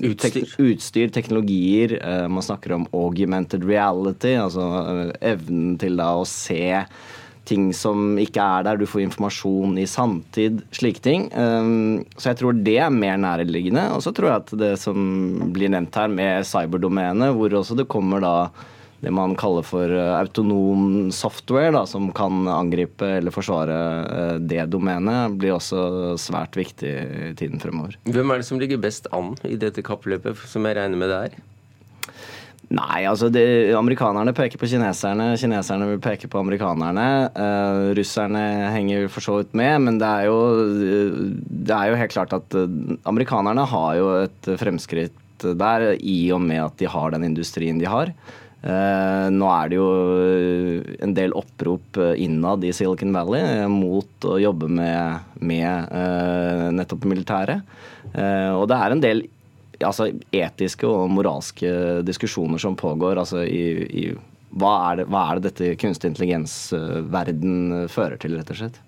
utstyr. 0.00 0.40
Tek 0.40 0.56
utstyr, 0.64 1.12
teknologier. 1.14 1.98
Uh, 2.00 2.26
man 2.32 2.46
snakker 2.46 2.78
om 2.78 2.88
augmented 2.96 3.68
reality, 3.68 4.38
altså 4.40 4.66
evnen 5.20 5.76
til 5.80 6.00
da 6.00 6.14
å 6.16 6.26
se 6.28 6.64
ting 7.48 7.68
som 7.76 8.18
ikke 8.20 8.44
er 8.44 8.66
der, 8.66 8.78
du 8.78 8.88
får 8.88 9.06
informasjon 9.06 9.76
i 9.80 9.86
sanntid, 9.88 10.62
slike 10.76 11.02
ting. 11.04 11.28
Um, 11.32 12.04
så 12.16 12.32
jeg 12.32 12.40
tror 12.42 12.62
det 12.64 12.78
er 12.84 12.94
mer 12.94 13.18
nærliggende. 13.20 13.88
Og 13.96 14.04
så 14.04 14.12
tror 14.14 14.30
jeg 14.30 14.44
at 14.44 14.56
det 14.60 14.72
som 14.82 14.98
blir 15.54 15.72
nevnt 15.72 15.96
her 15.98 16.10
med 16.12 16.46
cyberdomenet, 16.48 17.32
hvor 17.36 17.60
også 17.60 17.78
det 17.78 17.88
kommer 17.90 18.24
da 18.24 18.34
det 18.98 19.12
man 19.14 19.36
kaller 19.38 19.62
for 19.62 19.92
uh, 19.94 20.16
autonom 20.18 21.12
software, 21.14 21.70
da, 21.74 21.84
som 21.86 22.08
kan 22.14 22.48
angripe 22.50 23.06
eller 23.20 23.34
forsvare 23.34 23.76
uh, 24.08 24.32
det 24.42 24.64
domenet, 24.72 25.36
blir 25.38 25.54
også 25.54 26.16
svært 26.18 26.58
viktig 26.58 26.94
i 27.30 27.34
tiden 27.38 27.62
fremover. 27.62 27.94
Hvem 28.10 28.34
er 28.34 28.42
det 28.42 28.48
som 28.48 28.58
ligger 28.58 28.82
best 28.82 29.06
an 29.14 29.36
i 29.46 29.54
dette 29.60 29.86
kappløpet, 29.86 30.42
som 30.50 30.66
jeg 30.66 30.80
regner 30.80 30.98
med 30.98 31.14
det 31.14 31.22
er? 31.28 31.38
Nei, 32.68 33.06
altså 33.08 33.30
de, 33.32 33.42
amerikanerne 33.72 34.34
peker 34.36 34.60
på 34.60 34.68
kineserne, 34.68 35.30
kineserne 35.40 35.86
vil 35.88 36.00
peke 36.04 36.28
på 36.28 36.40
amerikanerne. 36.42 37.06
Uh, 37.32 37.94
russerne 37.96 38.42
henger 38.74 39.06
for 39.12 39.24
så 39.24 39.38
vidt 39.38 39.54
med, 39.56 39.86
men 39.86 40.00
det 40.00 40.08
er, 40.08 40.26
jo, 40.28 40.42
det 41.48 41.72
er 41.72 41.88
jo 41.88 42.00
helt 42.02 42.12
klart 42.12 42.34
at 42.36 42.58
uh, 42.58 42.66
amerikanerne 43.08 43.64
har 43.72 43.94
jo 43.96 44.10
et 44.26 44.50
fremskritt 44.60 45.16
der 45.38 45.94
i 45.96 46.18
og 46.34 46.42
med 46.44 46.60
at 46.66 46.76
de 46.82 46.90
har 46.92 47.14
den 47.14 47.24
industrien 47.30 47.80
de 47.80 47.88
har. 47.88 48.12
Uh, 48.58 49.32
nå 49.32 49.48
er 49.54 49.72
det 49.72 49.78
jo 49.78 49.88
en 51.06 51.16
del 51.16 51.32
opprop 51.40 52.02
innad 52.20 52.68
i 52.68 52.74
Silicon 52.76 53.16
Valley 53.16 53.64
mot 53.72 54.28
å 54.28 54.36
jobbe 54.44 54.68
med, 54.68 55.40
med 55.40 55.96
nettopp 56.76 57.08
militæret. 57.08 57.64
og 58.12 58.68
det 58.68 58.76
er 58.76 58.92
en 58.92 59.04
del 59.08 59.24
altså, 59.84 60.10
etiske 60.34 60.88
og 60.88 61.10
moralske 61.12 62.02
diskusjoner 62.06 62.60
som 62.62 62.76
pågår. 62.78 63.18
altså 63.18 63.44
i, 63.44 63.64
i 63.88 64.04
hva, 64.58 64.74
er 64.90 65.00
det, 65.00 65.08
hva 65.12 65.24
er 65.28 65.38
det 65.38 65.50
dette 65.50 65.74
kunstig 65.80 66.12
intelligens-verden 66.12 67.88
fører 67.92 68.16
til, 68.20 68.38
rett 68.38 68.54
og 68.54 68.62
slett? 68.62 68.78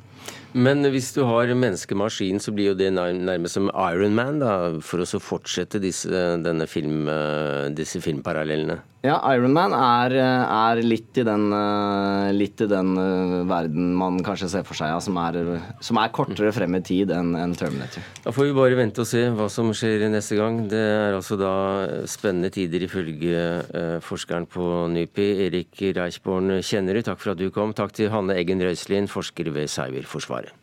Men 0.53 0.83
hvis 0.91 1.13
du 1.15 1.23
har 1.29 1.53
menneskemaskin, 1.55 2.41
så 2.43 2.53
blir 2.55 2.73
jo 2.73 2.79
det 2.79 2.91
nærmest 2.95 3.55
som 3.55 3.69
Iron 3.71 4.17
Man, 4.19 4.41
da, 4.43 4.55
for 4.83 5.05
å 5.05 5.21
fortsette 5.23 5.79
disse, 5.83 6.11
film, 6.73 7.07
disse 7.77 8.03
filmparallellene? 8.03 8.81
Ja, 9.01 9.15
Iron 9.33 9.55
Man 9.57 9.73
er, 9.73 10.13
er 10.13 10.81
litt, 10.85 11.17
i 11.17 11.23
den, 11.25 11.47
litt, 12.37 12.61
i 12.61 12.69
den, 12.69 12.91
verden 13.49 13.95
man 13.97 14.19
kanskje 14.25 14.51
ser 14.53 14.67
for 14.69 14.77
seg, 14.77 14.93
ja, 14.93 14.99
som, 15.01 15.17
er, 15.17 15.39
som, 15.81 15.97
er, 16.03 16.13
kortere 16.13 16.53
frem 16.53 16.77
i 16.77 16.83
tid 16.85 17.15
enn 17.17 17.33
en 17.41 17.57
Terminator. 17.57 18.05
Da 18.27 18.35
får 18.37 18.51
vi 18.51 18.59
bare 18.59 18.77
vente 18.77 19.01
og 19.01 19.09
se 19.09 19.25
hva 19.33 19.49
som 19.53 19.73
skjer 19.73 20.05
neste 20.13 20.37
gang. 20.37 20.67
Det 20.69 20.85
er 20.85 21.17
altså 21.17 21.41
da 21.41 21.55
spennende 22.13 22.53
tider 22.53 22.85
ifølge 22.85 23.45
uh, 23.73 23.97
forskeren 24.05 24.45
på 24.53 24.69
NYPI, 24.93 25.31
Erik 25.49 25.85
Reichborn 25.97 26.59
Kjennerud. 26.61 27.09
Takk 27.09 27.25
for 27.25 27.33
at 27.33 27.41
du 27.41 27.49
kom. 27.55 27.73
Takk 27.73 27.97
til 27.97 28.13
Hanne 28.13 28.37
Eggen 28.37 28.61
Røiselin, 28.61 29.09
forsker 29.09 29.49
ved 29.57 29.73
Cyberforsvaret. 29.73 30.60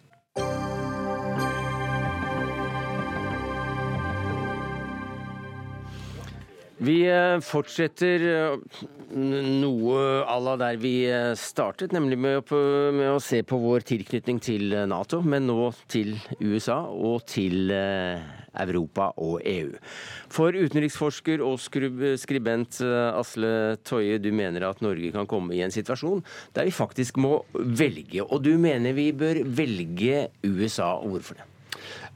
Vi 6.77 6.97
eh, 7.09 7.39
fortsetter 7.41 8.23
eh, 8.29 8.81
noe 9.17 10.01
à 10.29 10.35
la 10.37 10.53
der 10.61 10.75
vi 10.77 11.07
eh, 11.09 11.31
startet, 11.33 11.93
nemlig 11.95 12.19
med 12.21 12.37
å, 12.37 12.59
med 12.93 13.15
å, 13.15 13.21
se 13.23 13.39
på 13.41 13.57
vår 13.63 13.81
tilknytning 13.87 14.37
til 14.43 14.75
Nato, 14.85 15.23
men 15.25 15.47
nå 15.49 15.71
til 15.89 16.13
USA 16.37 16.83
og 16.85 17.25
til 17.33 17.73
Europa 17.73 19.09
og 19.17 19.41
EU. 19.41 19.73
For 20.29 20.53
utenriksforsker 20.53 21.41
og 21.45 21.57
skribent 21.65 22.81
Asle 22.85 23.51
Toje, 23.81 24.21
du 24.21 24.29
mener 24.29 24.69
at 24.69 24.85
Norge 24.85 25.11
kan 25.17 25.29
komme 25.29 25.57
i 25.57 25.65
en 25.65 25.73
situasjon 25.73 26.21
der 26.53 26.69
vi 26.69 26.77
faktisk 26.77 27.17
må 27.21 27.39
velge. 27.53 28.21
Og 28.21 28.45
du 28.45 28.53
mener 28.61 28.93
vi 28.97 29.09
bør 29.17 29.41
velge 29.49 30.27
USA. 30.45 30.93
Hvorfor 31.01 31.41
det? 31.41 31.53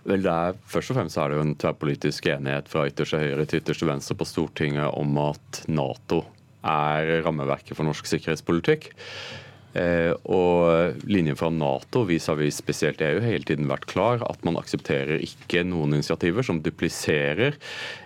Vel, 0.09 0.25
er, 0.25 0.57
Først 0.65 0.91
og 0.91 0.97
fremst 0.97 1.19
er 1.21 1.29
det 1.29 1.37
jo 1.37 1.45
en 1.45 1.57
tverrpolitisk 1.61 2.29
enighet 2.31 2.69
fra 2.71 2.87
ytterste 2.89 3.19
høyre 3.21 3.45
til 3.45 3.61
ytterste 3.61 3.89
venstre 3.89 4.17
på 4.17 4.27
Stortinget 4.27 4.89
om 4.97 5.17
at 5.21 5.61
Nato 5.69 6.23
er 6.65 7.21
rammeverket 7.25 7.77
for 7.77 7.85
norsk 7.87 8.09
sikkerhetspolitikk. 8.09 8.91
Eh, 9.77 10.11
og 10.27 10.99
linjen 11.07 11.37
fra 11.39 11.47
Nato 11.53 12.03
vis-à-vis 12.07 12.57
spesielt 12.59 13.01
EU 13.05 13.21
har 13.21 13.29
hele 13.29 13.47
tiden 13.47 13.69
vært 13.71 13.87
klar. 13.91 14.23
At 14.27 14.43
man 14.47 14.59
aksepterer 14.59 15.21
ikke 15.23 15.63
noen 15.67 15.95
initiativer 15.95 16.45
som 16.45 16.61
dupliserer 16.63 17.55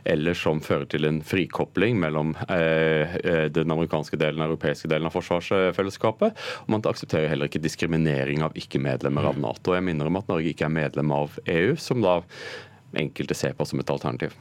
eller 0.06 0.38
som 0.38 0.62
fører 0.66 0.88
til 0.92 1.08
en 1.10 1.22
frikopling 1.26 1.98
mellom 2.02 2.36
eh, 2.50 3.18
eh, 3.24 3.48
den 3.54 3.74
amerikanske 3.74 4.20
delen 4.22 4.40
og 4.40 4.46
den 4.46 4.54
europeiske 4.54 4.92
delen 4.92 5.10
av 5.10 5.18
forsvarsfellesskapet. 5.18 6.38
Og 6.66 6.76
man 6.76 6.86
aksepterer 6.86 7.32
heller 7.32 7.50
ikke 7.50 7.64
diskriminering 7.64 8.46
av 8.46 8.56
ikke-medlemmer 8.60 9.32
av 9.32 9.42
Nato. 9.42 9.76
Jeg 9.76 9.88
minner 9.88 10.12
om 10.12 10.22
at 10.22 10.32
Norge 10.32 10.54
ikke 10.54 10.70
er 10.70 10.78
medlem 10.78 11.14
av 11.16 11.40
EU, 11.50 11.76
som 11.82 12.06
da 12.06 12.22
enkelte 12.96 13.36
ser 13.36 13.56
på 13.58 13.66
som 13.68 13.82
et 13.82 13.90
alternativ. 13.92 14.38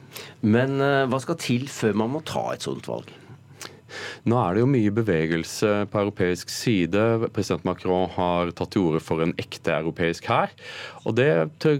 Men 0.47 0.77
hva 1.11 1.18
skal 1.18 1.41
til 1.43 1.66
før 1.72 1.97
man 2.05 2.12
må 2.12 2.20
ta 2.29 2.53
et 2.53 2.62
sånt 2.62 2.87
valg? 2.87 3.11
Nå 4.29 4.39
er 4.41 4.55
det 4.55 4.65
jo 4.65 4.71
mye 4.71 4.95
bevegelse 4.95 5.73
på 5.93 6.01
europeisk 6.01 6.53
side. 6.53 7.03
President 7.35 7.67
Macron 7.69 8.11
har 8.17 8.53
tatt 8.57 8.75
til 8.75 8.89
orde 8.89 9.03
for 9.05 9.25
en 9.25 9.35
ekte 9.41 9.75
europeisk 9.77 10.29
hær. 10.31 10.53
Og 11.05 11.17
det 11.19 11.29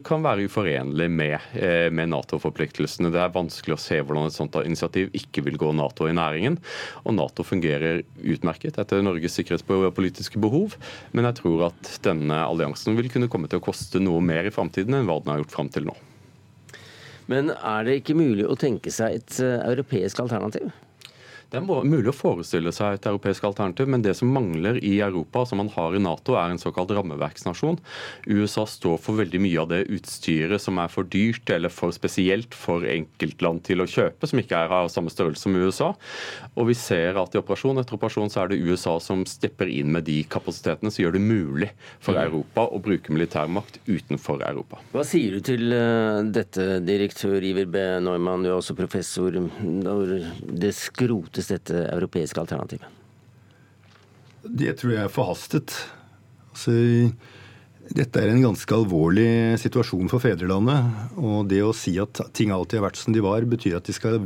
kan 0.05 0.25
være 0.25 0.47
uforenlig 0.49 1.09
med, 1.11 1.39
eh, 1.55 1.89
med 1.91 2.13
Nato-forpliktelsene. 2.13 3.13
Det 3.13 3.21
er 3.23 3.35
vanskelig 3.35 3.77
å 3.77 3.81
se 3.81 4.01
hvordan 4.01 4.29
et 4.29 4.37
sånt 4.37 4.59
initiativ 4.65 5.11
ikke 5.17 5.45
vil 5.45 5.59
gå 5.61 5.73
Nato 5.75 6.09
i 6.09 6.17
næringen. 6.17 6.59
Og 7.05 7.15
Nato 7.17 7.43
fungerer 7.43 8.03
utmerket 8.23 8.79
etter 8.79 9.03
Norges 9.03 9.37
sikkerhetspolitiske 9.39 10.41
behov. 10.41 10.77
Men 11.13 11.25
jeg 11.31 11.41
tror 11.43 11.69
at 11.71 11.99
denne 12.05 12.45
alliansen 12.45 12.97
vil 12.97 13.11
kunne 13.11 13.31
komme 13.33 13.49
til 13.49 13.61
å 13.61 13.65
koste 13.65 14.03
noe 14.03 14.21
mer 14.21 14.45
i 14.45 14.55
framtiden 14.55 14.95
enn 14.95 15.09
hva 15.09 15.21
den 15.23 15.33
har 15.33 15.43
gjort 15.43 15.57
fram 15.57 15.73
til 15.73 15.89
nå. 15.89 15.97
Men 17.31 17.51
er 17.55 17.87
det 17.87 18.01
ikke 18.01 18.17
mulig 18.19 18.45
å 18.45 18.57
tenke 18.59 18.93
seg 18.93 19.21
et 19.21 19.39
eh, 19.41 19.61
europeisk 19.65 20.21
alternativ? 20.21 20.69
Det 21.55 21.61
er 21.61 21.87
mulig 21.87 22.11
å 22.11 22.17
forestille 22.17 22.73
seg 22.75 22.97
et 22.97 23.07
europeisk 23.07 23.45
alternativ, 23.47 23.87
men 23.87 24.03
det 24.03 24.17
som 24.19 24.33
mangler 24.35 24.81
i 24.83 24.97
Europa, 25.05 25.45
som 25.47 25.61
man 25.63 25.69
har 25.71 25.95
i 25.95 26.01
Nato, 26.03 26.35
er 26.35 26.51
en 26.51 26.59
såkalt 26.59 26.91
rammeverksnasjon. 26.97 27.79
USA 28.27 28.65
står 28.67 28.97
for 28.99 29.21
veldig 29.21 29.39
mye 29.45 29.61
av 29.63 29.69
det 29.71 29.85
utstyret 29.95 30.63
som 30.63 30.81
er 30.83 30.91
for 30.91 31.07
dyrt 31.07 31.53
eller 31.55 31.71
for 31.71 31.95
spesielt 31.95 32.57
for 32.59 32.83
enkeltland 32.91 33.63
til 33.69 33.85
å 33.85 33.87
kjøpe, 33.87 34.27
som 34.27 34.41
ikke 34.43 34.65
er 34.65 34.75
av 34.75 34.91
samme 34.91 35.13
størrelse 35.15 35.47
som 35.47 35.55
USA. 35.55 35.93
Og 36.59 36.73
vi 36.73 36.77
ser 36.79 37.21
at 37.23 37.37
i 37.37 37.39
operasjon 37.39 37.79
etter 37.79 38.01
operasjon 38.01 38.33
så 38.35 38.43
er 38.43 38.51
det 38.51 38.59
USA 38.65 38.97
som 39.03 39.23
stepper 39.29 39.71
inn 39.71 39.95
med 39.95 40.09
de 40.09 40.19
kapasitetene 40.27 40.91
som 40.91 41.05
gjør 41.05 41.15
det 41.21 41.23
mulig 41.23 41.71
for 42.01 42.19
mm. 42.19 42.23
Europa 42.25 42.67
å 42.67 42.83
bruke 42.83 43.15
militærmakt 43.15 43.79
utenfor 43.87 44.43
Europa. 44.43 44.83
Hva 44.91 45.07
sier 45.07 45.39
du 45.39 45.47
til 45.53 45.71
eh, 45.71 46.21
dette, 46.35 46.81
direktør 46.83 47.39
Iver 47.47 47.71
B. 47.71 47.87
Neumann, 48.03 48.43
du 48.43 48.51
er 48.51 48.59
også 48.59 48.75
professor, 48.79 49.39
når 49.63 50.17
det 50.51 50.75
skrotes 50.75 51.44
faktisk 51.45 51.69
dette 51.69 51.87
europeiske 51.93 52.41
alternativet? 52.41 52.87
Det 54.45 54.77
tror 54.79 54.93
jeg 54.93 55.05
er 55.05 55.13
forhastet. 55.13 55.73
Altså, 56.53 56.73
Dette 57.85 58.17
er 58.17 58.31
en 58.33 58.41
ganske 58.41 58.73
alvorlig 58.73 59.59
situasjon 59.61 60.09
for 60.09 60.23
fedrelandet. 60.23 61.17
Og 61.21 61.49
det 61.49 61.63
å 61.63 61.75
si 61.77 61.99
at 62.01 62.21
ting 62.33 62.51
alltid 62.51 62.81
har 62.81 62.87
vært 62.89 63.01
som 63.01 63.13
de 63.13 63.21
var, 63.25 63.45
betyr 63.45 63.77
at 63.77 63.85
de 63.85 63.93
skal 63.93 64.21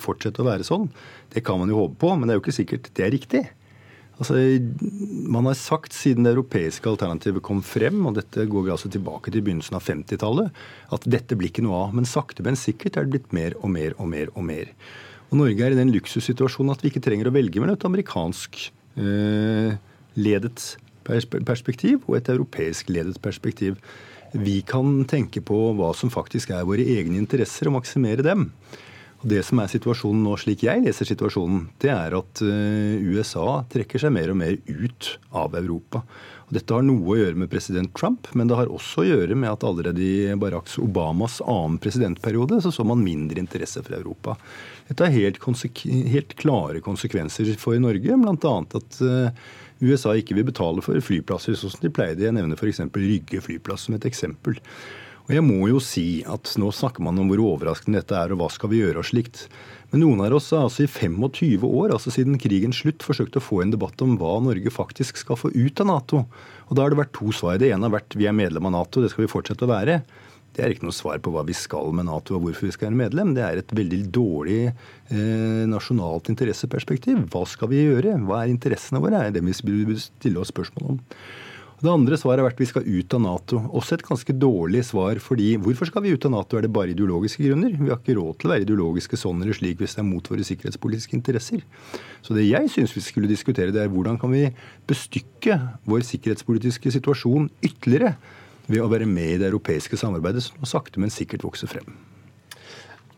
fortsette 0.00 0.42
å 0.42 0.48
være 0.48 0.66
sånn. 0.66 0.90
Det 1.32 1.40
kan 1.44 1.60
man 1.60 1.72
jo 1.72 1.86
håpe 1.86 1.96
på, 2.00 2.14
men 2.16 2.28
det 2.28 2.34
er 2.34 2.38
jo 2.38 2.44
ikke 2.44 2.60
sikkert 2.60 2.90
det 2.96 3.06
er 3.06 3.14
riktig. 3.16 3.44
Altså, 4.18 4.34
man 5.30 5.46
har 5.46 5.54
sagt 5.54 5.94
siden 5.94 6.26
det 6.26 6.34
europeiske 6.34 6.90
alternativet 6.90 7.44
kom 7.46 7.62
frem, 7.62 8.00
og 8.08 8.16
dette 8.18 8.48
går 8.50 8.66
vi 8.66 8.72
altså 8.74 8.90
tilbake 8.90 9.30
til 9.30 9.44
begynnelsen 9.46 9.78
av 9.78 9.86
50-tallet, 9.86 10.64
at 10.92 11.06
dette 11.06 11.38
blir 11.38 11.52
ikke 11.52 11.64
noe 11.64 11.84
av. 11.86 11.94
Men 11.96 12.08
sakte, 12.08 12.44
men 12.44 12.58
sikkert 12.58 12.98
er 12.98 13.06
det 13.06 13.14
blitt 13.14 13.36
mer 13.36 13.54
og 13.62 13.70
mer 13.72 13.94
og 13.96 14.10
mer 14.10 14.32
og 14.34 14.44
mer. 14.48 14.74
Og 15.28 15.40
Norge 15.42 15.64
er 15.64 15.74
i 15.74 15.78
den 15.78 15.92
luksussituasjonen 15.92 16.72
at 16.72 16.82
vi 16.84 16.92
ikke 16.92 17.04
trenger 17.04 17.28
å 17.28 17.34
velge 17.34 17.60
mellom 17.60 17.76
et 17.76 17.88
amerikansk 17.88 18.60
eh, 18.96 19.74
ledet 20.16 20.76
perspektiv 21.08 22.04
og 22.08 22.18
et 22.18 22.30
europeisk 22.32 22.90
ledet 22.92 23.20
perspektiv. 23.24 23.76
Vi 24.36 24.60
kan 24.68 25.04
tenke 25.08 25.40
på 25.44 25.56
hva 25.76 25.94
som 25.96 26.12
faktisk 26.12 26.52
er 26.52 26.66
våre 26.68 26.84
egne 26.84 27.16
interesser, 27.20 27.68
og 27.68 27.78
maksimere 27.78 28.24
dem. 28.24 28.50
Og 29.18 29.28
Det 29.32 29.40
som 29.44 29.58
er 29.58 29.70
situasjonen 29.72 30.22
nå, 30.22 30.36
slik 30.38 30.62
jeg 30.62 30.84
leser 30.84 31.08
situasjonen, 31.08 31.64
det 31.82 31.90
er 31.90 32.14
at 32.20 32.42
eh, 32.44 33.00
USA 33.08 33.62
trekker 33.68 34.00
seg 34.00 34.14
mer 34.14 34.30
og 34.32 34.38
mer 34.38 34.58
ut 34.68 35.08
av 35.34 35.56
Europa. 35.58 36.04
Dette 36.48 36.72
har 36.72 36.84
noe 36.86 37.12
å 37.12 37.16
gjøre 37.18 37.36
med 37.36 37.50
president 37.52 37.90
Trump, 37.96 38.30
men 38.32 38.48
det 38.48 38.56
har 38.56 38.70
også 38.72 39.02
å 39.02 39.06
gjøre 39.08 39.36
med 39.36 39.50
at 39.50 39.64
allerede 39.68 40.00
i 40.00 40.34
Barack 40.40 40.70
Obamas 40.80 41.42
annen 41.44 41.76
presidentperiode 41.82 42.62
så 42.64 42.72
så 42.72 42.86
man 42.88 43.04
mindre 43.04 43.42
interesse 43.42 43.82
for 43.84 43.98
Europa. 43.98 44.36
Dette 44.88 45.04
har 45.04 45.12
helt, 45.12 45.42
helt 46.14 46.36
klare 46.40 46.80
konsekvenser 46.84 47.52
for 47.60 47.76
Norge, 47.82 48.16
bl.a. 48.22 48.54
at 48.80 49.00
eh, 49.04 49.42
USA 49.84 50.14
ikke 50.16 50.38
vil 50.38 50.48
betale 50.48 50.82
for 50.84 50.98
flyplasser 51.04 51.58
sånn 51.58 51.74
som 51.74 51.84
de 51.84 51.92
pleide. 51.92 52.24
Jeg 52.24 52.36
nevner 52.38 52.56
f.eks. 52.56 52.80
Rygge 52.96 53.44
flyplass 53.44 53.86
som 53.86 53.98
et 53.98 54.08
eksempel. 54.08 54.56
Og 55.28 55.34
jeg 55.36 55.44
må 55.44 55.66
jo 55.68 55.80
si 55.84 56.22
at 56.24 56.54
Nå 56.56 56.70
snakker 56.72 57.04
man 57.04 57.18
om 57.20 57.28
hvor 57.28 57.42
overraskende 57.44 58.00
dette 58.00 58.16
er, 58.16 58.32
og 58.32 58.40
hva 58.40 58.48
skal 58.52 58.72
vi 58.72 58.80
gjøre 58.80 59.02
og 59.02 59.08
slikt. 59.10 59.44
Men 59.92 60.02
noen 60.04 60.22
av 60.24 60.36
oss 60.36 60.48
har 60.56 60.64
altså 60.64 60.86
i 60.86 60.88
25 60.88 61.66
år, 61.68 61.92
altså 61.92 62.12
siden 62.12 62.40
krigens 62.40 62.80
slutt, 62.80 63.04
forsøkt 63.04 63.36
å 63.36 63.44
få 63.44 63.60
en 63.62 63.74
debatt 63.74 64.00
om 64.04 64.16
hva 64.20 64.38
Norge 64.44 64.72
faktisk 64.72 65.20
skal 65.20 65.36
få 65.40 65.52
ut 65.52 65.84
av 65.84 65.90
Nato. 65.90 66.22
Og 66.68 66.72
Da 66.76 66.84
har 66.84 66.92
det 66.92 67.00
vært 67.00 67.12
to 67.16 67.28
svar. 67.36 67.60
Det 67.60 67.68
ene 67.68 67.84
har 67.88 67.96
vært 67.98 68.16
vi 68.16 68.28
er 68.28 68.36
medlem 68.36 68.68
av 68.68 68.74
Nato, 68.74 69.04
det 69.04 69.12
skal 69.12 69.26
vi 69.26 69.32
fortsette 69.32 69.68
å 69.68 69.72
være. 69.72 70.00
Det 70.56 70.64
er 70.64 70.72
ikke 70.72 70.88
noe 70.88 70.96
svar 70.96 71.20
på 71.22 71.30
hva 71.30 71.44
vi 71.46 71.54
skal 71.54 71.92
med 71.94 72.08
Nato 72.08 72.34
og 72.34 72.46
hvorfor 72.46 72.66
vi 72.66 72.72
skal 72.74 72.88
være 72.88 73.00
medlem. 73.04 73.34
Det 73.36 73.44
er 73.44 73.60
et 73.60 73.74
veldig 73.78 74.00
dårlig 74.10 74.62
eh, 74.66 75.64
nasjonalt 75.68 76.32
interesseperspektiv. 76.32 77.20
Hva 77.32 77.44
skal 77.46 77.70
vi 77.70 77.84
gjøre? 77.84 78.16
Hva 78.24 78.42
er 78.42 78.54
interessene 78.54 79.00
våre? 79.04 79.20
Det 79.28 79.28
er 79.28 79.36
det 79.36 79.44
vi 79.44 79.84
burde 79.84 80.00
stille 80.02 80.40
oss 80.40 80.50
spørsmål 80.54 80.96
om. 80.96 81.04
Det 81.78 81.86
andre 81.86 82.16
svaret 82.18 82.40
har 82.42 82.48
vært 82.48 82.56
at 82.56 82.62
vi 82.64 82.66
skal 82.66 82.86
ut 82.90 83.14
av 83.14 83.20
Nato. 83.22 83.60
Også 83.78 83.94
et 83.94 84.02
ganske 84.02 84.34
dårlig 84.34 84.80
svar. 84.88 85.20
fordi 85.22 85.52
Hvorfor 85.62 85.86
skal 85.86 86.02
vi 86.02 86.10
ut 86.10 86.24
av 86.26 86.32
Nato? 86.32 86.58
Er 86.58 86.66
det 86.66 86.72
bare 86.74 86.90
ideologiske 86.90 87.44
grunner? 87.44 87.70
Vi 87.70 87.86
har 87.92 88.00
ikke 88.00 88.16
råd 88.18 88.40
til 88.40 88.48
å 88.48 88.52
være 88.52 88.66
ideologiske 88.66 89.20
sånn 89.20 89.44
eller 89.44 89.54
slik 89.54 89.78
hvis 89.78 89.94
det 89.94 90.02
er 90.02 90.08
mot 90.08 90.26
våre 90.26 90.42
sikkerhetspolitiske 90.42 91.14
interesser. 91.14 91.62
Så 92.26 92.34
det 92.34 92.48
jeg 92.48 92.74
syns 92.74 92.96
vi 92.96 93.04
skulle 93.06 93.30
diskutere, 93.30 93.70
det 93.70 93.84
er 93.84 93.94
hvordan 93.94 94.18
kan 94.18 94.34
vi 94.34 94.48
bestykke 94.90 95.60
vår 95.86 96.02
sikkerhetspolitiske 96.10 96.96
situasjon 96.98 97.46
ytterligere 97.62 98.16
ved 98.66 98.82
å 98.82 98.90
være 98.90 99.06
med 99.06 99.36
i 99.36 99.40
det 99.40 99.52
europeiske 99.52 99.96
samarbeidet 99.96 100.48
som 100.48 100.66
sakte, 100.66 100.98
men 100.98 101.14
sikkert 101.14 101.46
vokser 101.46 101.70
frem. 101.70 101.94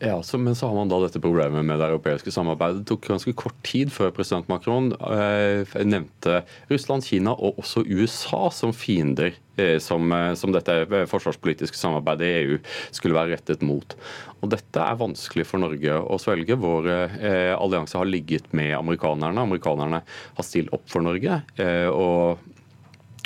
Ja, 0.03 0.22
så, 0.22 0.38
Men 0.38 0.55
så 0.57 0.66
har 0.66 0.74
man 0.74 0.88
da 0.88 0.96
dette 1.03 1.20
problemet 1.20 1.64
med 1.68 1.76
det 1.76 1.90
europeiske 1.90 2.32
samarbeidet. 2.32 2.80
Det 2.80 2.88
tok 2.88 3.09
ganske 3.11 3.34
kort 3.36 3.59
tid 3.66 3.90
før 3.92 4.12
president 4.16 4.48
Macron 4.48 4.94
eh, 4.96 5.74
nevnte 5.84 6.38
Russland, 6.70 7.05
Kina 7.05 7.34
og 7.36 7.61
også 7.61 7.82
USA 7.84 8.46
som 8.55 8.72
fiender 8.72 9.34
eh, 9.61 9.76
som, 9.76 10.09
eh, 10.16 10.32
som, 10.40 10.55
dette 10.57 11.05
forsvarspolitiske 11.11 11.76
samarbeidet 11.76 12.30
i 12.30 12.38
EU 12.46 12.57
skulle 12.96 13.18
være 13.18 13.36
rettet 13.36 13.61
mot. 13.61 13.92
Og 14.40 14.48
Dette 14.55 14.80
er 14.80 15.03
vanskelig 15.03 15.44
for 15.51 15.61
Norge 15.61 15.98
å 16.01 16.16
svelge. 16.22 16.57
Vår 16.57 16.88
eh, 16.96 17.53
allianse 17.53 18.01
har 18.01 18.09
ligget 18.09 18.48
med 18.57 18.72
amerikanerne. 18.78 19.44
Amerikanerne 19.44 20.01
har 20.09 20.48
stilt 20.48 20.72
opp 20.72 20.88
for 20.88 21.05
Norge. 21.05 21.42
Eh, 21.61 21.92
og 21.92 22.40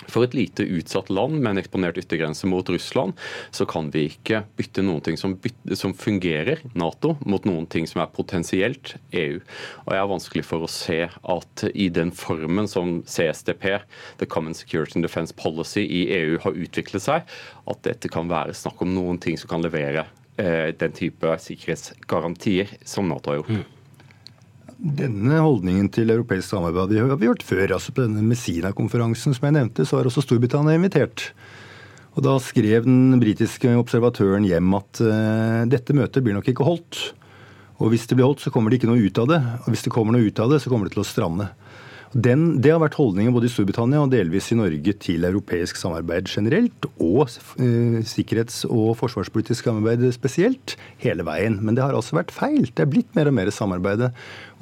for 0.08 0.24
et 0.26 0.34
lite 0.36 0.64
utsatt 0.66 1.10
land 1.12 1.38
med 1.40 1.52
en 1.52 1.60
eksponert 1.62 1.98
yttergrense 2.00 2.48
mot 2.50 2.68
Russland, 2.70 3.14
så 3.54 3.66
kan 3.68 3.90
vi 3.94 4.06
ikke 4.10 4.42
bytte 4.58 4.84
noen 4.84 5.02
ting 5.04 5.18
som, 5.20 5.36
bytte, 5.40 5.78
som, 5.78 5.94
fungerer, 5.94 6.62
Nato, 6.78 7.14
mot 7.24 7.46
noen 7.48 7.66
ting 7.70 7.86
som 7.90 8.02
er 8.02 8.12
potensielt 8.14 8.94
EU. 9.14 9.38
Og 9.84 9.94
Jeg 9.94 10.02
er 10.02 10.10
vanskelig 10.10 10.44
for 10.48 10.64
å 10.64 10.70
se 10.70 11.00
at 11.08 11.66
i 11.72 11.88
den 11.94 12.12
formen 12.14 12.68
som 12.70 13.00
CSDP, 13.06 13.80
The 14.20 14.28
Common 14.30 14.56
Security 14.56 14.98
and 14.98 15.06
Defence 15.06 15.34
Policy 15.36 15.86
i 15.86 16.04
EU, 16.18 16.38
har 16.44 16.58
utviklet 16.66 17.04
seg, 17.04 17.30
at 17.70 17.86
dette 17.86 18.10
kan 18.12 18.28
være 18.30 18.56
snakk 18.56 18.82
om 18.84 18.94
noen 18.96 19.20
ting 19.22 19.38
som 19.40 19.50
kan 19.50 19.64
levere 19.64 20.06
eh, 20.36 20.74
den 20.76 20.96
type 20.96 21.38
sikkerhetsgarantier 21.46 22.76
som 22.84 23.08
Nato 23.08 23.32
har 23.32 23.42
gjort. 23.42 23.56
Mm. 23.62 23.73
Denne 24.78 25.38
holdningen 25.38 25.86
til 25.94 26.10
europeisk 26.10 26.50
samarbeid 26.50 26.96
har 26.98 27.18
vi 27.20 27.28
hørt 27.30 27.44
før. 27.46 27.76
altså 27.76 27.92
På 27.94 28.04
denne 28.04 28.24
Messina-konferansen 28.26 29.34
som 29.36 29.46
jeg 29.46 29.56
nevnte, 29.56 29.86
så 29.86 29.98
har 29.98 30.08
også 30.08 30.24
Storbritannia 30.24 30.74
invitert. 30.74 31.30
Og 32.14 32.22
Da 32.22 32.38
skrev 32.38 32.84
den 32.84 33.18
britiske 33.20 33.70
observatøren 33.78 34.46
hjem 34.46 34.74
at 34.78 35.00
uh, 35.02 35.62
dette 35.66 35.94
møtet 35.94 36.22
blir 36.22 36.34
nok 36.34 36.48
ikke 36.50 36.66
holdt. 36.66 37.14
Og 37.82 37.90
hvis 37.90 38.06
det 38.06 38.18
blir 38.18 38.28
holdt, 38.28 38.42
så 38.44 38.52
kommer 38.54 38.70
det 38.70 38.78
ikke 38.78 38.90
noe 38.90 39.02
ut 39.02 39.18
av 39.18 39.30
det. 39.30 39.40
Og 39.64 39.72
hvis 39.74 39.82
det 39.86 39.92
kommer 39.94 40.14
noe 40.14 40.26
ut 40.26 40.38
av 40.38 40.52
det, 40.52 40.60
så 40.62 40.70
kommer 40.70 40.86
det 40.86 40.94
til 40.94 41.02
å 41.02 41.08
strande. 41.08 41.48
Den, 42.14 42.60
det 42.62 42.70
har 42.70 42.78
vært 42.78 42.94
holdningen 42.94 43.34
både 43.34 43.48
i 43.48 43.50
Storbritannia 43.50 43.98
og 44.04 44.12
delvis 44.12 44.52
i 44.54 44.56
Norge 44.58 44.92
til 45.02 45.26
europeisk 45.26 45.78
samarbeid 45.80 46.28
generelt, 46.30 46.86
og 47.02 47.24
eh, 47.58 48.04
sikkerhets- 48.06 48.62
og 48.68 48.92
forsvarspolitisk 49.00 49.66
samarbeid 49.66 50.04
spesielt, 50.14 50.76
hele 51.02 51.26
veien. 51.26 51.58
Men 51.58 51.74
det 51.74 51.82
har 51.82 51.96
altså 51.98 52.20
vært 52.20 52.30
feil. 52.34 52.68
Det 52.70 52.84
er 52.84 52.92
blitt 52.92 53.10
mer 53.18 53.30
og 53.30 53.34
mer 53.34 53.50
samarbeid. 53.50 54.04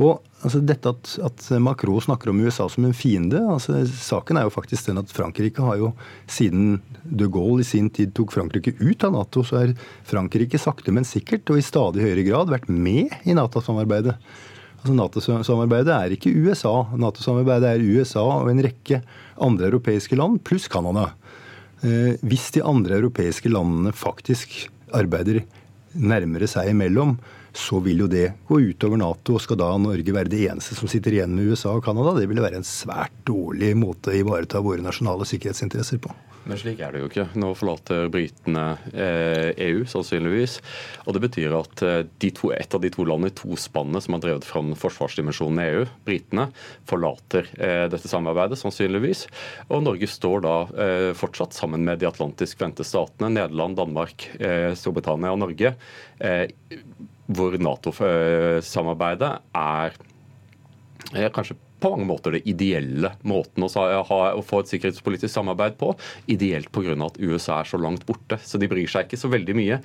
Og 0.01 0.23
altså, 0.41 0.63
dette 0.65 0.95
at, 0.95 1.11
at, 1.29 1.45
Macron 1.61 2.01
snakker 2.07 2.33
om 2.33 2.41
USA 2.41 2.71
som 2.73 2.87
en 2.89 2.97
fiende 2.97 3.43
altså, 3.53 3.83
Saken 3.85 4.41
er 4.41 4.47
jo 4.49 4.55
faktisk 4.55 4.89
den 4.89 5.03
at 5.03 5.13
Frankrike 5.13 5.61
har 5.67 5.77
jo 5.83 5.91
siden 6.31 6.79
de 7.05 7.29
Gaulle 7.29 7.61
i 7.61 7.69
sin 7.69 7.91
tid 7.93 8.15
tok 8.17 8.33
Frankrike 8.33 8.73
ut 8.81 9.05
av 9.05 9.13
Nato, 9.13 9.45
så 9.45 9.61
er 9.61 9.77
Frankrike 10.09 10.61
sakte, 10.61 10.95
men 10.95 11.05
sikkert 11.05 11.53
og 11.53 11.61
i 11.61 11.67
stadig 11.69 12.07
høyere 12.07 12.25
grad 12.31 12.55
vært 12.55 12.73
med 12.73 13.13
i 13.29 13.37
Nato-samarbeidet. 13.37 14.17
Altså 14.83 14.95
Nato-samarbeidet 14.99 15.95
er 15.95 16.15
ikke 16.17 16.33
USA. 16.43 16.73
Nato-samarbeidet 16.99 17.69
er 17.71 17.85
USA 17.95 18.25
og 18.27 18.49
en 18.51 18.63
rekke 18.67 18.99
andre 19.39 19.69
europeiske 19.69 20.19
land, 20.19 20.41
pluss 20.43 20.67
Canada. 20.71 21.13
Eh, 21.87 22.19
hvis 22.27 22.49
de 22.57 22.65
andre 22.67 22.99
europeiske 22.99 23.53
landene 23.53 23.95
faktisk 23.95 24.67
arbeider 24.91 25.45
nærmere 25.95 26.49
seg 26.51 26.73
imellom, 26.73 27.15
så 27.55 27.79
vil 27.85 28.03
jo 28.03 28.11
det 28.11 28.33
gå 28.49 28.59
utover 28.73 28.99
Nato. 28.99 29.37
og 29.37 29.45
Skal 29.45 29.61
da 29.61 29.71
Norge 29.79 30.17
være 30.19 30.33
det 30.33 30.49
eneste 30.51 30.75
som 30.75 30.91
sitter 30.91 31.15
igjen 31.15 31.37
med 31.37 31.53
USA 31.53 31.77
og 31.77 31.85
Canada? 31.87 32.17
Det 32.19 32.27
ville 32.27 32.43
være 32.43 32.59
en 32.59 32.67
svært 32.67 33.15
dårlig 33.29 33.77
måte 33.79 34.11
å 34.11 34.19
ivareta 34.19 34.65
våre 34.65 34.83
nasjonale 34.83 35.29
sikkerhetsinteresser 35.31 36.03
på. 36.03 36.11
Men 36.43 36.59
slik 36.59 36.81
er 36.83 36.95
det 36.95 37.03
jo 37.03 37.09
ikke. 37.11 37.27
Nå 37.39 37.53
forlater 37.55 38.09
britene 38.13 38.65
eh, 38.91 39.53
EU, 39.69 39.85
sannsynligvis. 39.89 40.59
Og 41.07 41.15
det 41.15 41.23
betyr 41.23 41.55
at 41.55 41.85
de 42.23 42.31
to, 42.35 42.51
et 42.55 42.75
av 42.75 42.83
de 42.83 42.91
to 42.93 43.07
landene 43.07 43.31
i 43.31 43.37
to 43.39 43.57
spannet 43.61 44.03
som 44.03 44.17
har 44.17 44.25
drevet 44.25 44.47
fram 44.47 44.73
forsvarsdimensjonen 44.79 45.63
i 45.63 45.69
EU, 45.71 45.85
britene, 46.07 46.49
forlater 46.89 47.47
eh, 47.59 47.87
dette 47.93 48.11
samarbeidet, 48.11 48.59
sannsynligvis. 48.61 49.27
Og 49.71 49.85
Norge 49.87 50.09
står 50.11 50.43
da 50.45 50.57
eh, 50.75 51.11
fortsatt 51.19 51.55
sammen 51.57 51.87
med 51.87 52.03
de 52.03 52.09
atlantisk 52.11 52.61
vendte 52.63 52.87
statene, 52.87 53.31
Nederland, 53.37 53.79
Danmark, 53.79 54.29
eh, 54.41 54.73
Storbritannia 54.79 55.33
og 55.35 55.43
Norge, 55.45 55.75
eh, 56.19 56.47
hvor 57.33 57.55
Nato-samarbeidet 57.57 59.33
er 59.55 60.01
kanskje 61.33 61.57
på 61.83 61.91
mange 61.91 62.07
måter 62.07 62.37
det 62.37 62.45
ideelle 62.49 63.11
måten 63.27 63.67
å, 63.67 64.43
få 64.47 64.61
et 64.63 64.71
sikkerhetspolitisk 64.71 65.33
samarbeid 65.35 65.77
på. 65.81 65.93
Ideelt 66.31 66.71
pga. 66.73 66.95
at 67.03 67.19
USA 67.19 67.61
er 67.61 67.69
så 67.69 67.81
langt 67.81 68.05
borte. 68.07 68.39
Så 68.45 68.59
de 68.61 68.69
bryr 68.71 68.87
seg 68.91 69.09
ikke 69.09 69.19
så 69.19 69.31
veldig 69.33 69.57
mye 69.59 69.79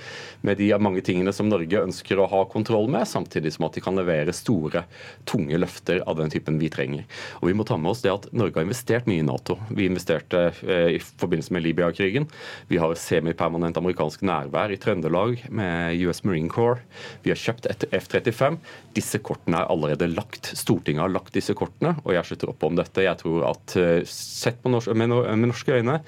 med 0.45 0.59
de 0.61 0.69
mange 0.81 1.01
tingene 1.05 1.33
som 1.33 1.49
Norge 1.49 1.81
ønsker 1.87 2.19
å 2.19 2.27
ha 2.29 2.43
kontroll 2.51 2.89
med, 2.91 3.07
samtidig 3.09 3.55
som 3.55 3.65
at 3.67 3.77
de 3.77 3.83
kan 3.83 3.97
levere 3.97 4.35
store, 4.35 4.83
tunge 5.25 5.57
løfter 5.57 6.03
av 6.05 6.19
den 6.19 6.31
typen 6.33 6.59
vi 6.61 6.69
trenger. 6.73 7.07
Og 7.41 7.49
Vi 7.49 7.55
må 7.57 7.65
ta 7.65 7.77
med 7.81 7.91
oss 7.91 8.03
det 8.03 8.13
at 8.13 8.27
Norge 8.35 8.59
har 8.59 8.67
investert 8.67 9.07
mye 9.09 9.23
i 9.23 9.25
Nato. 9.25 9.57
Vi 9.71 9.87
investerte 9.89 10.51
eh, 10.67 10.97
i 10.97 10.99
forbindelse 10.99 11.55
med 11.55 11.65
Libya-krigen. 11.65 12.27
Vi 12.69 12.77
har 12.81 12.93
semipermanent 12.99 13.79
amerikansk 13.79 14.21
nærvær 14.27 14.73
i 14.73 14.79
Trøndelag 14.81 15.47
med 15.49 15.97
US 16.05 16.23
Marine 16.27 16.51
Corps. 16.51 16.83
Vi 17.23 17.33
har 17.33 17.41
kjøpt 17.41 17.69
et 17.71 17.87
F-35. 17.89 18.59
Disse 18.97 19.21
kortene 19.23 19.63
er 19.63 19.71
allerede 19.71 20.11
lagt. 20.11 20.51
Stortinget 20.57 21.05
har 21.05 21.13
lagt 21.13 21.33
disse 21.37 21.55
kortene 21.57 21.86
partene, 21.87 22.05
og 22.05 22.13
jeg 22.15 22.25
slutter 22.27 22.49
opp 22.51 22.63
om 22.63 22.75
dette. 22.77 23.01
Jeg 23.05 23.17
tror 23.21 23.45
at 23.51 23.75
eh, 23.77 24.03
sett 24.05 24.65
norsk, 24.65 24.87
med, 24.95 25.09
med 25.09 25.47
norske 25.49 25.73
øyne 25.73 26.01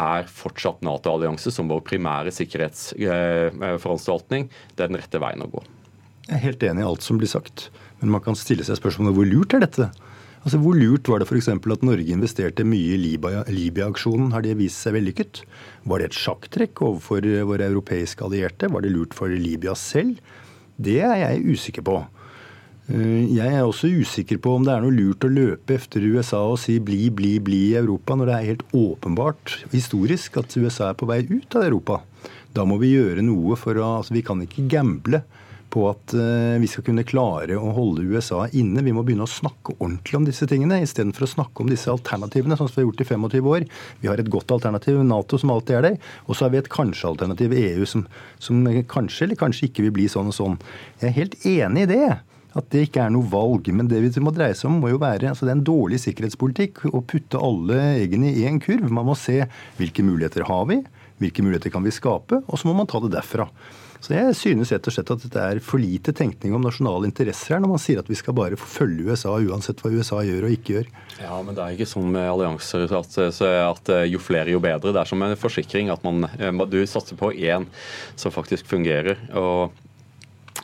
er 0.00 0.24
fortsatt 0.30 0.82
Nato-allianse 0.86 1.50
som 1.52 1.68
vår 1.68 1.80
primære 1.84 2.30
sikkerhetsforanstaltning 2.32 4.48
den 4.78 4.96
rette 4.96 5.18
veien 5.20 5.42
å 5.44 5.48
gå. 5.50 5.62
Jeg 6.28 6.36
er 6.36 6.46
helt 6.46 6.62
enig 6.62 6.82
i 6.84 6.86
alt 6.86 7.02
som 7.04 7.18
blir 7.18 7.28
sagt, 7.28 7.70
men 8.00 8.10
man 8.14 8.22
kan 8.24 8.36
stille 8.38 8.64
seg 8.64 8.76
spørsmålet 8.78 9.14
hvor 9.16 9.26
lurt 9.28 9.54
er 9.56 9.60
dette? 9.66 9.86
Altså, 10.40 10.56
Hvor 10.56 10.72
lurt 10.72 11.04
var 11.10 11.18
det 11.20 11.28
f.eks. 11.28 11.52
at 11.52 11.84
Norge 11.84 12.14
investerte 12.14 12.64
mye 12.64 12.96
i 12.96 13.18
Libya-aksjonen? 13.52 14.32
Har 14.32 14.40
det 14.40 14.56
vist 14.56 14.80
seg 14.80 14.96
vellykket? 14.96 15.44
Var 15.84 16.00
det 16.00 16.08
et 16.08 16.16
sjakktrekk 16.16 16.80
overfor 16.86 17.20
våre 17.44 17.68
europeiske 17.68 18.24
allierte? 18.24 18.72
Var 18.72 18.80
det 18.80 18.94
lurt 18.94 19.12
for 19.12 19.28
Libya 19.28 19.76
selv? 19.76 20.16
Det 20.80 21.04
er 21.04 21.20
jeg 21.26 21.44
usikker 21.44 21.84
på. 21.84 22.08
Eh, 22.88 23.26
jeg 23.36 23.52
er 23.52 23.62
også 23.62 23.90
usikker 24.00 24.40
på 24.42 24.54
om 24.56 24.64
det 24.66 24.72
er 24.74 24.84
noe 24.84 24.94
lurt 24.94 25.26
å 25.26 25.30
løpe 25.30 25.76
etter 25.76 26.06
USA 26.06 26.40
og 26.48 26.58
si 26.62 26.78
bli, 26.82 27.08
bli, 27.14 27.36
bli 27.44 27.60
i 27.70 27.76
Europa, 27.80 28.16
når 28.16 28.30
det 28.30 28.36
er 28.36 28.48
helt 28.52 28.64
åpenbart 28.76 29.58
historisk 29.74 30.40
at 30.40 30.56
USA 30.56 30.90
er 30.90 30.98
på 30.98 31.10
vei 31.10 31.22
ut 31.28 31.58
av 31.58 31.68
Europa. 31.68 32.00
Da 32.56 32.64
må 32.66 32.80
vi 32.80 32.96
gjøre 32.96 33.22
noe 33.22 33.54
for 33.58 33.78
å 33.78 34.00
altså 34.00 34.16
Vi 34.16 34.24
kan 34.26 34.40
ikke 34.42 34.66
gamble 34.70 35.22
på 35.70 35.84
at 35.86 36.14
eh, 36.18 36.56
vi 36.58 36.66
skal 36.66 36.82
kunne 36.88 37.04
klare 37.06 37.54
å 37.54 37.70
holde 37.76 38.02
USA 38.10 38.42
inne. 38.58 38.82
Vi 38.82 38.94
må 38.96 39.04
begynne 39.06 39.28
å 39.28 39.30
snakke 39.30 39.76
ordentlig 39.76 40.18
om 40.18 40.26
disse 40.26 40.48
tingene, 40.50 40.80
istedenfor 40.82 41.28
å 41.28 41.30
snakke 41.30 41.62
om 41.62 41.70
disse 41.70 41.92
alternativene, 41.92 42.58
sånn 42.58 42.66
som 42.66 42.80
vi 42.80 42.82
har 42.82 42.88
gjort 42.88 43.04
i 43.04 43.08
25 43.12 43.50
år. 43.52 43.68
Vi 44.02 44.10
har 44.10 44.18
et 44.18 44.32
godt 44.34 44.50
alternativ, 44.56 44.98
Nato, 45.06 45.38
som 45.38 45.52
alltid 45.54 45.78
er 45.78 45.86
der. 45.86 46.00
Og 46.26 46.34
så 46.34 46.48
har 46.48 46.54
vi 46.54 46.58
et 46.58 46.72
kanskje-alternativ, 46.74 47.54
EU, 47.54 47.86
som, 47.86 48.02
som 48.42 48.66
kanskje 48.90 49.28
eller 49.28 49.38
kanskje 49.38 49.70
ikke 49.70 49.86
vil 49.86 49.94
bli 50.00 50.08
sånn 50.10 50.32
og 50.32 50.36
sånn. 50.36 50.58
Jeg 51.04 51.12
er 51.12 51.18
helt 51.20 51.38
enig 51.46 51.86
i 51.86 51.92
det 51.94 52.02
at 52.58 52.70
det 52.72 52.86
ikke 52.88 53.04
er 53.04 53.12
noe 53.14 53.28
valg. 53.30 53.68
Men 53.74 53.90
det 53.90 54.00
vi 54.02 54.24
må 54.24 54.32
dreie 54.34 54.56
seg 54.56 54.70
om, 54.70 54.80
må 54.82 54.92
jo 54.92 55.02
være 55.02 55.30
altså 55.30 55.46
det 55.46 55.54
er 55.54 55.60
en 55.60 55.66
dårlig 55.66 56.00
sikkerhetspolitikk 56.02 56.86
å 56.90 57.02
putte 57.02 57.40
alle 57.40 57.78
eggene 58.00 58.32
i 58.32 58.46
én 58.48 58.60
kurv. 58.62 58.88
Man 58.90 59.08
må 59.10 59.18
se 59.18 59.42
hvilke 59.78 60.04
muligheter 60.06 60.46
har 60.48 60.66
vi, 60.70 60.80
hvilke 61.20 61.44
muligheter 61.44 61.72
kan 61.74 61.86
vi 61.86 61.94
skape, 61.94 62.42
og 62.46 62.58
så 62.58 62.68
må 62.68 62.76
man 62.78 62.90
ta 62.90 63.02
det 63.04 63.14
derfra. 63.14 63.48
Så 64.00 64.14
jeg 64.14 64.32
synes 64.38 64.70
rett 64.72 64.86
og 64.88 64.94
slett 64.94 65.10
at 65.12 65.24
det 65.28 65.40
er 65.40 65.58
for 65.64 65.80
lite 65.80 66.14
tenkning 66.16 66.54
om 66.56 66.62
nasjonale 66.64 67.04
interesser 67.10 67.54
her, 67.54 67.60
når 67.60 67.74
man 67.74 67.82
sier 67.82 68.00
at 68.00 68.08
vi 68.08 68.16
skal 68.16 68.36
bare 68.36 68.56
følge 68.56 69.12
USA 69.12 69.34
uansett 69.36 69.82
hva 69.84 69.92
USA 69.92 70.22
gjør 70.24 70.46
og 70.48 70.54
ikke 70.56 70.78
gjør. 70.78 70.88
Ja, 71.20 71.36
men 71.44 71.56
det 71.56 71.66
er 71.66 71.76
ikke 71.76 71.90
sånn 71.90 72.08
med 72.14 72.24
allianser 72.30 72.88
at, 72.96 73.18
at 73.20 73.92
jo 74.08 74.22
flere, 74.24 74.48
jo 74.54 74.62
bedre. 74.64 74.94
Det 74.96 75.02
er 75.02 75.10
som 75.10 75.20
en 75.26 75.36
forsikring 75.36 75.92
at 75.92 76.06
man, 76.06 76.24
du 76.72 76.80
satser 76.88 77.20
på 77.20 77.34
én 77.36 77.68
som 78.16 78.32
faktisk 78.32 78.72
fungerer. 78.72 79.20
og 79.36 79.68
eh, 79.68 79.86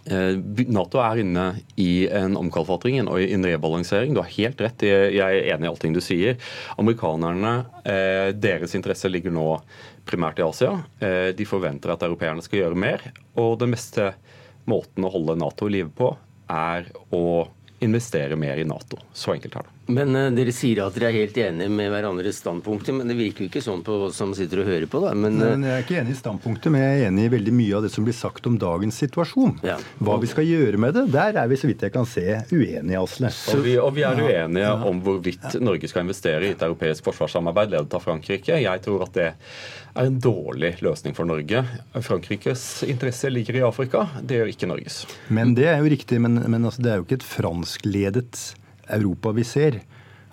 Nato 0.07 1.01
er 1.03 1.21
inne 1.23 1.45
i 1.83 2.07
en 2.07 2.37
omkalfatring 2.39 3.01
og 3.09 3.19
en 3.23 3.47
rebalansering. 3.49 4.15
Du 4.15 4.21
har 4.23 4.31
helt 4.37 4.61
rett, 4.63 4.85
jeg 4.87 5.19
er 5.19 5.51
enig 5.55 5.67
i 5.67 5.71
allting 5.71 5.97
du 5.97 6.01
sier. 6.05 6.39
Amerikanerne, 6.79 7.55
eh, 7.83 8.31
deres 8.37 8.77
interesse 8.79 9.11
ligger 9.11 9.35
nå 9.35 9.49
primært 10.07 10.39
i 10.39 10.47
Asia. 10.47 10.77
Eh, 11.01 11.33
de 11.35 11.49
forventer 11.49 11.91
at 11.93 12.07
europeerne 12.07 12.45
skal 12.45 12.63
gjøre 12.63 12.79
mer. 12.79 13.03
Og 13.35 13.59
den 13.59 13.75
beste 13.75 14.13
måten 14.71 15.07
å 15.07 15.13
holde 15.13 15.39
Nato 15.39 15.67
i 15.67 15.79
live 15.79 15.91
på, 15.91 16.13
er 16.51 16.87
å 17.11 17.49
investere 17.83 18.39
mer 18.39 18.63
i 18.63 18.69
Nato. 18.69 19.01
Så 19.13 19.35
enkelt 19.35 19.59
er 19.59 19.67
det. 19.67 19.76
Men 19.87 20.17
uh, 20.17 20.29
Dere 20.35 20.53
sier 20.55 20.81
at 20.83 20.97
dere 20.97 21.13
er 21.13 21.17
helt 21.21 21.37
enige 21.39 21.71
med 21.71 21.91
hverandres 21.93 22.41
standpunkter, 22.43 22.97
men 22.97 23.11
det 23.11 23.17
virker 23.19 23.45
jo 23.45 23.51
ikke 23.51 23.63
sånn 23.63 23.85
på 23.87 23.99
oss 24.09 24.19
som 24.19 24.33
sitter 24.35 24.65
og 24.65 24.71
hører 24.71 24.89
på. 24.91 25.03
da. 25.05 25.13
Men, 25.15 25.39
uh... 25.39 25.53
Jeg 25.55 25.73
er 25.75 25.85
ikke 25.85 25.99
enig 26.01 26.17
i 26.17 26.19
standpunktet, 26.19 26.73
men 26.75 26.83
jeg 26.83 26.97
er 26.97 27.11
enig 27.11 27.29
i 27.29 27.33
veldig 27.37 27.55
mye 27.55 27.79
av 27.79 27.87
det 27.87 27.93
som 27.95 28.07
blir 28.07 28.17
sagt 28.17 28.49
om 28.51 28.59
dagens 28.61 28.99
situasjon. 29.05 29.61
Ja. 29.67 29.79
Hva 30.03 30.19
vi 30.23 30.31
skal 30.31 30.49
gjøre 30.49 30.81
med 30.83 30.97
det, 30.99 31.07
der 31.15 31.39
er 31.43 31.51
vi 31.51 31.61
så 31.61 31.71
vidt 31.71 31.87
jeg 31.87 31.95
kan 31.95 32.09
se 32.09 32.27
uenige, 32.51 32.99
Asle. 32.99 33.31
Og 33.55 33.63
vi, 33.65 33.77
og 33.79 33.95
vi 33.97 34.07
er 34.09 34.23
uenige 34.27 34.67
ja. 34.67 34.75
om 34.91 35.01
hvorvidt 35.07 35.59
Norge 35.63 35.91
skal 35.93 36.07
investere 36.07 36.51
i 36.51 36.55
et 36.57 36.67
europeisk 36.67 37.07
forsvarssamarbeid 37.07 37.75
ledet 37.77 37.97
av 37.97 38.03
Frankrike. 38.03 38.59
Jeg 38.67 38.85
tror 38.85 39.07
at 39.07 39.15
det 39.17 39.31
er 39.31 40.11
en 40.11 40.21
dårlig 40.21 40.75
løsning 40.85 41.15
for 41.17 41.29
Norge. 41.29 41.63
Frankrikes 41.95 42.85
interesse 42.87 43.31
ligger 43.33 43.61
i 43.61 43.65
Afrika, 43.67 44.09
det 44.21 44.43
gjør 44.43 44.53
ikke 44.53 44.69
Norges. 44.71 45.03
Men 45.33 45.55
det 45.57 45.71
er 45.71 45.81
jo 45.81 45.91
riktig, 45.95 46.21
men, 46.23 46.43
men 46.45 46.67
altså, 46.67 46.83
det 46.85 46.93
er 46.93 47.01
jo 47.01 47.07
ikke 47.07 47.21
et 47.23 47.29
franskledet 47.31 48.47
Europa 48.89 49.33
vi 49.37 49.45
ser. 49.45 49.81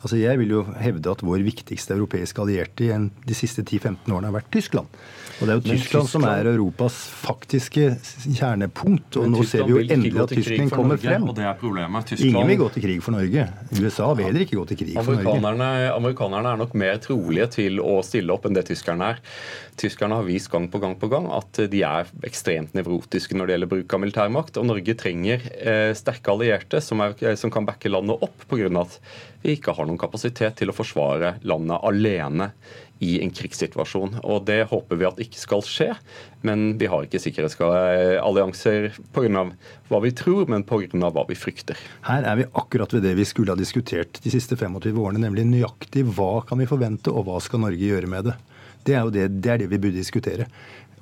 Altså 0.04 0.20
Jeg 0.20 0.39
vil 0.39 0.49
jo 0.51 0.64
hevde 0.84 1.12
at 1.12 1.24
vår 1.24 1.43
viktigste 1.45 1.95
europeiske 1.95 2.41
allierte 2.41 2.89
de 3.28 3.36
siste 3.38 3.64
10-15 3.64 4.12
årene 4.12 4.28
har 4.28 4.36
vært 4.36 4.51
Tyskland. 4.51 4.88
Og 5.44 5.50
det 5.50 5.52
er 5.52 5.58
jo 5.58 5.64
Tyskland, 5.64 5.82
Tyskland, 5.84 6.08
som 6.08 6.24
er 6.24 6.48
Europas 6.54 6.98
faktiske 7.20 7.88
kjernepunkt. 8.38 9.18
Og 9.20 9.26
nå 9.28 9.41
ser 9.44 9.66
vi 9.68 9.74
jo 9.76 9.82
endelig 9.82 10.22
at 10.24 10.32
Tyskland 10.32 10.72
kommer 10.72 11.02
frem. 11.02 11.26
Og 11.28 11.36
det 11.36 11.44
er 11.50 11.58
problemet. 11.60 12.08
Tyskland... 12.14 12.30
Ingen 12.30 12.52
vil 12.54 12.60
gå 12.62 12.68
til 12.72 12.86
krig 12.86 13.02
for 13.04 13.18
Norge. 13.18 13.44
USA 13.76 14.08
vil 14.16 14.30
heller 14.30 14.46
ikke 14.46 14.60
gå 14.62 14.64
til 14.70 14.80
krig 14.80 14.96
for 14.96 15.20
Norge. 15.20 15.74
Amerikanerne 15.98 16.54
er 16.54 16.62
nok 16.64 16.78
mer 16.80 17.02
trolige 17.04 17.50
til 17.58 17.84
å 17.84 17.98
stille 18.08 18.32
opp 18.32 18.48
enn 18.48 18.56
det 18.56 18.64
tyskerne 18.70 19.10
er. 19.12 19.20
Tyskerne 19.84 20.22
har 20.22 20.30
vist 20.30 20.48
gang 20.54 20.70
på 20.72 20.80
gang 20.80 20.96
på 21.02 21.10
gang 21.12 21.28
at 21.36 21.60
de 21.74 21.84
er 21.84 22.08
ekstremt 22.24 22.78
nevrotiske 22.78 23.36
når 23.36 23.50
det 23.50 23.58
gjelder 23.58 23.74
bruk 23.76 23.98
av 23.98 24.04
militærmakt. 24.06 24.62
Og 24.62 24.70
Norge 24.72 24.96
trenger 25.04 25.44
eh, 25.60 25.91
sterke 26.00 26.32
allierte 26.32 26.80
som, 26.86 27.04
er, 27.04 27.36
som 27.36 27.52
kan 27.52 27.68
backe 27.68 27.91
landet 27.91 28.24
opp 28.24 28.48
pga. 28.48 28.72
at 28.80 29.00
vi 29.44 29.58
ikke 29.58 29.76
har 29.76 29.89
noen 29.89 30.00
kapasitet 30.00 30.56
til 30.62 30.72
å 30.72 30.78
forsvare 30.78 31.36
landet 31.44 31.84
alene 31.84 32.54
i 33.04 33.18
en 33.24 33.32
krigssituasjon. 33.36 34.20
Og 34.24 34.45
Det 34.47 34.62
håper 34.72 34.99
vi 34.99 35.08
at 35.10 35.20
ikke 35.24 35.41
skal 35.41 35.64
skje, 35.68 35.89
men 36.47 36.78
vi 36.80 36.89
har 36.91 37.06
ikke 37.06 37.22
sikkerhetsallianser 37.22 38.89
pga. 39.16 39.45
hva 39.89 40.01
vi 40.04 40.14
tror, 40.16 40.47
men 40.49 40.64
pga. 40.68 41.12
hva 41.12 41.26
vi 41.28 41.38
frykter. 41.38 41.80
Her 42.08 42.24
er 42.24 42.39
vi 42.41 42.49
akkurat 42.54 42.93
ved 42.93 43.04
det 43.04 43.16
vi 43.20 43.28
skulle 43.28 43.51
ha 43.51 43.60
diskutert 43.60 44.22
de 44.24 44.34
siste 44.34 44.56
25 44.56 44.97
årene, 44.97 45.24
nemlig 45.24 45.45
nøyaktig 45.49 46.08
hva 46.16 46.45
kan 46.47 46.60
vi 46.60 46.70
forvente, 46.70 47.12
og 47.12 47.28
hva 47.28 47.41
skal 47.43 47.64
Norge 47.64 47.84
gjøre 47.84 48.08
med 48.08 48.32
det. 48.32 48.39
Det 48.84 48.95
er 48.95 49.06
jo 49.06 49.14
det, 49.16 49.28
det, 49.39 49.51
er 49.51 49.62
det 49.62 49.70
vi 49.72 49.80
burde 49.80 49.99
diskutere. 49.99 50.47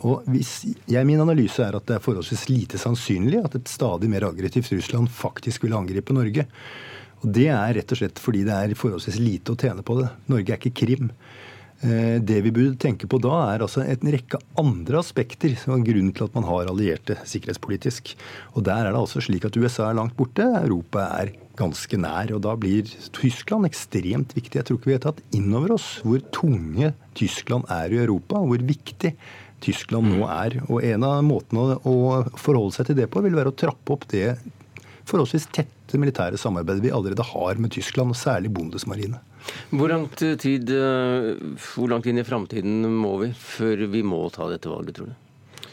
Og 0.06 0.26
hvis, 0.34 0.64
jeg, 0.90 1.06
Min 1.06 1.22
analyse 1.22 1.62
er 1.62 1.78
at 1.78 1.86
det 1.90 1.98
er 1.98 2.04
forholdsvis 2.04 2.48
lite 2.50 2.80
sannsynlig 2.82 3.42
at 3.44 3.58
et 3.58 3.70
stadig 3.70 4.10
mer 4.10 4.26
aggressivt 4.32 4.74
Russland 4.74 5.12
faktisk 5.14 5.66
vil 5.66 5.78
angripe 5.78 6.14
Norge. 6.14 6.48
Og 7.22 7.30
Det 7.30 7.48
er 7.54 7.76
rett 7.78 7.94
og 7.94 8.00
slett 8.00 8.22
fordi 8.22 8.44
det 8.48 8.56
er 8.56 8.78
forholdsvis 8.78 9.20
lite 9.22 9.54
å 9.54 9.60
tjene 9.60 9.86
på 9.86 10.00
det. 10.00 10.10
Norge 10.32 10.56
er 10.56 10.58
ikke 10.58 10.74
Krim. 10.82 11.12
Eh, 11.82 12.22
det 12.22 12.44
vi 12.46 12.52
burde 12.54 12.78
tenke 12.78 13.08
på 13.10 13.18
da, 13.22 13.34
er 13.56 13.64
altså 13.66 13.82
en 13.82 14.12
rekke 14.14 14.38
andre 14.62 15.00
aspekter 15.02 15.56
som 15.58 15.74
er 15.74 15.86
grunnen 15.88 16.12
til 16.14 16.28
at 16.28 16.36
man 16.38 16.46
har 16.46 16.70
allierte 16.70 17.18
sikkerhetspolitisk. 17.26 18.14
Og 18.54 18.64
Der 18.68 18.86
er 18.86 18.92
det 18.92 19.02
altså 19.02 19.22
slik 19.24 19.48
at 19.50 19.58
USA 19.58 19.90
er 19.90 19.98
langt 19.98 20.16
borte, 20.16 20.46
Europa 20.62 21.08
er 21.18 21.34
ganske 21.58 21.98
nær. 21.98 22.36
og 22.36 22.42
Da 22.46 22.56
blir 22.56 22.86
Tyskland 23.18 23.66
ekstremt 23.66 24.36
viktig. 24.38 24.62
Jeg 24.62 24.66
tror 24.66 24.78
ikke 24.78 24.92
vi 24.92 24.98
har 25.00 25.06
tatt 25.08 25.24
inn 25.34 25.50
over 25.58 25.74
oss 25.74 26.02
hvor 26.06 26.22
tunge 26.32 26.94
Tyskland 27.18 27.66
er 27.68 27.90
i 27.90 28.04
Europa, 28.06 28.38
hvor 28.38 28.62
viktig 28.62 29.16
Tyskland 29.62 30.14
nå 30.14 30.30
er. 30.30 30.62
Og 30.70 30.84
En 30.86 31.04
av 31.04 31.24
måtene 31.26 31.80
å 31.82 31.98
forholde 32.38 32.78
seg 32.78 32.92
til 32.92 33.02
det 33.02 33.10
på, 33.10 33.26
vil 33.26 33.38
være 33.38 33.50
å 33.50 33.58
trappe 33.58 33.94
opp 33.94 34.06
det 34.14 34.38
forholdsvis 35.10 35.50
tette 35.50 35.98
militære 35.98 36.38
samarbeidet 36.38 36.86
vi 36.86 36.94
allerede 36.94 37.26
har 37.26 37.58
med 37.58 37.74
Tyskland, 37.74 38.14
og 38.14 38.22
særlig 38.22 38.54
Bundesmarine. 38.54 39.20
Hvor 39.72 39.92
langt 39.92 40.22
tid, 40.42 40.70
eh, 40.70 41.32
hvor 41.74 41.90
langt 41.92 42.08
inn 42.10 42.20
i 42.22 42.28
framtiden 42.28 42.86
må 42.92 43.16
vi 43.22 43.32
før 43.38 43.86
vi 43.92 44.04
må 44.06 44.22
ta 44.34 44.50
dette 44.52 44.70
valget, 44.72 44.98
tror 44.98 45.12
du? 45.12 45.70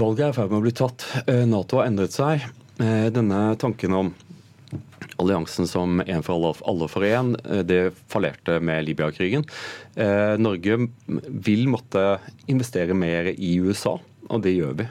Valget 0.00 0.24
er 0.24 0.32
i 0.32 0.36
ferd 0.38 0.50
med 0.52 0.60
å 0.60 0.64
bli 0.64 0.74
tatt. 0.76 1.06
Eh, 1.26 1.44
Nato 1.50 1.80
har 1.80 1.90
endret 1.90 2.14
seg. 2.14 2.46
Eh, 2.80 3.08
denne 3.12 3.40
tanken 3.60 3.96
om 3.96 4.12
alliansen 5.20 5.68
som 5.68 6.00
en 6.00 6.22
for 6.24 6.38
alle, 6.38 6.54
alle 6.70 6.86
for 6.88 7.04
én, 7.04 7.34
det 7.66 7.92
fallerte 8.08 8.54
med 8.64 8.86
Libya-krigen. 8.86 9.42
Norge 10.40 10.78
vil 11.44 11.66
måtte 11.68 12.04
investere 12.48 12.96
mer 12.96 13.28
i 13.34 13.50
USA, 13.60 13.98
og 14.30 14.40
det 14.46 14.54
gjør 14.54 14.78
vi. 14.78 14.86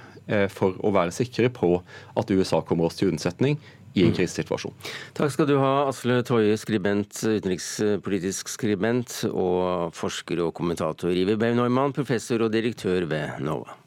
For 0.54 0.78
å 0.86 0.92
være 0.94 1.16
sikre 1.16 1.50
på 1.50 1.72
at 2.14 2.30
USA 2.30 2.60
kommer 2.62 2.92
oss 2.92 3.00
til 3.00 3.10
unnsetning 3.10 3.58
i 3.98 4.06
en 4.06 4.16
krisesituasjon. 4.16 4.76
Takk 5.18 5.34
skal 5.34 5.50
du 5.50 5.58
ha, 5.62 5.74
Asle 5.90 6.22
Toje, 6.28 6.56
skribent, 6.62 7.22
utenrikspolitisk 7.26 8.52
skribent 8.52 9.22
og 9.32 9.94
forsker 9.98 10.44
og 10.46 10.54
kommentator. 10.58 11.14
Iver 11.14 11.40
Bev 11.42 11.58
Neumann, 11.58 11.96
professor 11.96 12.46
og 12.46 12.54
direktør 12.56 13.08
ved 13.10 13.40
NOVA. 13.44 13.78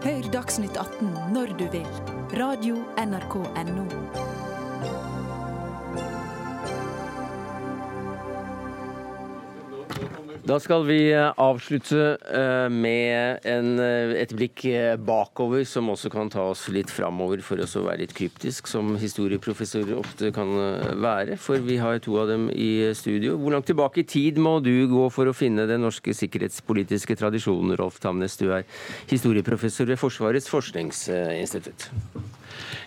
Hør 0.00 0.32
Dagsnytt 0.32 0.78
18 0.80 1.12
når 1.36 1.56
du 1.60 1.66
vil. 1.74 1.88
Radio 2.40 2.80
NRK 2.96 3.36
Radio.nrk.no. 3.42 4.29
Da 10.50 10.56
skal 10.58 10.82
vi 10.82 11.12
eh, 11.12 11.28
avslutte 11.38 12.16
eh, 12.34 12.68
med 12.74 13.44
en, 13.46 13.68
eh, 13.78 14.16
et 14.18 14.32
blikk 14.34 14.64
bakover, 15.06 15.62
som 15.68 15.92
også 15.92 16.10
kan 16.10 16.30
ta 16.32 16.48
oss 16.50 16.64
litt 16.74 16.90
framover, 16.90 17.38
for 17.46 17.62
oss 17.62 17.76
å 17.78 17.84
være 17.84 18.02
litt 18.02 18.14
kryptisk, 18.18 18.66
som 18.66 18.96
historieprofessorer 18.98 19.94
ofte 20.00 20.32
kan 20.34 20.50
være. 20.98 21.38
For 21.38 21.62
vi 21.62 21.78
har 21.78 22.02
to 22.02 22.18
av 22.24 22.32
dem 22.32 22.48
i 22.50 22.90
studio. 22.98 23.36
Hvor 23.38 23.54
langt 23.54 23.70
tilbake 23.70 24.02
i 24.02 24.08
tid 24.10 24.42
må 24.42 24.56
du 24.64 24.74
gå 24.90 25.06
for 25.14 25.30
å 25.30 25.36
finne 25.36 25.68
den 25.70 25.86
norske 25.86 26.16
sikkerhetspolitiske 26.18 27.14
tradisjonen, 27.20 27.76
Rolf 27.78 28.02
Tamnes? 28.02 28.34
Du 28.40 28.48
er 28.50 28.66
historieprofessor 29.12 29.86
ved 29.92 30.02
Forsvarets 30.02 30.50
forskningsinstitutt. 30.50 31.92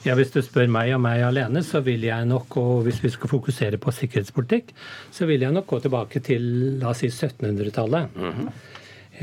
Ja, 0.05 0.15
Hvis 0.15 0.33
du 0.33 0.41
spør 0.41 0.69
meg 0.71 0.93
og 0.95 1.01
meg 1.03 1.23
alene, 1.23 1.63
så 1.63 1.81
vil 1.85 2.03
jeg 2.07 2.27
nok, 2.29 2.57
og 2.57 2.83
hvis 2.87 3.01
vi 3.03 3.09
skal 3.13 3.31
fokusere 3.31 3.79
på 3.81 3.91
sikkerhetspolitikk, 3.91 4.73
så 5.11 5.25
vil 5.29 5.41
jeg 5.41 5.55
nok 5.55 5.67
gå 5.67 5.79
tilbake 5.79 6.23
til 6.23 6.47
la 6.81 6.91
oss 6.91 7.03
si 7.03 7.07
1700-tallet. 7.07 8.15
Mm 8.15 8.31
-hmm. 8.31 8.49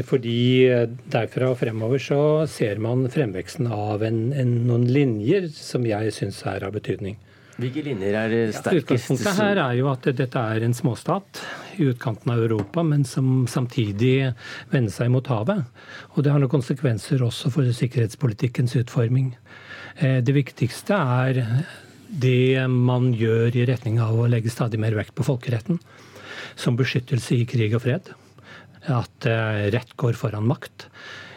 Fordi 0.06 0.68
derfra 1.10 1.50
og 1.50 1.58
fremover 1.58 1.98
så 1.98 2.46
ser 2.46 2.78
man 2.78 3.08
fremveksten 3.10 3.66
av 3.66 4.02
en, 4.06 4.32
en, 4.32 4.66
noen 4.66 4.86
linjer 4.86 5.48
som 5.48 5.86
jeg 5.86 6.12
syns 6.12 6.42
er 6.46 6.64
av 6.64 6.72
betydning. 6.72 7.18
Hvilke 7.60 7.82
linjer 7.84 8.14
er 8.16 8.52
sterkest? 8.54 8.86
Utgangspunktet 8.86 9.36
her 9.36 9.58
er 9.60 9.74
jo 9.76 9.90
at 9.90 10.06
dette 10.16 10.44
er 10.54 10.64
en 10.64 10.76
småstat 10.76 11.42
i 11.76 11.88
utkanten 11.90 12.32
av 12.32 12.40
Europa, 12.40 12.84
men 12.86 13.04
som 13.04 13.44
samtidig 13.50 14.32
vender 14.70 14.94
seg 14.94 15.10
mot 15.12 15.26
havet. 15.28 15.66
Og 16.14 16.24
det 16.24 16.32
har 16.32 16.40
noen 16.40 16.52
konsekvenser 16.52 17.20
også 17.26 17.52
for 17.52 17.68
sikkerhetspolitikkens 17.76 18.78
utforming. 18.80 19.34
Eh, 19.96 20.20
det 20.22 20.36
viktigste 20.36 20.94
er 20.94 21.42
det 22.10 22.66
man 22.70 23.12
gjør 23.14 23.54
i 23.54 23.66
retning 23.68 24.00
av 24.02 24.18
å 24.18 24.28
legge 24.30 24.50
stadig 24.50 24.80
mer 24.82 24.96
vekt 24.98 25.14
på 25.14 25.26
folkeretten 25.26 25.78
som 26.58 26.78
beskyttelse 26.78 27.36
i 27.36 27.46
krig 27.48 27.76
og 27.76 27.84
fred. 27.86 28.10
At 28.90 29.28
eh, 29.28 29.68
rett 29.74 29.94
går 30.00 30.18
foran 30.18 30.48
makt. 30.48 30.88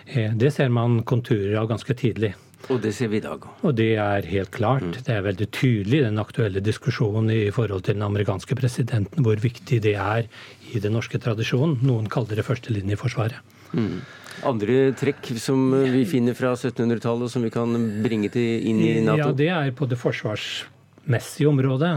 Eh, 0.07 0.33
det 0.33 0.53
ser 0.55 0.73
man 0.73 1.01
konturer 1.07 1.59
av 1.61 1.69
ganske 1.71 1.95
tidlig. 1.97 2.33
Og 2.71 2.79
det 2.79 2.93
ser 2.95 3.09
vi 3.11 3.19
i 3.19 3.23
dag 3.23 3.43
Og 3.67 3.73
det 3.75 3.89
er 3.99 4.23
helt 4.31 4.53
klart. 4.55 4.85
Mm. 4.85 5.03
Det 5.03 5.11
er 5.11 5.25
veldig 5.25 5.47
tydelig 5.51 5.99
i 5.99 6.05
den 6.05 6.21
aktuelle 6.21 6.63
diskusjonen 6.63 7.31
i 7.33 7.51
forhold 7.51 7.83
til 7.83 7.97
den 7.97 8.05
amerikanske 8.07 8.55
presidenten 8.55 9.25
hvor 9.25 9.35
viktig 9.35 9.81
det 9.83 9.97
er 9.99 10.29
i 10.71 10.79
den 10.79 10.95
norske 10.95 11.19
tradisjonen. 11.19 11.81
Noen 11.83 12.07
kaller 12.11 12.39
det 12.39 12.47
førstelinjeforsvaret. 12.47 13.43
Mm. 13.75 13.99
Andre 14.47 14.91
trekk 14.97 15.31
som 15.39 15.71
vi 15.93 16.03
finner 16.09 16.35
fra 16.37 16.53
1700-tallet 16.55 17.31
som 17.31 17.45
vi 17.45 17.51
kan 17.53 17.73
bringe 18.03 18.31
til 18.33 18.69
inn 18.69 18.81
i 18.83 18.93
Nato? 19.05 19.29
Ja, 19.29 19.31
Det 19.37 19.49
er 19.53 19.73
på 19.77 19.87
det 19.89 19.99
forsvarsmessige 20.01 21.49
området. 21.51 21.93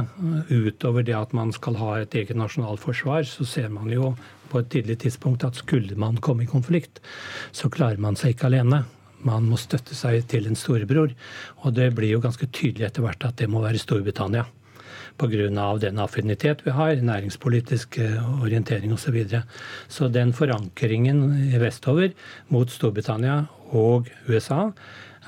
Utover 0.51 1.07
det 1.07 1.17
at 1.19 1.33
man 1.37 1.55
skal 1.57 1.79
ha 1.81 1.95
et 2.03 2.15
eget 2.15 2.37
nasjonalforsvar, 2.37 3.25
så 3.29 3.47
ser 3.49 3.71
man 3.73 3.89
jo 3.93 4.15
på 4.51 4.61
et 4.63 4.71
tidlig 4.71 5.01
tidspunkt 5.03 5.47
at 5.47 5.59
skulle 5.59 5.97
man 5.99 6.21
komme 6.23 6.45
i 6.45 6.51
konflikt, 6.51 7.01
så 7.53 7.73
klarer 7.73 7.99
man 7.99 8.19
seg 8.19 8.37
ikke 8.37 8.51
alene 8.53 8.85
man 9.27 9.49
må 9.51 9.59
støtte 9.61 9.97
seg 9.97 10.27
til 10.31 10.49
en 10.49 10.59
storebror. 10.59 11.15
Og 11.65 11.75
det 11.77 11.91
blir 11.97 12.15
jo 12.15 12.23
ganske 12.25 12.49
tydelig 12.53 12.91
etter 12.91 13.07
hvert 13.07 13.27
at 13.27 13.39
det 13.41 13.49
må 13.51 13.63
være 13.65 13.81
Storbritannia. 13.81 14.47
Pga. 15.17 15.79
den 15.81 15.99
affinitet 15.99 16.65
vi 16.65 16.71
har, 16.71 16.95
næringspolitisk 16.97 17.99
eh, 17.99 18.43
orientering 18.43 18.93
osv. 18.93 19.07
Så, 19.07 19.13
videre. 19.13 19.43
så 19.89 20.09
den 20.09 20.33
forankringen 20.33 21.53
vestover 21.61 22.13
mot 22.49 22.71
Storbritannia 22.71 23.47
og 23.73 24.09
USA 24.29 24.73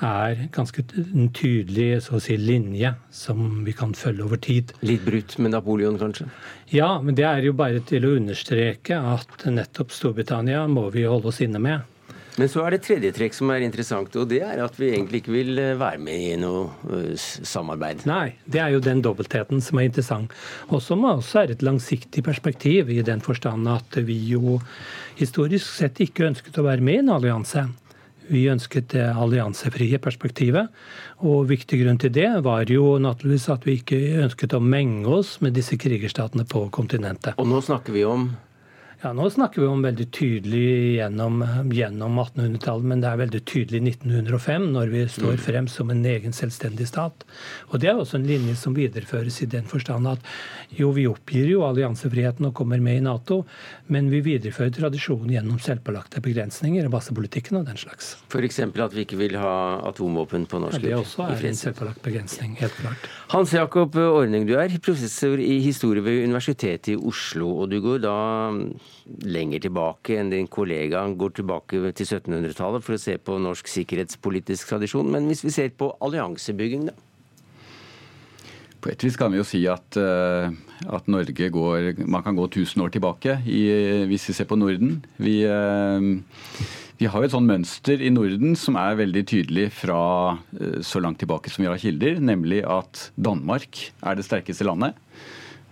er 0.01 0.47
ganske 0.55 0.83
en 0.97 1.29
tydelig 1.35 2.01
si, 2.07 2.37
linje 2.37 2.93
som 3.11 3.63
vi 3.65 3.73
kan 3.75 3.93
følge 3.93 4.23
over 4.23 4.37
tid. 4.37 4.73
Litt 4.81 5.03
brutt 5.05 5.37
med 5.39 5.51
Napoleon, 5.51 5.99
kanskje? 5.99 6.29
Ja, 6.71 6.99
men 7.01 7.15
det 7.15 7.25
er 7.27 7.43
jo 7.43 7.53
bare 7.57 7.81
til 7.83 8.07
å 8.07 8.15
understreke 8.15 8.95
at 8.95 9.47
nettopp 9.49 9.91
Storbritannia 9.95 10.65
må 10.71 10.87
vi 10.93 11.07
holde 11.07 11.31
oss 11.33 11.41
inne 11.43 11.59
med. 11.63 11.98
Men 12.39 12.47
så 12.47 12.61
er 12.63 12.71
det 12.71 12.85
tredje 12.85 13.09
trekk 13.17 13.33
som 13.35 13.49
er 13.51 13.65
interessant, 13.65 14.13
og 14.15 14.29
det 14.31 14.39
er 14.45 14.61
at 14.63 14.77
vi 14.79 14.93
egentlig 14.93 15.19
ikke 15.23 15.33
vil 15.33 15.59
eh, 15.59 15.73
være 15.79 15.99
med 15.99 16.21
i 16.23 16.37
noe 16.39 16.69
eh, 16.95 17.19
samarbeid. 17.19 18.05
Nei, 18.07 18.37
det 18.47 18.61
er 18.63 18.71
jo 18.71 18.79
den 18.83 19.01
dobbeltheten 19.03 19.59
som 19.63 19.81
er 19.81 19.89
interessant. 19.89 20.31
Og 20.71 20.79
som 20.85 21.03
også 21.09 21.41
er 21.43 21.51
et 21.51 21.65
langsiktig 21.65 22.23
perspektiv, 22.23 22.93
i 22.93 23.03
den 23.03 23.19
forstand 23.25 23.67
at 23.67 23.99
vi 24.07 24.15
jo 24.31 24.61
historisk 25.19 25.67
sett 25.81 25.99
ikke 25.99 26.29
ønsket 26.29 26.61
å 26.61 26.67
være 26.69 26.85
med 26.85 27.01
i 27.01 27.03
en 27.03 27.13
allianse. 27.17 27.67
Vi 28.29 28.47
ønsket 28.47 28.93
det 28.93 29.07
alliansefrie 29.09 29.99
perspektivet. 29.99 30.69
Og 31.27 31.49
viktig 31.49 31.81
grunn 31.83 31.99
til 31.99 32.13
det 32.15 32.29
var 32.45 32.71
jo 32.71 32.93
naturligvis 33.03 33.49
at 33.51 33.67
vi 33.67 33.81
ikke 33.81 33.99
ønsket 34.23 34.55
å 34.55 34.63
menge 34.63 35.09
oss 35.11 35.41
med 35.43 35.59
disse 35.59 35.75
krigerstatene 35.81 36.47
på 36.47 36.69
kontinentet. 36.71 37.35
Og 37.35 37.49
nå 37.51 37.59
snakker 37.65 37.99
vi 37.99 38.07
om 38.07 38.29
ja, 39.01 39.13
Nå 39.15 39.29
snakker 39.31 39.61
vi 39.61 39.67
om 39.67 39.79
veldig 39.81 40.05
tydelig 40.11 40.95
gjennom, 40.97 41.39
gjennom 41.71 42.17
1800-tallet, 42.19 42.87
men 42.91 42.99
det 42.99 43.07
er 43.07 43.21
veldig 43.21 43.39
tydelig 43.47 43.79
i 43.79 43.91
1905, 43.93 44.65
når 44.73 44.91
vi 44.91 45.03
står 45.07 45.37
mm. 45.37 45.43
frem 45.45 45.69
som 45.71 45.93
en 45.93 46.01
egen 46.03 46.35
selvstendig 46.35 46.89
stat. 46.89 47.23
Og 47.71 47.79
Det 47.79 47.87
er 47.87 48.01
også 48.01 48.19
en 48.19 48.27
linje 48.27 48.57
som 48.59 48.75
videreføres 48.75 49.39
i 49.45 49.47
den 49.53 49.69
forstand 49.71 50.09
at 50.11 50.25
jo, 50.75 50.91
vi 50.97 51.05
oppgir 51.07 51.47
jo 51.47 51.63
alliansefriheten 51.69 52.49
og 52.49 52.53
kommer 52.59 52.83
med 52.83 52.99
i 52.99 53.05
Nato, 53.05 53.45
men 53.87 54.11
vi 54.11 54.19
viderefører 54.25 54.75
tradisjonen 54.75 55.31
gjennom 55.31 55.63
selvpålagte 55.63 56.19
begrensninger, 56.25 56.91
basepolitikken 56.91 57.61
og 57.61 57.71
den 57.71 57.79
slags. 57.79 58.17
F.eks. 58.27 58.59
at 58.67 58.97
vi 58.97 59.07
ikke 59.07 59.21
vil 59.23 59.39
ha 59.39 59.55
atomvåpen 59.93 60.43
på 60.51 60.59
norsk 60.65 60.75
jord? 60.75 60.89
Ja, 60.89 60.99
det 60.99 61.05
også 61.05 61.29
er 61.29 61.47
en 61.53 61.63
selvpålagt 61.63 62.03
begrensning, 62.03 62.59
helt 62.59 62.75
klart. 62.83 63.07
Hans 63.31 63.55
Jakob 63.55 63.95
Ordning, 63.95 64.43
du 64.49 64.57
er 64.59 64.75
professor 64.83 65.39
i 65.39 65.61
historie 65.63 66.03
ved 66.03 66.25
Universitetet 66.27 66.97
i 66.97 66.99
Oslo, 66.99 67.55
og 67.63 67.71
du 67.71 67.79
går 67.79 68.03
da 68.03 68.19
lenger 69.25 69.65
tilbake 69.65 70.17
enn 70.19 70.31
din 70.33 70.47
kollega. 70.51 71.03
Går 71.17 71.35
tilbake 71.39 71.93
til 71.97 72.07
1700-tallet 72.07 72.85
for 72.85 72.95
å 72.95 73.01
se 73.01 73.17
på 73.17 73.37
norsk 73.41 73.69
sikkerhetspolitisk 73.71 74.73
tradisjon. 74.73 75.09
Men 75.13 75.29
hvis 75.31 75.45
vi 75.45 75.53
ser 75.55 75.71
på 75.77 75.91
alliansebygging, 76.03 76.89
da? 76.91 76.97
På 78.79 78.91
et 78.93 79.03
vis 79.03 79.17
kan 79.19 79.31
vi 79.31 79.39
jo 79.41 79.47
si 79.47 79.59
at, 79.67 79.97
uh, 79.99 80.47
at 80.87 81.07
Norge 81.11 81.49
går 81.51 82.05
Man 82.07 82.23
kan 82.23 82.37
gå 82.37 82.45
1000 82.47 82.83
år 82.85 82.93
tilbake 82.95 83.39
i, 83.43 83.63
hvis 84.07 84.29
vi 84.29 84.35
ser 84.37 84.47
på 84.47 84.55
Norden. 84.59 85.01
Vi, 85.19 85.41
uh, 85.43 85.99
vi 86.99 87.09
har 87.11 87.19
jo 87.19 87.27
et 87.27 87.35
sånn 87.35 87.49
mønster 87.49 87.99
i 87.99 88.11
Norden 88.13 88.55
som 88.59 88.79
er 88.79 88.99
veldig 89.01 89.25
tydelig 89.27 89.67
fra 89.81 90.01
uh, 90.39 90.79
så 90.79 91.03
langt 91.03 91.19
tilbake 91.19 91.51
som 91.51 91.65
vi 91.65 91.71
har 91.71 91.81
kilder, 91.81 92.23
nemlig 92.23 92.63
at 92.63 93.09
Danmark 93.19 93.83
er 93.99 94.15
det 94.15 94.27
sterkeste 94.27 94.67
landet. 94.67 94.95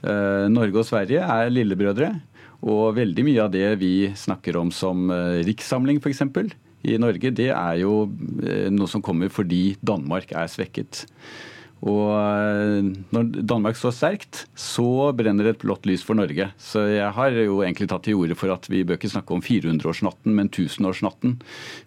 Norge 0.08 0.78
og 0.78 0.86
Sverige 0.86 1.24
er 1.26 1.50
lillebrødre. 1.50 2.12
Og 2.66 2.96
veldig 2.98 3.26
mye 3.28 3.44
av 3.44 3.52
det 3.54 3.68
vi 3.82 4.10
snakker 4.18 4.58
om 4.58 4.72
som 4.74 5.12
eh, 5.14 5.44
rikssamling 5.46 6.02
f.eks. 6.02 6.24
i 6.88 6.98
Norge, 7.02 7.32
det 7.36 7.52
er 7.54 7.76
jo 7.84 8.08
eh, 8.42 8.68
noe 8.74 8.90
som 8.90 9.04
kommer 9.06 9.30
fordi 9.34 9.78
Danmark 9.86 10.34
er 10.34 10.50
svekket. 10.50 11.06
Og 11.86 12.10
eh, 12.10 12.88
når 13.14 13.28
Danmark 13.46 13.78
står 13.78 13.94
sterkt, 13.94 14.40
så 14.58 15.12
brenner 15.18 15.52
et 15.52 15.60
blått 15.62 15.86
lys 15.86 16.02
for 16.06 16.18
Norge. 16.18 16.50
Så 16.58 16.82
jeg 16.90 17.10
har 17.14 17.36
jo 17.38 17.60
egentlig 17.62 17.90
tatt 17.92 18.08
til 18.08 18.18
orde 18.18 18.38
for 18.38 18.54
at 18.54 18.66
vi 18.72 18.82
bør 18.88 18.98
ikke 18.98 19.12
snakke 19.12 19.36
om 19.36 19.44
400-årsnatten, 19.46 20.34
men 20.40 20.50
1000-årsnatten. 20.50 21.36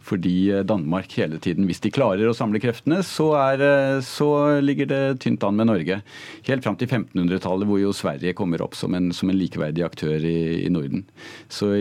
Fordi 0.06 0.34
eh, 0.54 0.64
Danmark 0.66 1.16
hele 1.18 1.40
tiden, 1.42 1.66
hvis 1.66 1.82
de 1.82 1.90
klarer 1.94 2.30
å 2.30 2.36
samle 2.36 2.62
kreftene, 2.62 3.00
så, 3.06 3.32
er, 3.40 3.64
eh, 3.66 3.96
så 4.06 4.30
ligger 4.62 4.90
det 4.92 5.02
tynt 5.24 5.42
an 5.46 5.58
med 5.58 5.70
Norge. 5.72 6.00
Helt 6.46 6.66
fram 6.66 6.78
til 6.78 6.90
1500-tallet, 6.90 7.66
hvor 7.66 7.82
jo 7.82 7.94
Sverige 7.96 8.36
kommer 8.38 8.62
opp 8.62 8.78
som 8.78 8.94
en, 8.94 9.10
som 9.16 9.32
en 9.32 9.38
likeverdig 9.38 9.84
aktør 9.86 10.22
i, 10.22 10.62
i 10.62 10.70
Norden. 10.70 11.02
Så, 11.50 11.72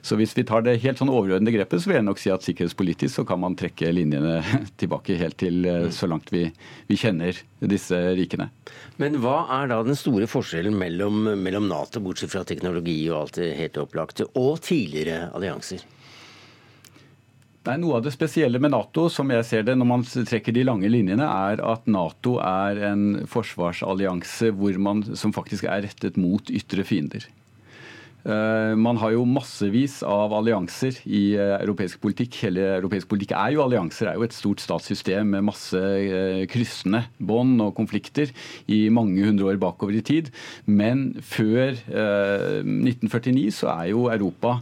så, 0.00 0.16
hvis 0.16 0.32
vi 0.36 0.46
tar 0.48 0.64
det 0.64 0.78
helt 0.82 1.00
sånn 1.00 1.12
overordnede 1.12 1.52
grepet, 1.54 1.82
så 1.82 1.90
vil 1.90 1.98
jeg 1.98 2.06
nok 2.08 2.20
si 2.22 2.32
at 2.32 2.44
sikkerhetspolitisk 2.46 3.20
så 3.20 3.24
kan 3.28 3.40
man 3.42 3.56
trekke 3.58 3.92
linjene 3.92 4.40
tilbake 4.80 5.18
helt 5.20 5.36
til 5.40 5.66
så 5.94 6.08
langt 6.10 6.32
vi, 6.32 6.46
vi 6.88 6.98
kjenner 6.98 7.17
kjenner 7.18 7.68
disse 7.68 7.98
rikene. 8.14 8.50
Men 8.96 9.18
hva 9.22 9.46
er 9.60 9.68
da 9.70 9.82
den 9.82 9.96
store 9.96 10.26
forskjellen 10.30 10.76
mellom, 10.78 11.24
mellom 11.42 11.68
Nato, 11.68 12.00
bortsett 12.00 12.32
fra 12.32 12.44
teknologi 12.44 13.08
og 13.10 13.22
alt 13.22 13.38
det 13.40 13.56
helt 13.58 13.78
opplagte, 13.78 14.28
og 14.34 14.60
tidligere 14.62 15.30
allianser? 15.34 15.84
Nei, 17.68 17.76
Noe 17.82 17.98
av 17.98 18.04
det 18.06 18.14
spesielle 18.14 18.60
med 18.62 18.72
Nato, 18.72 19.08
som 19.12 19.28
jeg 19.30 19.44
ser 19.44 19.66
det 19.66 19.74
når 19.76 19.88
man 19.90 20.04
trekker 20.06 20.54
de 20.54 20.64
lange 20.64 20.88
linjene, 20.88 21.26
er 21.26 21.60
at 21.60 21.86
Nato 21.90 22.38
er 22.40 22.80
en 22.92 23.26
forsvarsallianse 23.28 24.54
man, 24.78 25.04
som 25.14 25.34
faktisk 25.36 25.64
er 25.68 25.84
rettet 25.84 26.16
mot 26.16 26.48
ytre 26.48 26.86
fiender. 26.86 27.26
Eh, 28.28 28.74
man 28.76 28.98
har 29.00 29.14
jo 29.14 29.24
massevis 29.28 30.02
av 30.04 30.34
allianser 30.36 30.98
i 31.08 31.32
eh, 31.38 31.54
europeisk 31.62 32.00
politikk. 32.02 32.36
Hele 32.44 32.66
europeisk 32.76 33.08
politikk 33.08 33.32
er 33.38 33.54
jo 33.54 33.62
allianser, 33.64 34.10
er 34.10 34.18
jo 34.18 34.26
et 34.26 34.36
stort 34.36 34.60
statssystem 34.60 35.32
med 35.32 35.46
masse 35.48 35.78
eh, 35.78 36.44
kryssende 36.50 37.06
bånd 37.16 37.56
og 37.64 37.72
konflikter 37.78 38.32
i 38.68 38.84
mange 38.92 39.24
hundre 39.24 39.48
år 39.52 39.60
bakover 39.62 39.96
i 39.96 40.04
tid. 40.04 40.28
Men 40.66 41.10
før 41.24 41.72
1949 41.78 43.48
så 43.62 43.72
er 43.72 43.90
jo 43.94 44.08
Europa 44.12 44.58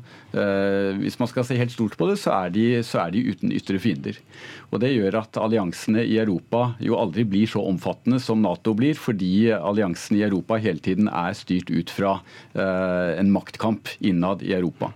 Hvis 1.00 1.16
man 1.20 1.30
skal 1.30 1.46
se 1.48 1.56
helt 1.56 1.72
stort 1.72 1.94
på 1.96 2.08
det, 2.10 2.18
så 2.20 2.34
er 2.36 2.50
de, 2.52 2.64
så 2.84 3.00
er 3.06 3.14
de 3.14 3.22
uten 3.32 3.54
ytre 3.56 3.80
fiender. 3.80 4.18
Og 4.68 4.82
Det 4.82 4.90
gjør 4.92 5.20
at 5.22 5.38
alliansene 5.40 6.04
i 6.04 6.18
Europa 6.20 6.74
jo 6.82 6.98
aldri 7.00 7.24
blir 7.24 7.48
så 7.48 7.62
omfattende 7.64 8.20
som 8.20 8.42
Nato 8.44 8.74
blir, 8.76 8.98
fordi 9.00 9.48
alliansene 9.56 10.20
i 10.20 10.26
Europa 10.26 10.60
hele 10.60 10.84
tiden 10.84 11.08
er 11.08 11.38
styrt 11.38 11.72
ut 11.72 11.94
fra 11.94 12.18
en 12.54 13.32
maktkamp 13.32 13.96
innad 14.04 14.44
i 14.44 14.52
Europa. 14.58 14.92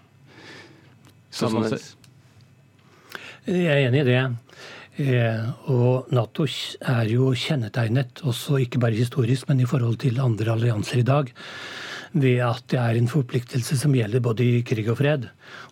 Så, 1.30 1.48
sånn 1.48 1.70
jeg 3.50 3.66
er 3.66 3.88
enig 3.88 4.04
i 4.04 4.08
det. 4.08 4.20
Eh, 5.00 5.44
og 5.72 6.10
Nato 6.12 6.44
er 6.44 7.08
jo 7.08 7.30
kjennetegnet, 7.32 8.20
også 8.26 8.60
ikke 8.66 8.80
bare 8.82 8.98
historisk, 8.98 9.48
men 9.48 9.62
i 9.62 9.68
forhold 9.68 9.96
til 10.02 10.20
andre 10.20 10.52
allianser 10.54 11.00
i 11.00 11.06
dag, 11.06 11.30
ved 12.12 12.42
at 12.42 12.64
det 12.72 12.78
er 12.80 12.98
en 12.98 13.10
forpliktelse 13.10 13.78
som 13.78 13.94
gjelder 13.94 14.22
både 14.24 14.44
i 14.44 14.62
krig 14.66 14.88
og 14.90 14.98
fred. 15.00 15.28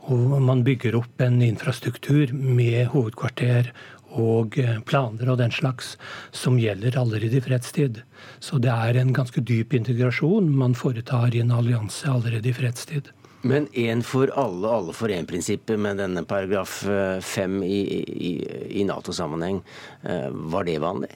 Og 0.09 0.39
man 0.43 0.65
bygger 0.67 0.99
opp 0.99 1.23
en 1.25 1.41
infrastruktur 1.45 2.33
med 2.33 2.91
hovedkvarter 2.95 3.73
og 4.19 4.57
eh, 4.59 4.79
planer 4.89 5.29
og 5.29 5.39
den 5.41 5.53
slags 5.53 5.97
som 6.33 6.57
gjelder 6.61 6.97
allerede 7.01 7.39
i 7.39 7.45
fredstid. 7.45 8.03
Så 8.41 8.61
det 8.63 8.73
er 8.73 8.97
en 8.97 9.13
ganske 9.17 9.43
dyp 9.45 9.75
integrasjon 9.77 10.49
man 10.49 10.77
foretar 10.79 11.35
i 11.35 11.43
en 11.45 11.53
allianse 11.53 12.09
allerede 12.09 12.49
i 12.49 12.57
fredstid. 12.57 13.13
Men 13.43 13.69
én 13.77 14.01
for 14.03 14.33
alle, 14.35 14.67
alle 14.67 14.95
for 14.97 15.13
én-prinsippet 15.15 15.79
med 15.79 16.01
denne 16.01 16.25
paragraf 16.27 16.81
fem 17.23 17.61
i, 17.63 17.85
i, 18.03 18.33
i 18.81 18.87
Nato-sammenheng, 18.89 19.61
var 20.51 20.67
det 20.67 20.81
vanlig? 20.83 21.13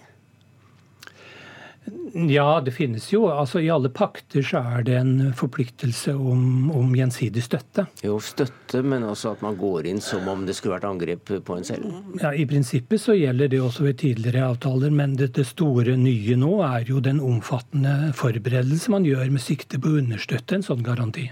Ja, 2.14 2.61
det 2.61 2.74
finnes 2.76 3.07
jo. 3.12 3.24
Altså 3.33 3.61
I 3.61 3.70
alle 3.72 3.89
pakter 3.91 4.45
så 4.45 4.61
er 4.76 4.85
det 4.87 4.97
en 5.01 5.33
forpliktelse 5.37 6.14
om, 6.14 6.70
om, 6.70 6.93
gjensidig 6.97 7.43
støtte. 7.47 7.87
Jo, 8.05 8.18
støtte, 8.22 8.83
men 8.85 9.07
også 9.09 9.33
at 9.33 9.43
man 9.45 9.57
går 9.59 9.89
inn 9.91 10.03
som 10.05 10.28
om 10.28 10.45
det 10.47 10.57
skulle 10.59 10.76
vært 10.76 10.89
angrep 10.91 11.33
på 11.47 11.57
en 11.57 11.66
selv? 11.66 11.89
Ja, 12.20 12.35
I 12.37 12.47
prinsippet 12.49 13.03
så 13.03 13.16
gjelder 13.16 13.51
det 13.53 13.62
også 13.64 13.89
ved 13.89 14.01
tidligere 14.05 14.51
avtaler, 14.53 14.93
men 14.95 15.16
det, 15.18 15.33
det 15.39 15.49
store 15.49 15.97
nye 15.99 16.37
nå 16.39 16.59
er 16.68 16.89
jo 16.93 17.03
den 17.03 17.22
omfattende 17.24 18.12
forberedelse 18.18 18.93
man 18.93 19.09
gjør 19.09 19.33
med 19.33 19.43
sikte 19.43 19.80
på 19.80 19.95
å 19.95 20.03
understøtte 20.05 20.59
en 20.61 20.68
sånn 20.68 20.85
garanti. 20.87 21.30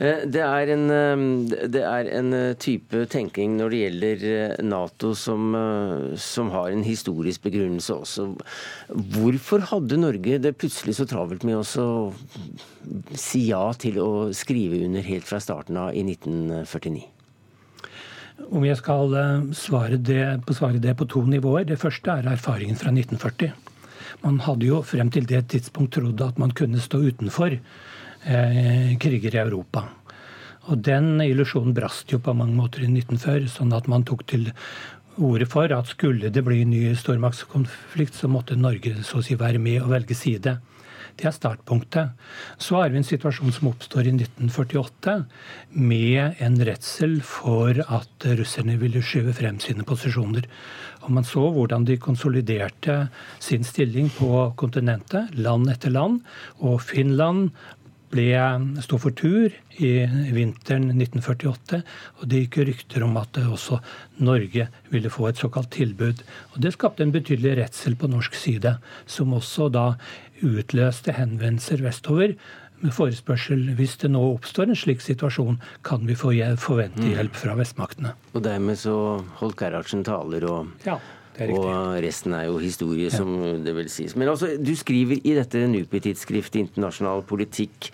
Eh, 0.00 0.22
det 0.32 0.40
er, 0.40 0.70
en, 0.72 0.84
eh, 0.88 1.66
det 1.68 1.82
er 1.84 2.08
en 2.16 2.32
eh, 2.32 2.54
type 2.56 3.02
tenking 3.12 3.58
når 3.58 3.72
det 3.72 3.80
gjelder 3.82 4.22
Nato 4.64 5.12
som, 5.18 5.52
som, 6.16 6.48
har 6.54 6.72
en 6.72 6.84
historisk 6.86 7.44
begrunnelse 7.44 7.98
også. 8.00 8.28
Hvorfor 8.88 9.66
hadde 9.68 10.00
Norge 10.00 10.40
det 10.40 10.56
plutselig 10.56 10.96
så 10.96 11.06
travelt 11.08 11.44
med 11.44 11.60
å 11.60 12.12
si 13.12 13.44
ja 13.50 13.66
til 13.76 14.00
å 14.00 14.10
skrive 14.36 14.80
under 14.86 15.04
helt 15.04 15.28
fra 15.28 15.40
starten 15.42 15.76
av 15.76 15.92
i 15.92 16.04
1949? 16.06 17.04
Om 18.50 18.64
jeg 18.64 18.80
skal 18.80 19.12
svare 19.52 19.98
det, 20.00 20.24
svare 20.56 20.80
det 20.80 20.94
på 20.96 21.04
to 21.12 21.20
nivåer. 21.28 21.66
Det 21.68 21.76
første 21.78 22.14
er 22.14 22.30
erfaringen 22.32 22.78
fra 22.80 22.88
1940. 22.88 23.52
Man 24.24 24.40
hadde 24.46 24.64
jo 24.64 24.80
frem 24.80 25.12
til 25.12 25.28
det 25.28 25.44
tidspunkt 25.52 25.92
trodd 25.98 26.24
at 26.24 26.40
man 26.40 26.56
kunne 26.56 26.80
stå 26.80 27.02
utenfor 27.04 27.60
kriger 28.20 29.34
i 29.34 29.40
Europa. 29.40 29.86
Og 30.68 30.82
den 30.84 31.22
illusjonen 31.24 31.74
brast 31.74 32.12
jo 32.12 32.20
på 32.22 32.34
mange 32.36 32.54
måter 32.54 32.84
i 32.84 32.90
1940, 32.90 33.48
sånn 33.48 33.72
at 33.74 33.88
man 33.90 34.04
tok 34.06 34.26
til 34.28 34.50
orde 35.20 35.46
for 35.50 35.72
at 35.74 35.90
skulle 35.90 36.30
det 36.32 36.44
bli 36.46 36.64
ny 36.68 36.82
stormaktskonflikt, 36.96 38.16
så 38.16 38.28
måtte 38.30 38.58
Norge 38.58 39.00
så 39.06 39.20
å 39.20 39.24
si 39.24 39.38
være 39.40 39.60
med 39.62 39.80
og 39.82 39.94
velge 39.94 40.16
side. 40.16 40.58
Det 41.18 41.26
er 41.26 41.34
startpunktet. 41.34 42.12
Så 42.60 42.78
har 42.78 42.92
vi 42.92 43.00
en 43.00 43.06
situasjon 43.06 43.52
som 43.52 43.68
oppstår 43.72 44.06
i 44.08 44.12
1948 44.14 45.16
med 45.76 46.38
en 46.40 46.56
redsel 46.64 47.18
for 47.26 47.76
at 47.82 48.28
russerne 48.38 48.78
ville 48.80 49.02
skyve 49.04 49.34
frem 49.36 49.58
sine 49.60 49.84
posisjoner. 49.84 50.46
Og 51.04 51.10
Man 51.16 51.26
så 51.26 51.42
hvordan 51.52 51.84
de 51.88 51.98
konsoliderte 52.00 53.08
sin 53.40 53.64
stilling 53.64 54.10
på 54.16 54.52
kontinentet, 54.56 55.34
land 55.34 55.68
etter 55.72 55.92
land. 55.92 56.20
Og 56.60 56.80
Finland 56.80 57.50
ble, 58.10 58.26
sto 58.84 58.98
for 59.00 59.14
tur 59.16 59.52
i 59.78 59.90
vinteren 60.34 60.90
1948. 60.94 61.82
Og 62.20 62.30
det 62.30 62.44
gikk 62.44 62.60
rykter 62.70 63.04
om 63.06 63.18
at 63.20 63.38
også 63.42 63.80
Norge 64.24 64.68
ville 64.90 65.12
få 65.12 65.30
et 65.30 65.40
såkalt 65.40 65.70
tilbud. 65.76 66.24
Og 66.54 66.60
Det 66.62 66.74
skapte 66.74 67.06
en 67.06 67.14
betydelig 67.14 67.56
redsel 67.62 67.96
på 67.96 68.10
norsk 68.10 68.34
side, 68.34 68.76
som 69.06 69.36
også 69.36 69.70
da 69.72 69.86
utløste 70.40 71.12
henvendelser 71.12 71.84
vestover 71.84 72.36
med 72.80 72.94
forespørsel 72.96 73.74
hvis 73.76 73.98
det 74.00 74.10
nå 74.14 74.22
oppstår 74.34 74.70
en 74.70 74.78
slik 74.78 75.02
situasjon, 75.04 75.60
kan 75.84 76.06
vi 76.08 76.16
forvente 76.16 77.02
mm. 77.02 77.10
hjelp 77.12 77.36
fra 77.36 77.56
vestmaktene. 77.58 78.14
Og 78.32 78.44
dermed 78.44 78.78
så 78.80 78.94
holdt 79.40 79.58
Gerhardsen 79.60 80.04
taler 80.06 80.46
og 80.48 80.86
ja. 80.86 80.96
Og 81.48 82.00
resten 82.04 82.34
er 82.36 82.48
jo 82.48 82.58
historie, 82.60 83.10
som 83.12 83.32
ja. 83.40 83.52
det 83.64 83.76
vil 83.78 83.92
sies. 83.92 84.16
Men 84.18 84.32
altså, 84.32 84.52
du 84.60 84.74
skriver 84.76 85.22
i 85.24 85.36
dette 85.38 85.62
NUPI-tidsskriftet 85.70 86.60
Internasjonal 86.64 87.24
politikk 87.28 87.92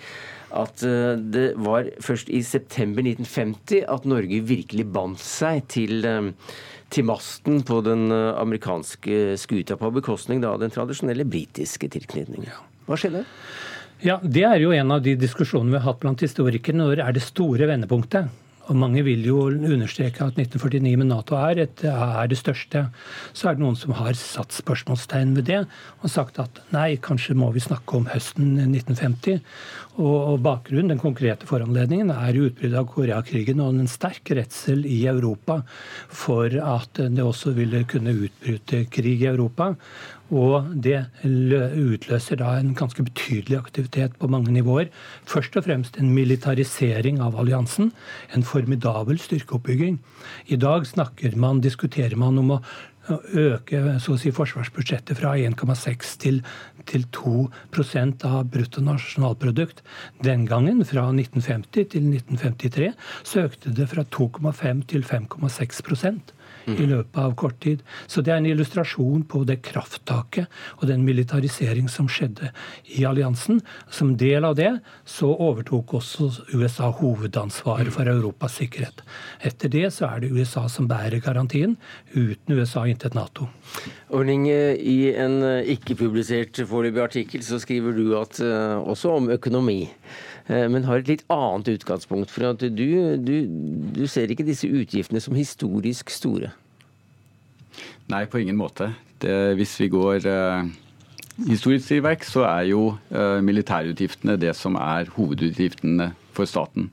at 0.56 0.82
eh, 0.86 1.16
det 1.18 1.50
var 1.58 1.90
først 2.02 2.30
i 2.30 2.42
september 2.46 3.04
1950 3.04 3.84
at 3.92 4.08
Norge 4.08 4.40
virkelig 4.46 4.86
bandt 4.92 5.22
seg 5.22 5.66
til, 5.72 6.06
eh, 6.06 6.30
til 6.92 7.08
masten 7.08 7.62
på 7.66 7.80
den 7.86 8.08
eh, 8.14 8.32
amerikanske 8.40 9.36
skuta, 9.40 9.78
på 9.80 9.92
bekostning 9.98 10.44
av 10.46 10.60
den 10.62 10.74
tradisjonelle 10.74 11.26
britiske 11.28 11.90
tilknytningen. 11.92 12.52
Hva 12.86 12.98
skjedde? 13.00 13.24
Ja, 14.04 14.18
Det 14.22 14.44
er 14.44 14.60
jo 14.60 14.74
en 14.76 14.92
av 14.92 15.02
de 15.02 15.16
diskusjonene 15.18 15.72
vi 15.72 15.80
har 15.80 15.92
hatt 15.92 16.02
blant 16.02 16.20
historikere. 16.20 16.76
Når 16.76 17.00
er 17.00 17.16
det 17.16 17.24
store 17.24 17.68
vendepunktet? 17.68 18.28
Og 18.66 18.78
mange 18.78 19.04
vil 19.06 19.22
jo 19.26 19.44
understreke 19.46 20.24
at 20.24 20.38
1949 20.40 20.96
med 20.98 21.10
Nato 21.12 21.36
er, 21.38 21.62
et, 21.66 21.84
er, 21.86 22.26
det 22.26 22.38
største. 22.40 22.86
Så 23.36 23.48
er 23.48 23.56
det 23.56 23.62
noen 23.62 23.78
som 23.78 23.94
har 23.98 24.16
satt 24.18 24.56
spørsmålstegn 24.56 25.36
ved 25.36 25.46
det 25.50 25.60
og 26.00 26.10
sagt 26.10 26.40
at 26.42 26.58
nei, 26.74 26.96
kanskje 27.02 27.36
må 27.38 27.52
vi 27.54 27.62
snakke 27.62 28.00
om 28.00 28.08
høsten 28.10 28.56
1950. 28.64 29.38
Og, 29.96 30.16
og 30.16 30.42
bakgrunnen, 30.44 30.90
den 30.92 31.02
konkrete 31.02 31.46
foranledningen, 31.48 32.10
er 32.10 32.40
utbruddet 32.42 32.80
av 32.80 32.90
Koreakrigen 32.90 33.62
og 33.64 33.78
en 33.78 33.90
sterk 33.90 34.34
redsel 34.36 34.82
i 34.88 35.04
Europa 35.08 35.60
for 36.10 36.50
at 36.50 36.98
det 37.00 37.22
også 37.22 37.54
ville 37.56 37.84
kunne 37.88 38.16
utbryte 38.26 38.82
krig 38.92 39.22
i 39.22 39.30
Europa. 39.30 39.74
Og 40.34 40.72
det 40.82 41.04
utløser 41.22 42.40
da 42.40 42.56
en 42.58 42.74
ganske 42.74 43.04
betydelig 43.06 43.60
aktivitet 43.60 44.16
på 44.18 44.30
mange 44.30 44.50
nivåer. 44.50 44.90
Først 45.28 45.56
og 45.56 45.68
fremst 45.68 46.00
en 46.00 46.10
militarisering 46.14 47.20
av 47.22 47.38
alliansen. 47.38 47.92
En 48.34 48.42
formidabel 48.42 49.20
styrkeoppbygging. 49.22 50.00
I 50.50 50.58
dag 50.58 50.86
snakker 50.86 51.36
man, 51.38 51.62
diskuterer 51.62 52.16
man 52.18 52.38
om 52.42 52.56
å 52.56 52.60
øke 53.06 53.80
så 54.02 54.16
å 54.16 54.18
si, 54.18 54.32
forsvarsbudsjettet 54.34 55.18
fra 55.20 55.36
1,6 55.38 56.16
til, 56.22 56.40
til 56.90 57.06
2% 57.14 58.26
av 58.26 58.48
bruttonasjonalprodukt. 58.50 59.82
Den 60.26 60.46
gangen, 60.50 60.82
fra 60.84 61.06
1950 61.12 61.90
til 61.94 62.10
1953, 62.10 62.90
så 63.22 63.46
økte 63.46 63.74
det 63.76 63.90
fra 63.92 64.06
2,5 64.16 64.82
til 64.90 65.06
5,6 65.06 65.82
i 66.74 66.86
løpet 66.86 67.18
av 67.22 67.34
kort 67.38 67.58
tid. 67.62 67.82
Så 68.06 68.22
det 68.22 68.32
er 68.34 68.40
en 68.40 68.48
illustrasjon 68.50 69.24
på 69.30 69.42
det 69.48 69.60
krafttaket 69.66 70.50
og 70.78 70.86
den 70.90 71.04
militarisering 71.06 71.88
som 71.92 72.08
skjedde 72.10 72.50
i 72.96 73.04
alliansen. 73.06 73.60
Som 73.90 74.16
del 74.18 74.44
av 74.48 74.56
det 74.58 74.72
så 75.04 75.30
overtok 75.30 75.96
også 76.00 76.30
USA 76.54 76.90
hovedansvaret 76.90 77.94
for 77.94 78.10
Europas 78.10 78.58
sikkerhet. 78.60 79.02
Etter 79.46 79.72
det 79.72 79.86
så 79.94 80.10
er 80.10 80.24
det 80.24 80.32
USA 80.34 80.66
som 80.72 80.88
bærer 80.90 81.22
garantien. 81.22 81.76
Uten 82.14 82.58
USA 82.58 82.86
intet 82.90 83.14
Nato. 83.16 83.48
Ordning, 84.14 84.46
I 84.46 85.10
en 85.18 85.40
ikke-publisert 85.66 86.60
foreløpig 86.70 87.02
artikkel 87.02 87.42
så 87.42 87.58
skriver 87.58 87.96
du 87.96 88.12
at, 88.18 88.38
eh, 88.38 88.76
også 88.78 89.16
om 89.18 89.30
økonomi 89.34 89.80
eh, 90.46 90.68
men 90.70 90.86
har 90.86 91.02
et 91.02 91.10
litt 91.10 91.24
annet 91.32 91.72
utgangspunkt. 91.74 92.30
For 92.30 92.52
at 92.52 92.62
du, 92.62 92.86
du, 93.18 93.34
du, 93.96 94.06
ser 94.06 94.30
ikke 94.30 94.46
disse 94.46 94.70
utgiftene 94.70 95.22
som 95.22 95.34
historisk 95.34 96.12
store? 96.14 96.52
Nei, 98.06 98.24
på 98.30 98.38
ingen 98.38 98.58
måte. 98.58 98.92
Det, 99.18 99.56
hvis 99.58 99.74
vi 99.80 99.90
går 99.90 100.28
eh, 100.30 100.68
historisk 101.48 101.90
til 101.90 102.04
verks, 102.06 102.30
så 102.36 102.46
er 102.46 102.70
jo 102.70 102.84
eh, 103.10 103.40
militærutgiftene 103.42 104.38
det 104.40 104.54
som 104.56 104.78
er 104.78 105.10
hovedutgiftene 105.16 106.12
for 106.36 106.48
staten. 106.48 106.92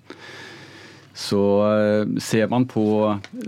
Så 1.14 1.40
uh, 1.62 2.20
ser 2.22 2.50
man 2.50 2.66
på 2.70 2.84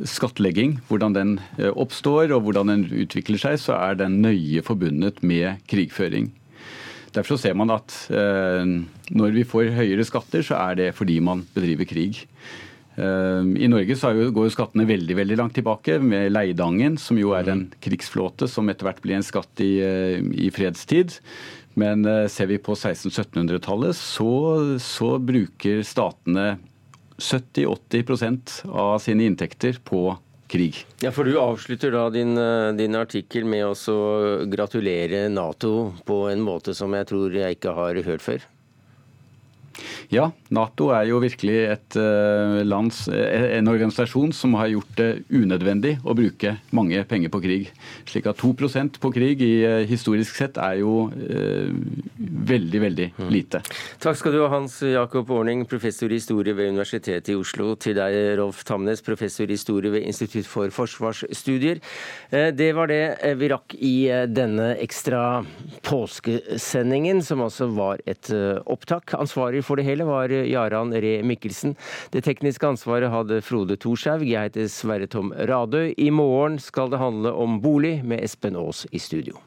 skattlegging, 0.05 0.77
hvordan 0.89 1.15
den 1.15 1.35
oppstår 1.73 2.33
og 2.35 2.45
hvordan 2.45 2.71
den 2.73 2.87
utvikler 3.05 3.41
seg, 3.41 3.59
så 3.61 3.77
er 3.79 3.97
den 3.99 4.19
nøye 4.21 4.61
forbundet 4.65 5.23
med 5.25 5.63
krigføring. 5.71 6.29
Derfor 7.15 7.39
ser 7.39 7.55
man 7.55 7.71
at 7.71 7.93
når 8.11 9.29
vi 9.31 9.45
får 9.47 9.69
høyere 9.71 10.03
skatter, 10.03 10.43
så 10.43 10.57
er 10.59 10.75
det 10.75 10.87
fordi 10.97 11.21
man 11.23 11.45
bedriver 11.55 11.87
krig. 11.87 12.25
I 12.95 13.67
Norge 13.67 13.97
så 13.99 14.13
går 14.31 14.51
skattene 14.53 14.85
veldig 14.87 15.17
veldig 15.17 15.37
langt 15.39 15.55
tilbake, 15.57 15.97
med 15.99 16.31
Leidangen, 16.31 16.95
som 17.01 17.19
jo 17.19 17.33
er 17.35 17.49
en 17.51 17.65
krigsflåte 17.83 18.47
som 18.47 18.69
etter 18.71 18.87
hvert 18.87 19.01
blir 19.03 19.17
en 19.17 19.25
skatt 19.25 19.63
i, 19.63 19.73
eh, 19.83 20.19
i 20.19 20.47
fredstid. 20.53 21.17
Men 21.75 22.05
eh, 22.07 22.29
ser 22.31 22.47
vi 22.47 22.61
på 22.63 22.75
1600-1700-tallet, 22.75 23.99
så, 23.99 24.31
så, 24.79 25.17
bruker 25.19 25.83
statene 25.83 26.55
70-80% 27.17 28.65
av 28.69 28.99
sine 28.99 29.25
inntekter 29.29 29.79
på 29.83 30.17
krig. 30.47 30.85
Ja, 31.01 31.11
for 31.11 31.23
Du 31.23 31.37
avslutter 31.39 31.91
da 31.91 32.09
din, 32.09 32.37
eh, 32.37 32.73
din 32.73 32.95
artikkel 32.95 33.45
med 33.45 33.65
å 33.65 34.49
gratulere 34.49 35.29
Nato 35.29 35.93
på 36.05 36.31
en 36.31 36.41
måte 36.41 36.75
som 36.75 36.93
jeg 36.93 37.07
tror 37.07 37.33
jeg 37.33 37.57
ikke 37.57 37.73
har 37.73 37.95
hørt 37.95 38.21
før? 38.21 38.45
Ja, 40.13 40.29
Nato 40.53 40.91
er 40.93 41.07
jo 41.09 41.19
virkelig 41.23 41.55
et 41.73 41.97
eh, 41.99 42.61
lands, 42.65 43.05
eh, 43.09 43.57
en 43.57 43.69
organisasjon 43.71 44.33
som 44.35 44.53
har 44.59 44.69
gjort 44.71 44.93
det 44.99 45.09
unødvendig 45.33 45.95
å 46.05 46.15
bruke 46.17 46.55
mange 46.75 47.01
penger 47.09 47.31
på 47.33 47.41
krig. 47.43 47.71
Slik 48.09 48.29
at 48.29 48.39
2% 48.41 48.99
på 49.01 49.11
krig 49.15 49.41
i 49.45 49.53
eh, 49.65 49.81
historisk 49.89 50.37
sett 50.37 50.59
er 50.61 50.79
jo 50.83 51.07
eh, 51.11 51.71
veldig, 52.51 52.81
veldig 52.85 53.09
mm. 53.17 53.29
lite. 53.33 53.61
Takk 54.03 54.19
skal 54.19 54.35
du 54.35 54.41
ha, 54.43 54.51
Hans 54.53 54.77
Jakob 54.85 55.31
Orning, 55.33 55.65
professor 55.69 56.11
i 56.11 56.19
historie 56.19 56.55
ved 56.55 56.71
Universitetet 56.75 57.33
i 57.33 57.37
Oslo. 57.39 57.73
Til 57.81 57.97
deg, 57.97 58.17
Rolf 58.39 58.63
Tamnes, 58.67 59.03
professor 59.05 59.49
i 59.49 59.57
historie 59.57 59.93
ved 59.93 60.05
Institutt 60.05 60.47
for 60.49 60.71
forsvarsstudier. 60.73 61.81
Det 62.29 62.69
var 62.77 62.89
det 62.91 63.01
vi 63.39 63.49
rakk 63.51 63.75
i 63.75 63.95
denne 64.29 64.71
ekstra 64.83 65.41
påskesendingen, 65.85 67.21
som 67.25 67.43
altså 67.45 67.67
var 67.73 68.01
et 68.09 68.29
opptak. 68.31 69.15
Ansvarlig 69.17 69.64
for 69.65 69.79
det 69.79 69.87
hele 69.87 70.05
var 70.07 70.29
Jaran 70.29 70.93
Ree 70.93 71.23
Mikkelsen. 71.25 71.75
Det 72.13 72.23
tekniske 72.27 72.69
ansvaret 72.69 73.11
hadde 73.11 73.41
Frode 73.45 73.79
Thorshaug. 73.81 74.23
Jeg 74.29 74.51
heter 74.51 74.69
Sverre 74.71 75.09
Tom 75.09 75.33
Radøy. 75.33 75.93
I 75.97 76.11
morgen 76.13 76.59
skal 76.61 76.93
det 76.93 77.01
handle 77.01 77.33
om 77.33 77.59
bolig 77.63 77.97
med 78.05 78.23
Espen 78.23 78.55
Aas 78.55 78.85
i 78.91 79.01
studio. 79.01 79.41